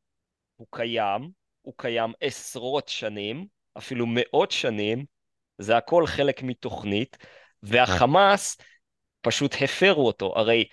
[0.55, 3.45] הוא קיים, הוא קיים עשרות שנים,
[3.77, 5.05] אפילו מאות שנים,
[5.57, 7.17] זה הכל חלק מתוכנית,
[7.63, 8.57] והחמאס
[9.21, 10.33] פשוט הפרו אותו.
[10.35, 10.65] הרי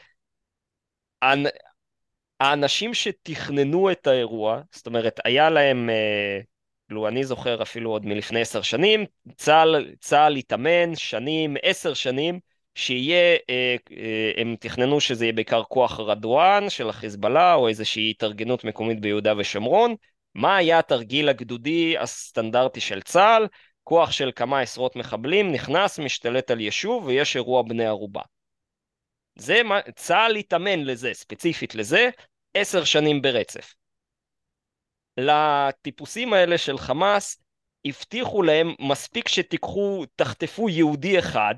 [2.40, 5.90] האנשים שתכננו את האירוע, זאת אומרת, היה להם...
[5.90, 6.44] Uh,
[6.89, 9.05] כאילו אני זוכר אפילו עוד מלפני עשר שנים,
[9.36, 12.40] צה"ל, צה"ל התאמן שנים, עשר שנים,
[12.74, 18.65] שיהיה, אה, אה, הם תכננו שזה יהיה בעיקר כוח רדואן של החיזבאללה, או איזושהי התארגנות
[18.65, 19.94] מקומית ביהודה ושומרון.
[20.35, 23.47] מה היה התרגיל הגדודי הסטנדרטי של צה"ל?
[23.85, 28.23] כוח של כמה עשרות מחבלים נכנס, משתלט על יישוב, ויש אירוע בני ערובה.
[29.36, 32.11] זה מה, צה"ל התאמן לזה, ספציפית לזה,
[32.55, 33.74] עשר שנים ברצף.
[35.16, 37.39] לטיפוסים האלה של חמאס
[37.85, 41.55] הבטיחו להם מספיק שתיקחו, תחטפו יהודי אחד,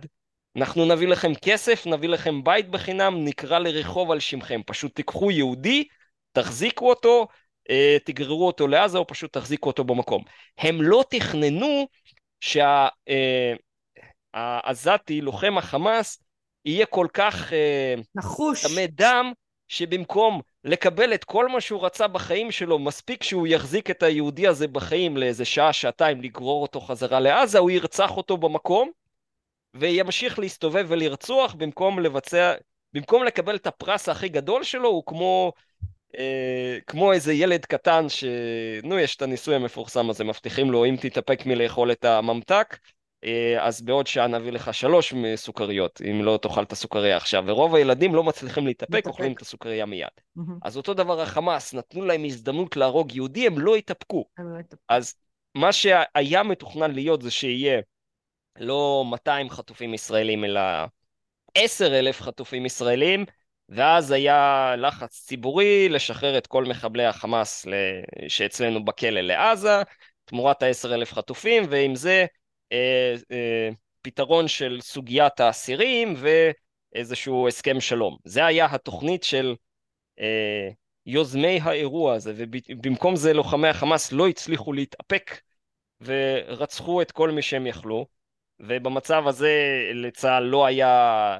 [0.56, 4.60] אנחנו נביא לכם כסף, נביא לכם בית בחינם, נקרא לרחוב על שמכם.
[4.66, 5.84] פשוט תיקחו יהודי,
[6.32, 7.26] תחזיקו אותו,
[7.70, 10.22] אה, תגררו אותו לעזה או פשוט תחזיקו אותו במקום.
[10.58, 11.88] הם לא תכננו
[12.40, 13.66] שהאנשים
[14.34, 16.22] העזתי, לוחם החמאס,
[16.64, 17.52] יהיה כל כך
[18.14, 19.32] נחוש, טמא דם,
[19.68, 24.68] שבמקום לקבל את כל מה שהוא רצה בחיים שלו, מספיק שהוא יחזיק את היהודי הזה
[24.68, 28.90] בחיים לאיזה שעה, שעתיים, לגרור אותו חזרה לעזה, הוא ירצח אותו במקום,
[29.74, 32.54] וימשיך להסתובב ולרצוח במקום לבצע,
[32.92, 35.52] במקום לקבל את הפרס הכי גדול שלו, הוא כמו,
[36.18, 38.24] אה, כמו איזה ילד קטן ש...
[38.82, 42.78] נו, יש את הניסוי המפורסם הזה, מבטיחים לו, אם תתאפק מלאכול את הממתק,
[43.24, 47.44] אה, אז בעוד שעה נביא לך שלוש סוכריות, אם לא תאכל את הסוכריה עכשיו.
[47.46, 50.08] ורוב הילדים לא מצליחים להתאפק, אוכלים את הסוכריה מיד.
[50.38, 50.42] Mm-hmm.
[50.62, 54.24] אז אותו דבר החמאס, נתנו להם הזדמנות להרוג יהודי, הם לא התאפקו.
[54.38, 54.84] הם לא התאפקו.
[54.88, 55.14] אז
[55.54, 57.80] מה שהיה מתוכנן להיות זה שיהיה
[58.58, 60.60] לא 200 חטופים ישראלים, אלא
[61.54, 63.24] 10 אלף חטופים ישראלים,
[63.68, 67.66] ואז היה לחץ ציבורי לשחרר את כל מחבלי החמאס
[68.28, 69.82] שאצלנו בכלא לעזה,
[70.24, 72.26] תמורת ה-10 אלף חטופים, ועם זה
[72.72, 73.70] אה, אה,
[74.02, 78.16] פתרון של סוגיית האסירים ואיזשהו הסכם שלום.
[78.24, 79.54] זה היה התוכנית של
[80.20, 80.70] אה,
[81.06, 85.40] יוזמי האירוע הזה, ובמקום זה לוחמי החמאס לא הצליחו להתאפק
[86.00, 88.06] ורצחו את כל מי שהם יכלו.
[88.60, 89.52] ובמצב הזה
[89.94, 90.88] לצה"ל לא היה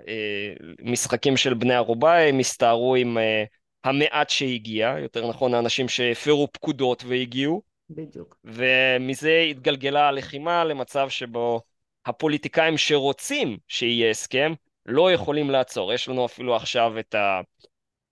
[0.09, 0.53] אה,
[0.83, 3.45] משחקים של בני ערובה, הם הסתערו עם אה,
[3.85, 7.63] המעט שהגיע, יותר נכון האנשים שהפרו פקודות והגיעו.
[7.91, 8.37] בדיוק.
[8.45, 11.61] ומזה התגלגלה הלחימה למצב שבו
[12.07, 14.53] הפוליטיקאים שרוצים שיהיה הסכם
[14.87, 15.93] לא יכולים לעצור.
[15.93, 17.41] יש לנו אפילו עכשיו את ה...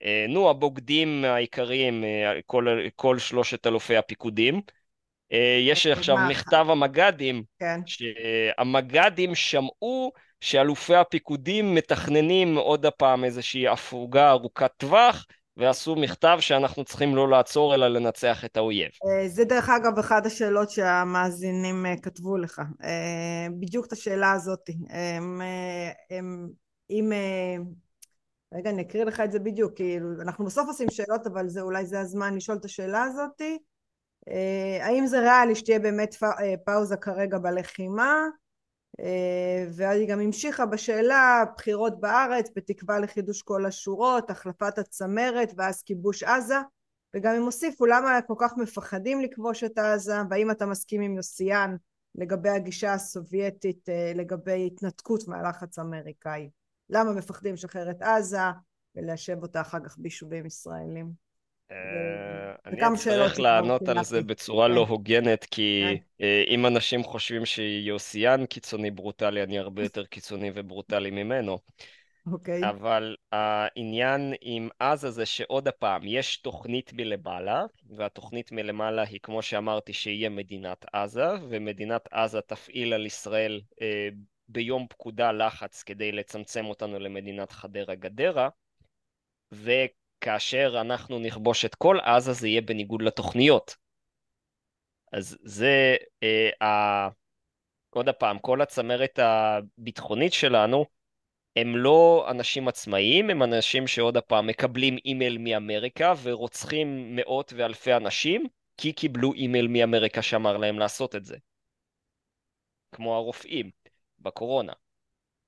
[0.03, 2.67] אה, נו, הבוגדים העיקריים, אה, כל,
[2.97, 4.61] כל שלושת אלופי הפיקודים.
[5.33, 7.81] אה, יש עכשיו מכתב המג"דים, כן.
[7.87, 15.27] שהמג"דים שמעו שאלופי הפיקודים מתכננים עוד הפעם איזושהי הפוגה ארוכת טווח,
[15.57, 18.91] ועשו מכתב שאנחנו צריכים לא לעצור אלא לנצח את האויב.
[19.07, 22.63] אה, זה דרך אגב אחת השאלות שהמאזינים אה, כתבו לך,
[23.61, 24.71] בדיוק את השאלה הזאת.
[26.91, 27.13] אם...
[28.55, 31.87] רגע, אני אקריא לך את זה בדיוק, כאילו, אנחנו בסוף עושים שאלות, אבל זה אולי
[31.87, 33.59] זה הזמן לשאול את השאלה הזאתי.
[34.29, 38.15] אה, האם זה ריאלי שתהיה באמת אה, פאוזה כרגע בלחימה?
[39.01, 45.83] אה, ואז היא גם המשיכה בשאלה בחירות בארץ בתקווה לחידוש כל השורות, החלפת הצמרת ואז
[45.83, 46.59] כיבוש עזה.
[47.15, 51.77] וגם הם הוסיפו למה כל כך מפחדים לכבוש את עזה והאם אתה מסכים עם יוסיאן
[52.15, 56.51] לגבי הגישה הסובייטית לגבי התנתקות מהלחץ האמריקאי?
[56.91, 58.39] למה מפחדים לשחרר את עזה
[58.95, 61.24] וליישב אותה אחר כך ביישובים ישראלים
[62.67, 64.91] אני אצטרך לענות על זה בצורה לא כן.
[64.91, 66.25] הוגנת, כי כן.
[66.25, 71.59] אה, אם אנשים חושבים שיוסיאן קיצוני ברוטלי, אני הרבה יותר קיצוני וברוטלי ממנו.
[72.33, 72.69] אוקיי.
[72.69, 77.65] אבל העניין עם עזה זה שעוד הפעם, יש תוכנית מלמעלה,
[77.97, 84.09] והתוכנית מלמעלה היא, כמו שאמרתי, שיהיה מדינת עזה, ומדינת עזה תפעיל על ישראל אה,
[84.49, 88.49] ביום פקודה לחץ כדי לצמצם אותנו למדינת חדרה-גדרה,
[90.25, 93.77] כאשר אנחנו נכבוש את כל עזה זה יהיה בניגוד לתוכניות.
[95.13, 97.09] אז זה, אה, ה...
[97.91, 100.87] עוד פעם, כל הצמרת הביטחונית שלנו
[101.57, 108.47] הם לא אנשים עצמאיים, הם אנשים שעוד פעם מקבלים אימייל מאמריקה ורוצחים מאות ואלפי אנשים
[108.77, 111.37] כי קיבלו אימייל מאמריקה שאמר להם לעשות את זה.
[112.93, 113.71] כמו הרופאים
[114.19, 114.73] בקורונה.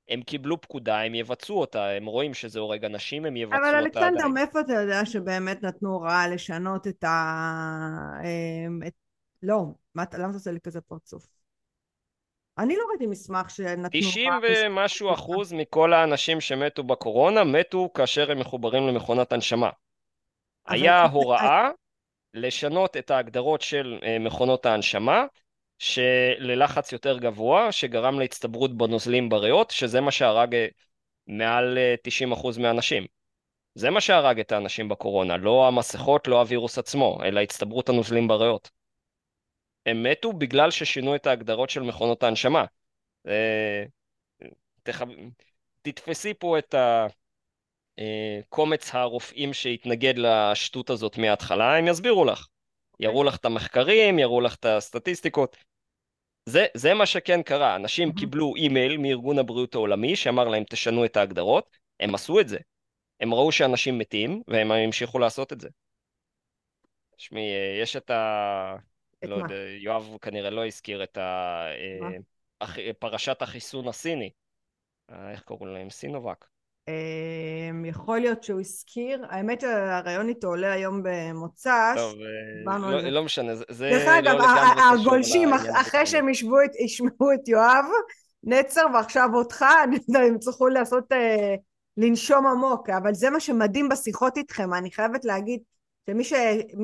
[0.08, 3.86] הם קיבלו פקודה, הם יבצעו אותה, הם רואים שזה הורג אנשים, הם יבצעו אותה עדיין.
[3.86, 7.08] אבל אלכסנדר, מאיפה אתה יודע שבאמת נתנו הוראה לשנות את ה...
[8.24, 8.92] אמ, את...
[9.42, 9.64] לא,
[9.94, 11.26] מה, למה אתה עושה לי כזה פרצוף?
[12.58, 14.00] אני לא ראיתי מסמך שנתנו...
[14.00, 19.70] 90 ומשהו אחוז מכל האנשים שמתו בקורונה מתו כאשר הם מחוברים למכונת הנשמה.
[20.66, 21.70] היה הוראה
[22.34, 25.24] לשנות את ההגדרות של אה, מכונות ההנשמה
[25.78, 30.66] שללחץ יותר גבוה, שגרם להצטברות בנוזלים בריאות, שזה מה שהרג אה,
[31.26, 33.06] מעל 90% אה, מהאנשים.
[33.74, 38.70] זה מה שהרג את האנשים בקורונה, לא המסכות, לא הווירוס עצמו, אלא הצטברות הנוזלים בריאות.
[39.86, 42.64] הם מתו בגלל ששינו את ההגדרות של מכונות ההנשמה.
[43.26, 43.84] אה,
[44.82, 45.02] תח...
[45.82, 46.74] תתפסי פה את
[47.98, 52.46] הקומץ הרופאים שהתנגד לשטות הזאת מההתחלה, הם יסבירו לך.
[53.00, 55.56] יראו לך את המחקרים, יראו לך את הסטטיסטיקות.
[56.46, 61.16] זה, זה מה שכן קרה, אנשים קיבלו אימייל מארגון הבריאות העולמי שאמר להם תשנו את
[61.16, 62.58] ההגדרות, הם עשו את זה.
[63.20, 65.68] הם ראו שאנשים מתים, והם המשיכו לעשות את זה.
[67.16, 67.50] תשמעי,
[67.82, 68.76] יש את ה...
[69.18, 69.42] את לא מה?
[69.42, 71.66] יודע, יואב כנראה לא הזכיר את ה...
[72.60, 72.76] הח...
[72.98, 74.30] פרשת החיסון הסיני.
[75.10, 75.90] אה, איך קוראים להם?
[75.90, 76.55] סינובק.
[76.88, 81.66] אמ, יכול להיות שהוא הזכיר, האמת שהרעיון איתו עולה היום במוצ"ש.
[81.96, 82.14] טוב,
[82.68, 84.36] אה, לא, לא משנה, זה דרך אגב,
[84.92, 87.84] הגולשים, אחרי שהם ישמעו את יואב,
[88.44, 89.64] נצר ועכשיו אותך,
[90.08, 91.54] יודעת, הם יצטרכו לעשות, אה,
[91.96, 95.60] לנשום עמוק, אבל זה מה שמדהים בשיחות איתכם, אני חייבת להגיד
[96.10, 96.32] שמי ש,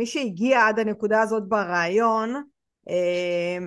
[0.04, 2.42] שהגיע עד הנקודה הזאת ברעיון,
[2.88, 3.66] אה,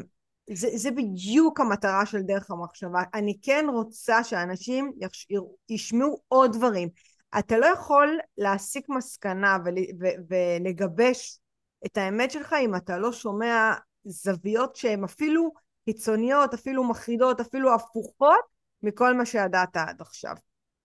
[0.54, 3.02] זה, זה בדיוק המטרה של דרך המחשבה.
[3.14, 5.28] אני כן רוצה שאנשים יש,
[5.70, 6.90] ישמעו עוד דברים.
[7.40, 11.40] אתה לא יכול להסיק מסקנה ול, ו, ולגבש
[11.86, 13.74] את האמת שלך אם אתה לא שומע
[14.04, 15.52] זוויות שהן אפילו
[15.86, 18.42] קיצוניות, אפילו מחרידות, אפילו הפוכות
[18.84, 20.36] מכל מה שידעת עד עכשיו.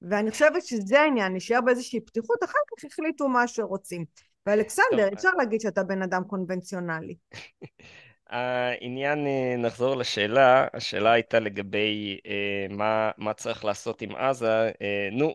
[0.03, 4.05] ואני חושבת שזה העניין, נשאר באיזושהי פתיחות, אחר כך החליטו מה שרוצים.
[4.47, 7.17] ואלכסנדר, אפשר להגיד שאתה בן אדם קונבנציונלי.
[8.31, 14.71] העניין, אה, נחזור לשאלה, השאלה הייתה לגבי אה, מה, מה צריך לעשות עם עזה.
[14.83, 15.35] אה, נו,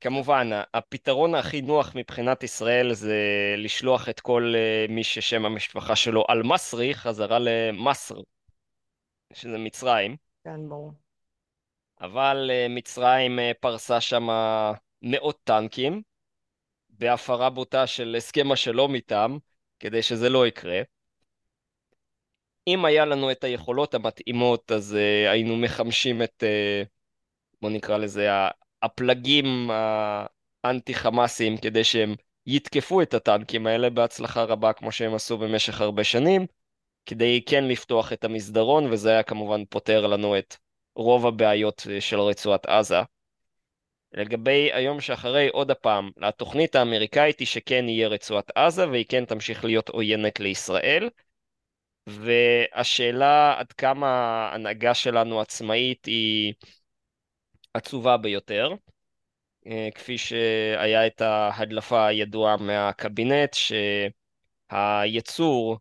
[0.00, 3.16] כמובן, הפתרון הכי נוח מבחינת ישראל זה
[3.56, 8.20] לשלוח את כל אה, מי ששם המשפחה שלו אל-מסרי חזרה למסר,
[9.32, 10.16] שזה מצרים.
[10.44, 10.92] כן, ברור.
[12.00, 14.28] אבל אה, מצרים אה, פרסה שם
[15.02, 16.02] מאות טנקים
[16.90, 19.38] בהפרה בוטה של הסכם השלום איתם,
[19.80, 20.82] כדי שזה לא יקרה.
[22.68, 26.86] אם היה לנו את היכולות המתאימות, אז uh, היינו מחמשים את, uh,
[27.62, 28.28] בוא נקרא לזה,
[28.82, 29.70] הפלגים
[30.64, 32.14] האנטי-חמאסיים, כדי שהם
[32.46, 36.46] יתקפו את הטנקים האלה בהצלחה רבה, כמו שהם עשו במשך הרבה שנים,
[37.06, 40.56] כדי כן לפתוח את המסדרון, וזה היה כמובן פותר לנו את
[40.94, 42.96] רוב הבעיות אה, של רצועת עזה.
[44.12, 49.64] לגבי היום שאחרי, עוד הפעם, התוכנית האמריקאית היא שכן יהיה רצועת עזה, והיא כן תמשיך
[49.64, 51.08] להיות עוינת לישראל.
[52.08, 56.54] והשאלה עד כמה ההנהגה שלנו עצמאית היא
[57.74, 58.74] עצובה ביותר.
[59.66, 63.56] אה, כפי שהיה את ההדלפה הידועה מהקבינט,
[64.70, 65.78] שהיצור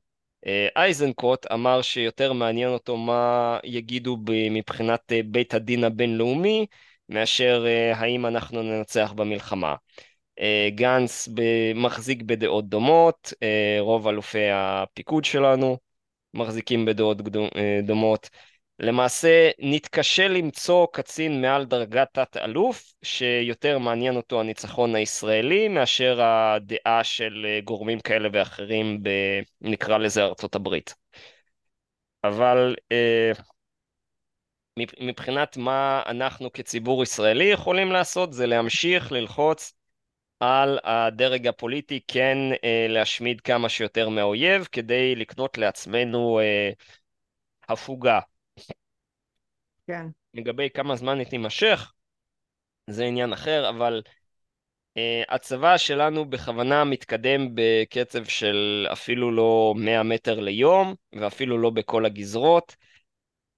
[0.47, 4.17] אה, אייזנקוט אמר שיותר מעניין אותו מה יגידו
[4.51, 6.65] מבחינת אה, בית הדין הבינלאומי,
[7.09, 9.75] מאשר האם אנחנו ננצח במלחמה.
[10.75, 11.27] גנץ
[11.75, 13.33] מחזיק בדעות דומות,
[13.79, 15.77] רוב אלופי הפיקוד שלנו
[16.33, 17.17] מחזיקים בדעות
[17.83, 18.29] דומות.
[18.79, 27.45] למעשה נתקשה למצוא קצין מעל דרגת תת-אלוף שיותר מעניין אותו הניצחון הישראלי מאשר הדעה של
[27.49, 29.09] אה, גורמים כאלה ואחרים ב...
[29.61, 30.95] נקרא לזה ארצות הברית.
[32.23, 33.31] אבל אה,
[34.99, 39.73] מבחינת מה אנחנו כציבור ישראלי יכולים לעשות זה להמשיך ללחוץ
[40.39, 46.39] על הדרג הפוליטי כן אה, להשמיד כמה שיותר מהאויב כדי לקנות לעצמנו
[47.69, 48.19] הפוגה.
[49.88, 50.05] כן.
[50.34, 51.93] לגבי כמה זמן היא תימשך,
[52.89, 54.01] זה עניין אחר, אבל
[54.97, 62.05] uh, הצבא שלנו בכוונה מתקדם בקצב של אפילו לא 100 מטר ליום, ואפילו לא בכל
[62.05, 62.76] הגזרות,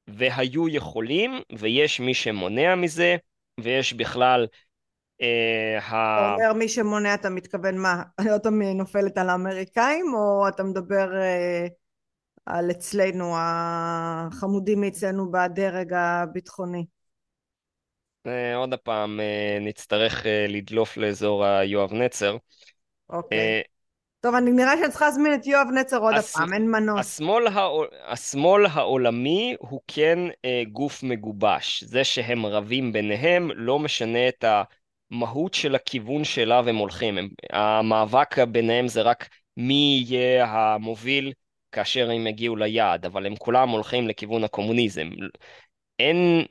[0.08, 3.16] והיו יכולים, ויש מי שמונע מזה,
[3.60, 4.48] ויש בכלל...
[5.20, 8.04] Uh, אתה אומר מי שמונע, אתה מתכוון מה?
[8.36, 11.10] אתה נופלת על האמריקאים, או אתה מדבר...
[11.12, 11.80] Uh...
[12.50, 16.86] על אצלנו, החמודים מאצלנו בדרג הביטחוני.
[18.28, 22.38] אה, עוד פעם, אה, נצטרך אה, לדלוף לאזור היואב נצר.
[23.10, 23.64] אוקיי.
[24.22, 26.36] טוב, אני נראה שאני צריכה להזמין את יואב נצר עוד הס...
[26.36, 27.00] פעם, אין מנוס.
[27.00, 27.88] השמאל, העול...
[28.08, 31.84] השמאל העולמי הוא כן אה, גוף מגובש.
[31.84, 34.44] זה שהם רבים ביניהם לא משנה את
[35.12, 37.18] המהות של הכיוון שאליו הם הולכים.
[37.18, 37.30] הם...
[37.52, 41.34] המאבק ביניהם זה רק מי יהיה המוביל
[41.72, 45.10] כאשר הם יגיעו ליעד, אבל הם כולם הולכים לכיוון הקומוניזם.
[46.00, 46.46] אין,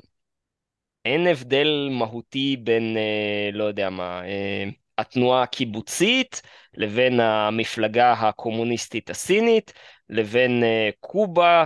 [1.04, 4.64] אין הבדל מהותי בין, אה, לא יודע מה, אה,
[4.98, 6.42] התנועה הקיבוצית
[6.74, 9.72] לבין המפלגה הקומוניסטית הסינית,
[10.08, 11.64] לבין אה, קובה,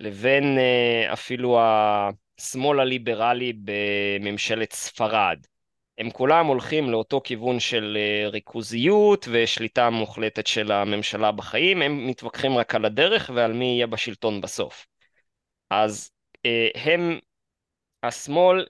[0.00, 5.38] לבין אה, אפילו השמאל הליברלי בממשלת ספרד.
[5.98, 12.56] הם כולם הולכים לאותו כיוון של אה, ריכוזיות ושליטה מוחלטת של הממשלה בחיים, הם מתווכחים
[12.56, 14.86] רק על הדרך ועל מי יהיה בשלטון בסוף.
[15.70, 16.10] אז
[16.46, 17.18] אה, הם,
[18.02, 18.66] השמאל,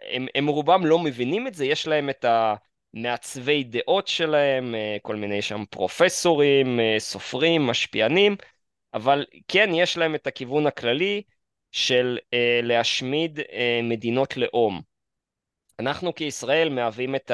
[0.00, 2.24] הם, הם רובם לא מבינים את זה, יש להם את
[2.94, 8.36] המעצבי דעות שלהם, אה, כל מיני שם פרופסורים, סופרים, משפיענים,
[8.94, 11.22] אבל כן, יש להם את הכיוון הכללי
[11.72, 12.18] של
[12.62, 13.40] להשמיד
[13.82, 14.93] מדינות לאום.
[15.78, 17.30] אנחנו כישראל מהווים את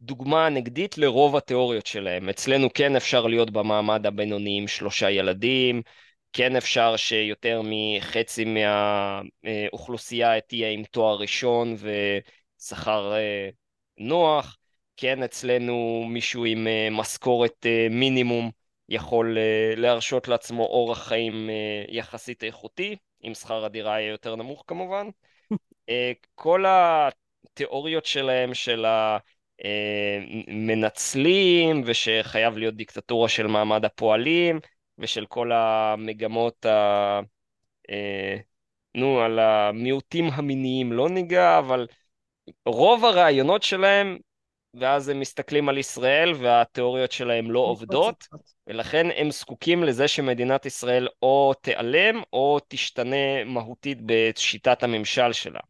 [0.00, 2.28] הדוגמה הנגדית לרוב התיאוריות שלהם.
[2.28, 5.82] אצלנו כן אפשר להיות במעמד הבינוני עם שלושה ילדים,
[6.32, 11.76] כן אפשר שיותר מחצי מהאוכלוסייה תהיה עם תואר ראשון
[12.58, 13.48] ושכר אה,
[13.98, 14.56] נוח,
[14.96, 18.50] כן אצלנו מישהו עם אה, משכורת אה, מינימום
[18.88, 19.38] יכול
[19.76, 21.50] להרשות לעצמו אורח חיים
[21.88, 25.08] יחסית איכותי, אם שכר הדירה יהיה יותר נמוך כמובן.
[26.34, 26.64] כל
[27.44, 28.86] התיאוריות שלהם של
[30.48, 34.60] המנצלים ושחייב להיות דיקטטורה של מעמד הפועלים
[34.98, 37.20] ושל כל המגמות ה...
[38.94, 41.86] נו, על המיעוטים המיניים לא ניגע, אבל
[42.66, 44.18] רוב הרעיונות שלהם,
[44.74, 48.24] ואז הם מסתכלים על ישראל והתיאוריות שלהם לא עובדות,
[48.66, 55.60] ולכן הם זקוקים לזה שמדינת ישראל או תיעלם או תשתנה מהותית בשיטת הממשל שלה.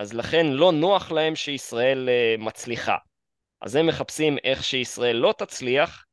[0.00, 2.96] אז לכן לא נוח להם שישראל אה, מצליחה.
[3.60, 6.04] אז הם מחפשים איך שישראל לא תצליח,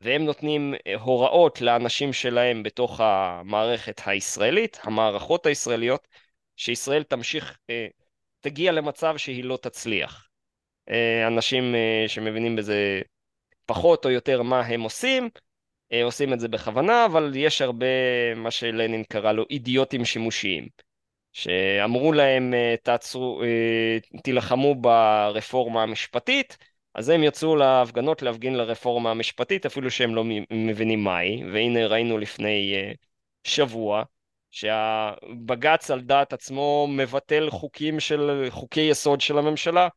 [0.00, 6.08] והם נותנים אה, הוראות לאנשים שלהם בתוך המערכת הישראלית, המערכות הישראליות,
[6.56, 7.86] שישראל תמשיך, אה,
[8.40, 10.28] תגיע למצב שהיא לא תצליח.
[11.26, 11.74] אנשים
[12.06, 13.02] שמבינים בזה
[13.66, 15.28] פחות או יותר מה הם עושים,
[16.04, 17.86] עושים את זה בכוונה, אבל יש הרבה,
[18.36, 20.68] מה שלנין קרא לו, אידיוטים שימושיים.
[21.34, 23.42] שאמרו להם, תעצרו,
[24.22, 26.58] תילחמו ברפורמה המשפטית,
[26.94, 32.74] אז הם יצאו להפגנות להפגין לרפורמה המשפטית, אפילו שהם לא מבינים מהי, והנה ראינו לפני
[32.74, 32.96] uh,
[33.44, 34.02] שבוע,
[34.50, 39.88] שהבג"ץ על דעת עצמו מבטל חוקים של, חוקי יסוד של הממשלה,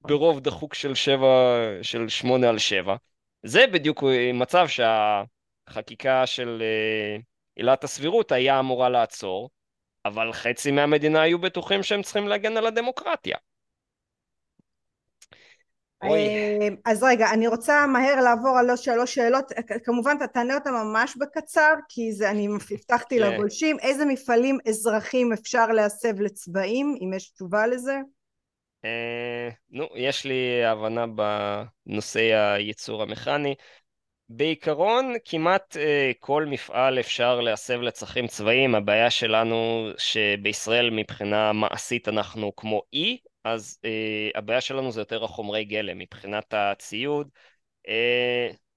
[0.00, 2.96] ברוב דחוק של שבע, של שמונה על שבע.
[3.42, 4.04] זה בדיוק
[4.34, 6.62] מצב שהחקיקה של
[7.56, 9.50] עילת הסבירות היה אמורה לעצור,
[10.08, 13.36] אבל חצי מהמדינה היו בטוחים שהם צריכים להגן על הדמוקרטיה.
[16.02, 19.52] אה, אז רגע, אני רוצה מהר לעבור על שלוש שאלות,
[19.84, 23.32] כמובן אתה תענה אותה ממש בקצר, כי זה אני הבטחתי כן.
[23.32, 27.98] לגולשים, איזה מפעלים אזרחים אפשר להסב לצבעים, אם יש תשובה לזה?
[28.84, 33.54] אה, נו, יש לי הבנה בנושא הייצור המכני.
[34.28, 35.80] בעיקרון, כמעט uh,
[36.20, 38.74] כל מפעל אפשר להסב לצרכים צבאיים.
[38.74, 45.64] הבעיה שלנו שבישראל מבחינה מעשית אנחנו כמו אי, אז uh, הבעיה שלנו זה יותר החומרי
[45.64, 47.28] גלם מבחינת הציוד.
[47.86, 47.90] Uh,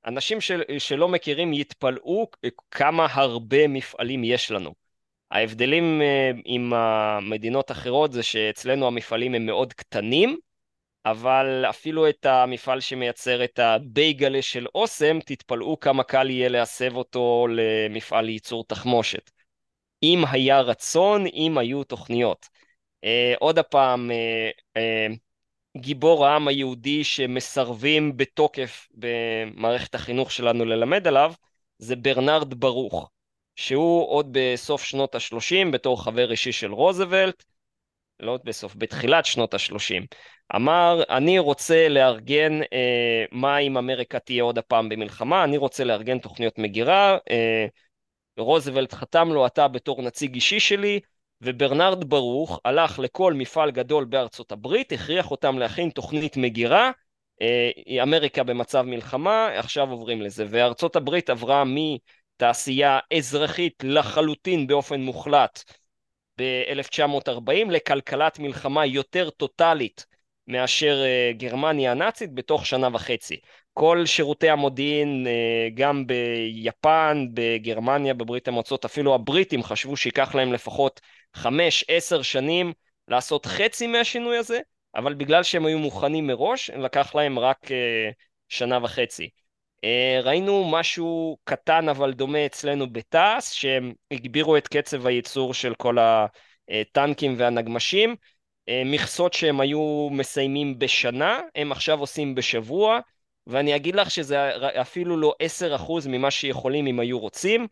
[0.06, 2.28] אנשים של, שלא מכירים יתפלאו
[2.72, 4.74] כמה הרבה מפעלים יש לנו.
[5.32, 10.38] ההבדלים uh, עם המדינות האחרות זה שאצלנו המפעלים הם מאוד קטנים,
[11.06, 17.48] אבל אפילו את המפעל שמייצר את הבייגלה של אוסם, תתפלאו כמה קל יהיה להסב אותו
[17.50, 19.32] למפעל לייצור תחמושת.
[20.04, 22.46] אם היה רצון, אם היו תוכניות.
[23.04, 25.08] אה, עוד הפעם, אה, אה,
[25.78, 31.34] גיבור העם היהודי שמסרבים בתוקף במערכת החינוך שלנו ללמד עליו,
[31.78, 33.10] זה ברנרד ברוך,
[33.56, 37.44] שהוא עוד בסוף שנות ה-30 בתור חבר אישי של רוזוולט,
[38.22, 40.06] לא בסוף, בתחילת שנות ה-30,
[40.56, 46.20] אמר, אני רוצה לארגן אה, מה אם אמריקה תהיה עוד הפעם במלחמה, אני רוצה לארגן
[46.20, 47.66] תוכניות מגירה, אה,
[48.38, 51.00] רוזוולט חתם לו, אתה בתור נציג אישי שלי,
[51.42, 56.92] וברנרד ברוך הלך לכל מפעל גדול בארצות הברית, הכריח אותם להכין תוכנית מגירה,
[57.42, 65.64] אה, אמריקה במצב מלחמה, עכשיו עוברים לזה, וארצות הברית עברה מתעשייה אזרחית לחלוטין באופן מוחלט
[66.38, 70.06] ב-1940 לכלכלת מלחמה יותר טוטאלית
[70.48, 73.40] מאשר אה, גרמניה הנאצית בתוך שנה וחצי.
[73.74, 81.02] כל שירותי המודיעין, אה, גם ביפן, בגרמניה, בברית המועצות, אפילו הבריטים חשבו שייקח להם לפחות
[81.36, 82.74] חמש, עשר שנים
[83.08, 84.60] לעשות חצי מהשינוי הזה,
[84.96, 88.14] אבל בגלל שהם היו מוכנים מראש, לקח להם רק uh,
[88.50, 89.30] שנה וחצי.
[89.86, 95.98] Uh, ראינו משהו קטן אבל דומה אצלנו בתעש, שהם הגבירו את קצב הייצור של כל
[96.70, 98.16] הטנקים והנגמשים.
[98.70, 103.00] Uh, מכסות שהם היו מסיימים בשנה, הם עכשיו עושים בשבוע,
[103.48, 104.52] ואני אגיד לך שזה
[104.82, 107.68] אפילו לא 10% ממה שיכולים אם היו רוצים.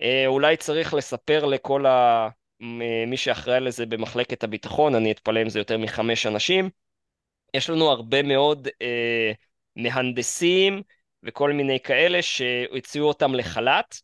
[0.00, 2.28] Uh, אולי צריך לספר לכל ה...
[3.06, 6.70] מי שאחראי לזה במחלקת הביטחון, אני אתפלא אם זה יותר מחמש אנשים.
[7.54, 9.32] יש לנו הרבה מאוד אה,
[9.76, 10.82] מהנדסים
[11.24, 14.00] וכל מיני כאלה שהציעו אותם לחל"ת.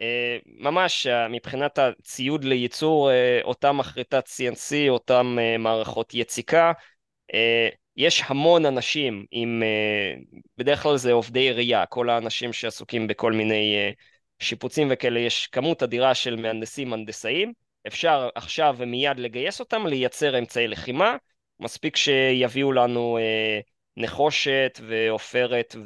[0.00, 3.10] אה, ממש אה, מבחינת הציוד לייצור
[3.42, 6.72] אותה מחרטת CNC, אותם אה, מערכות יציקה,
[7.96, 9.62] יש המון אנשים עם,
[10.58, 13.76] בדרך כלל זה עובדי עירייה, כל האנשים שעסוקים בכל מיני
[14.38, 17.52] שיפוצים וכאלה, יש כמות אדירה של מהנדסים, הנדסאים.
[17.86, 21.16] אפשר עכשיו ומיד לגייס אותם, לייצר אמצעי לחימה,
[21.60, 23.60] מספיק שיביאו לנו אה,
[23.96, 25.76] נחושת ועופרת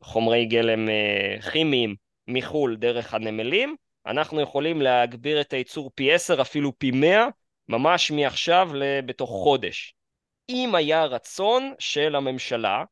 [0.00, 1.94] וחומרי גלם אה, כימיים
[2.28, 7.26] מחו"ל דרך הנמלים, אנחנו יכולים להגביר את הייצור פי 10, אפילו פי 100,
[7.68, 8.70] ממש מעכשיו
[9.06, 9.94] בתוך חודש.
[10.48, 12.84] אם היה רצון של הממשלה,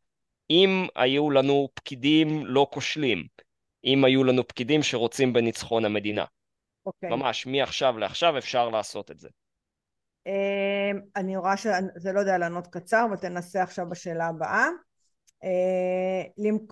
[0.50, 3.26] אם היו לנו פקידים לא כושלים,
[3.84, 6.24] אם היו לנו פקידים שרוצים בניצחון המדינה.
[6.24, 6.86] Okay.
[6.86, 7.10] אוקיי.
[7.10, 9.28] ממש, מעכשיו לעכשיו אפשר לעשות את זה.
[10.26, 14.68] אמ, אני רואה שזה לא יודע לענות קצר, אבל תנסה עכשיו בשאלה הבאה.
[15.44, 16.68] אה,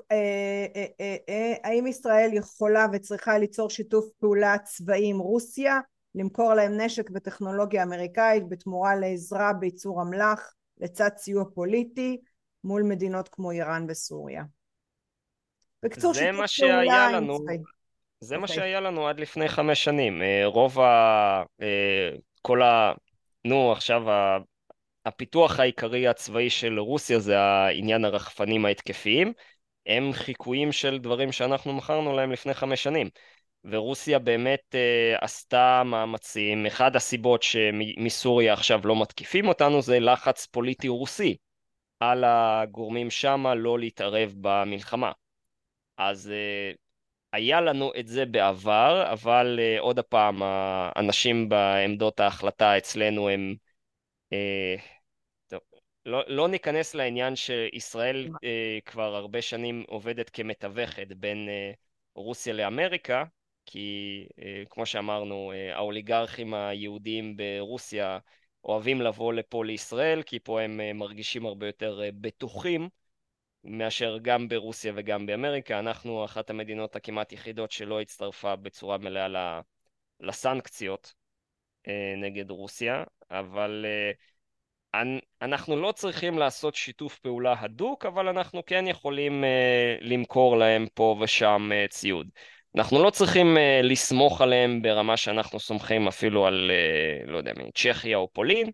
[1.01, 5.81] אה, אה, האם ישראל יכולה וצריכה ליצור שיתוף פעולה צבאי עם רוסיה,
[6.15, 12.21] למכור להם נשק וטכנולוגיה אמריקאית בתמורה לעזרה בייצור אמל"ח לצד סיוע פוליטי
[12.65, 14.43] מול מדינות כמו איראן וסוריה?
[15.83, 17.59] בקיצור, שיתוף פעולה עם צבאי.
[18.21, 18.39] זה okay.
[18.39, 18.57] מה אוקיי.
[18.57, 20.23] שהיה לנו עד לפני חמש שנים.
[20.45, 21.43] רוב ה...
[22.43, 22.93] כל ה...
[23.45, 24.03] נו, עכשיו
[25.07, 29.33] הפיתוח העיקרי הצבאי של רוסיה זה העניין הרחפנים ההתקפיים.
[29.87, 33.11] הם חיקויים של דברים שאנחנו מכרנו להם לפני חמש שנים.
[33.65, 36.67] ורוסיה באמת אה, עשתה מאמצים.
[36.67, 41.37] אחד הסיבות שמסוריה עכשיו לא מתקיפים אותנו זה לחץ פוליטי רוסי
[42.01, 45.13] על הגורמים שמה לא להתערב במלחמה.
[45.97, 46.73] אז אה,
[47.33, 53.55] היה לנו את זה בעבר, אבל uh, עוד הפעם, האנשים בעמדות ההחלטה אצלנו הם...
[54.35, 54.81] Uh,
[55.49, 55.61] טוב,
[56.07, 58.39] לא, לא ניכנס לעניין שישראל uh,
[58.85, 61.77] כבר הרבה שנים עובדת כמתווכת בין uh,
[62.15, 63.25] רוסיה לאמריקה,
[63.67, 68.19] כי uh, כמו שאמרנו, uh, האוליגרכים היהודיים ברוסיה
[68.65, 72.89] אוהבים לבוא לפה לישראל, כי פה הם uh, מרגישים הרבה יותר uh, בטוחים.
[73.65, 75.79] מאשר גם ברוסיה וגם באמריקה.
[75.79, 79.61] אנחנו אחת המדינות הכמעט יחידות שלא הצטרפה בצורה מלאה
[80.21, 81.15] לסנקציות
[81.89, 85.03] אה, נגד רוסיה, אבל אה,
[85.43, 91.17] אנחנו לא צריכים לעשות שיתוף פעולה הדוק, אבל אנחנו כן יכולים אה, למכור להם פה
[91.21, 92.29] ושם ציוד.
[92.77, 96.71] אנחנו לא צריכים לסמוך עליהם ברמה שאנחנו סומכים אפילו על,
[97.27, 98.71] לא יודע, צ'כיה או פולין,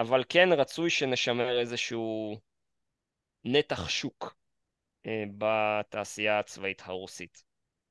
[0.00, 2.36] אבל כן רצוי שנשמר איזשהו
[3.52, 4.36] נתח שוק
[5.06, 7.42] אה, בתעשייה הצבאית הרוסית.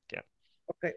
[0.08, 0.20] כן.
[0.68, 0.90] אוקיי,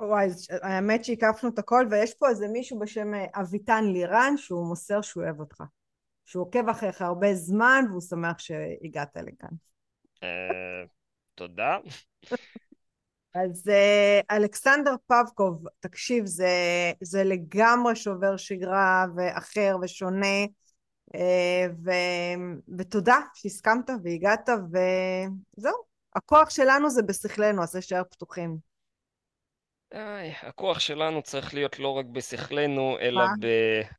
[0.00, 0.26] וואי,
[0.62, 5.24] האמת שהקפנו את הכל, ויש פה איזה מישהו בשם אה, אביטן לירן, שהוא מוסר שהוא
[5.24, 5.62] אוהב אותך.
[6.26, 9.56] שהוא עוקב אחריך הרבה זמן, והוא שמח שהגעת לכאן.
[10.22, 10.84] אה,
[11.34, 11.76] תודה.
[13.34, 13.70] אז
[14.30, 16.52] אלכסנדר פבקוב, תקשיב, זה,
[17.00, 20.46] זה לגמרי שובר שגרה ואחר ושונה.
[21.14, 21.90] אה, ו...
[22.78, 25.74] ותודה שהסכמת והגעת וזהו,
[26.14, 28.56] הכוח שלנו זה בשכלנו, אז נשאר פתוחים.
[29.92, 33.32] איי, הכוח שלנו צריך להיות לא רק בשכלנו, אלא מה?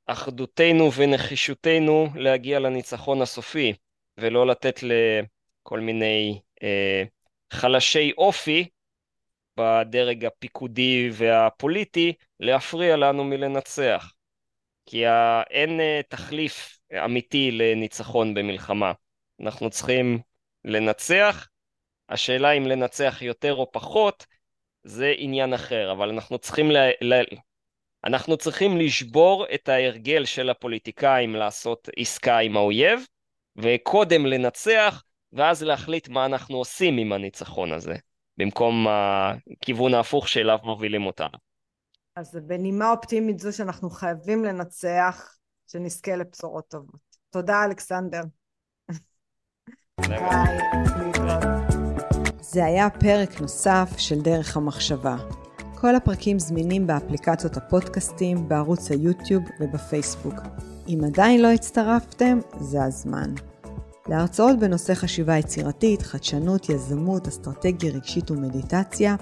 [0.07, 3.73] באחדותנו ונחישותנו להגיע לניצחון הסופי,
[4.19, 7.03] ולא לתת לכל מיני אה,
[7.53, 8.69] חלשי אופי
[9.57, 14.13] בדרג הפיקודי והפוליטי להפריע לנו מלנצח.
[14.85, 15.03] כי
[15.49, 18.91] אין אה, תחליף אמיתי לניצחון במלחמה.
[19.41, 20.19] אנחנו צריכים
[20.65, 21.47] לנצח,
[22.09, 24.25] השאלה אם לנצח יותר או פחות
[24.83, 26.77] זה עניין אחר, אבל אנחנו צריכים, ל...
[27.01, 27.23] ל...
[28.05, 32.99] אנחנו צריכים לשבור את ההרגל של הפוליטיקאים לעשות עסקה עם האויב,
[33.57, 35.03] וקודם לנצח,
[35.33, 37.95] ואז להחליט מה אנחנו עושים עם הניצחון הזה,
[38.37, 41.37] במקום הכיוון ההפוך שאליו מובילים אותנו.
[42.15, 45.38] אז בנימה אופטימית זו שאנחנו חייבים לנצח,
[45.71, 46.99] שנזכה לבשורות טובות.
[47.29, 48.21] תודה, אלכסנדר.
[52.41, 55.15] זה היה פרק נוסף של דרך המחשבה.
[55.75, 60.35] כל הפרקים זמינים באפליקציות הפודקאסטים, בערוץ היוטיוב ובפייסבוק.
[60.87, 63.33] אם עדיין לא הצטרפתם, זה הזמן.
[64.07, 69.15] להרצאות בנושא חשיבה יצירתית, חדשנות, יזמות, אסטרטגיה רגשית ומדיטציה,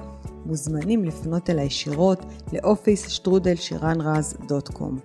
[0.46, 5.00] מוזמנים לפנות אליי ישירות לאופיס שטרודל שירנרז.קום.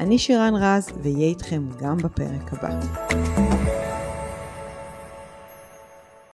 [0.00, 2.80] אני שירן רז, ואהיה איתכם גם בפרק הבא.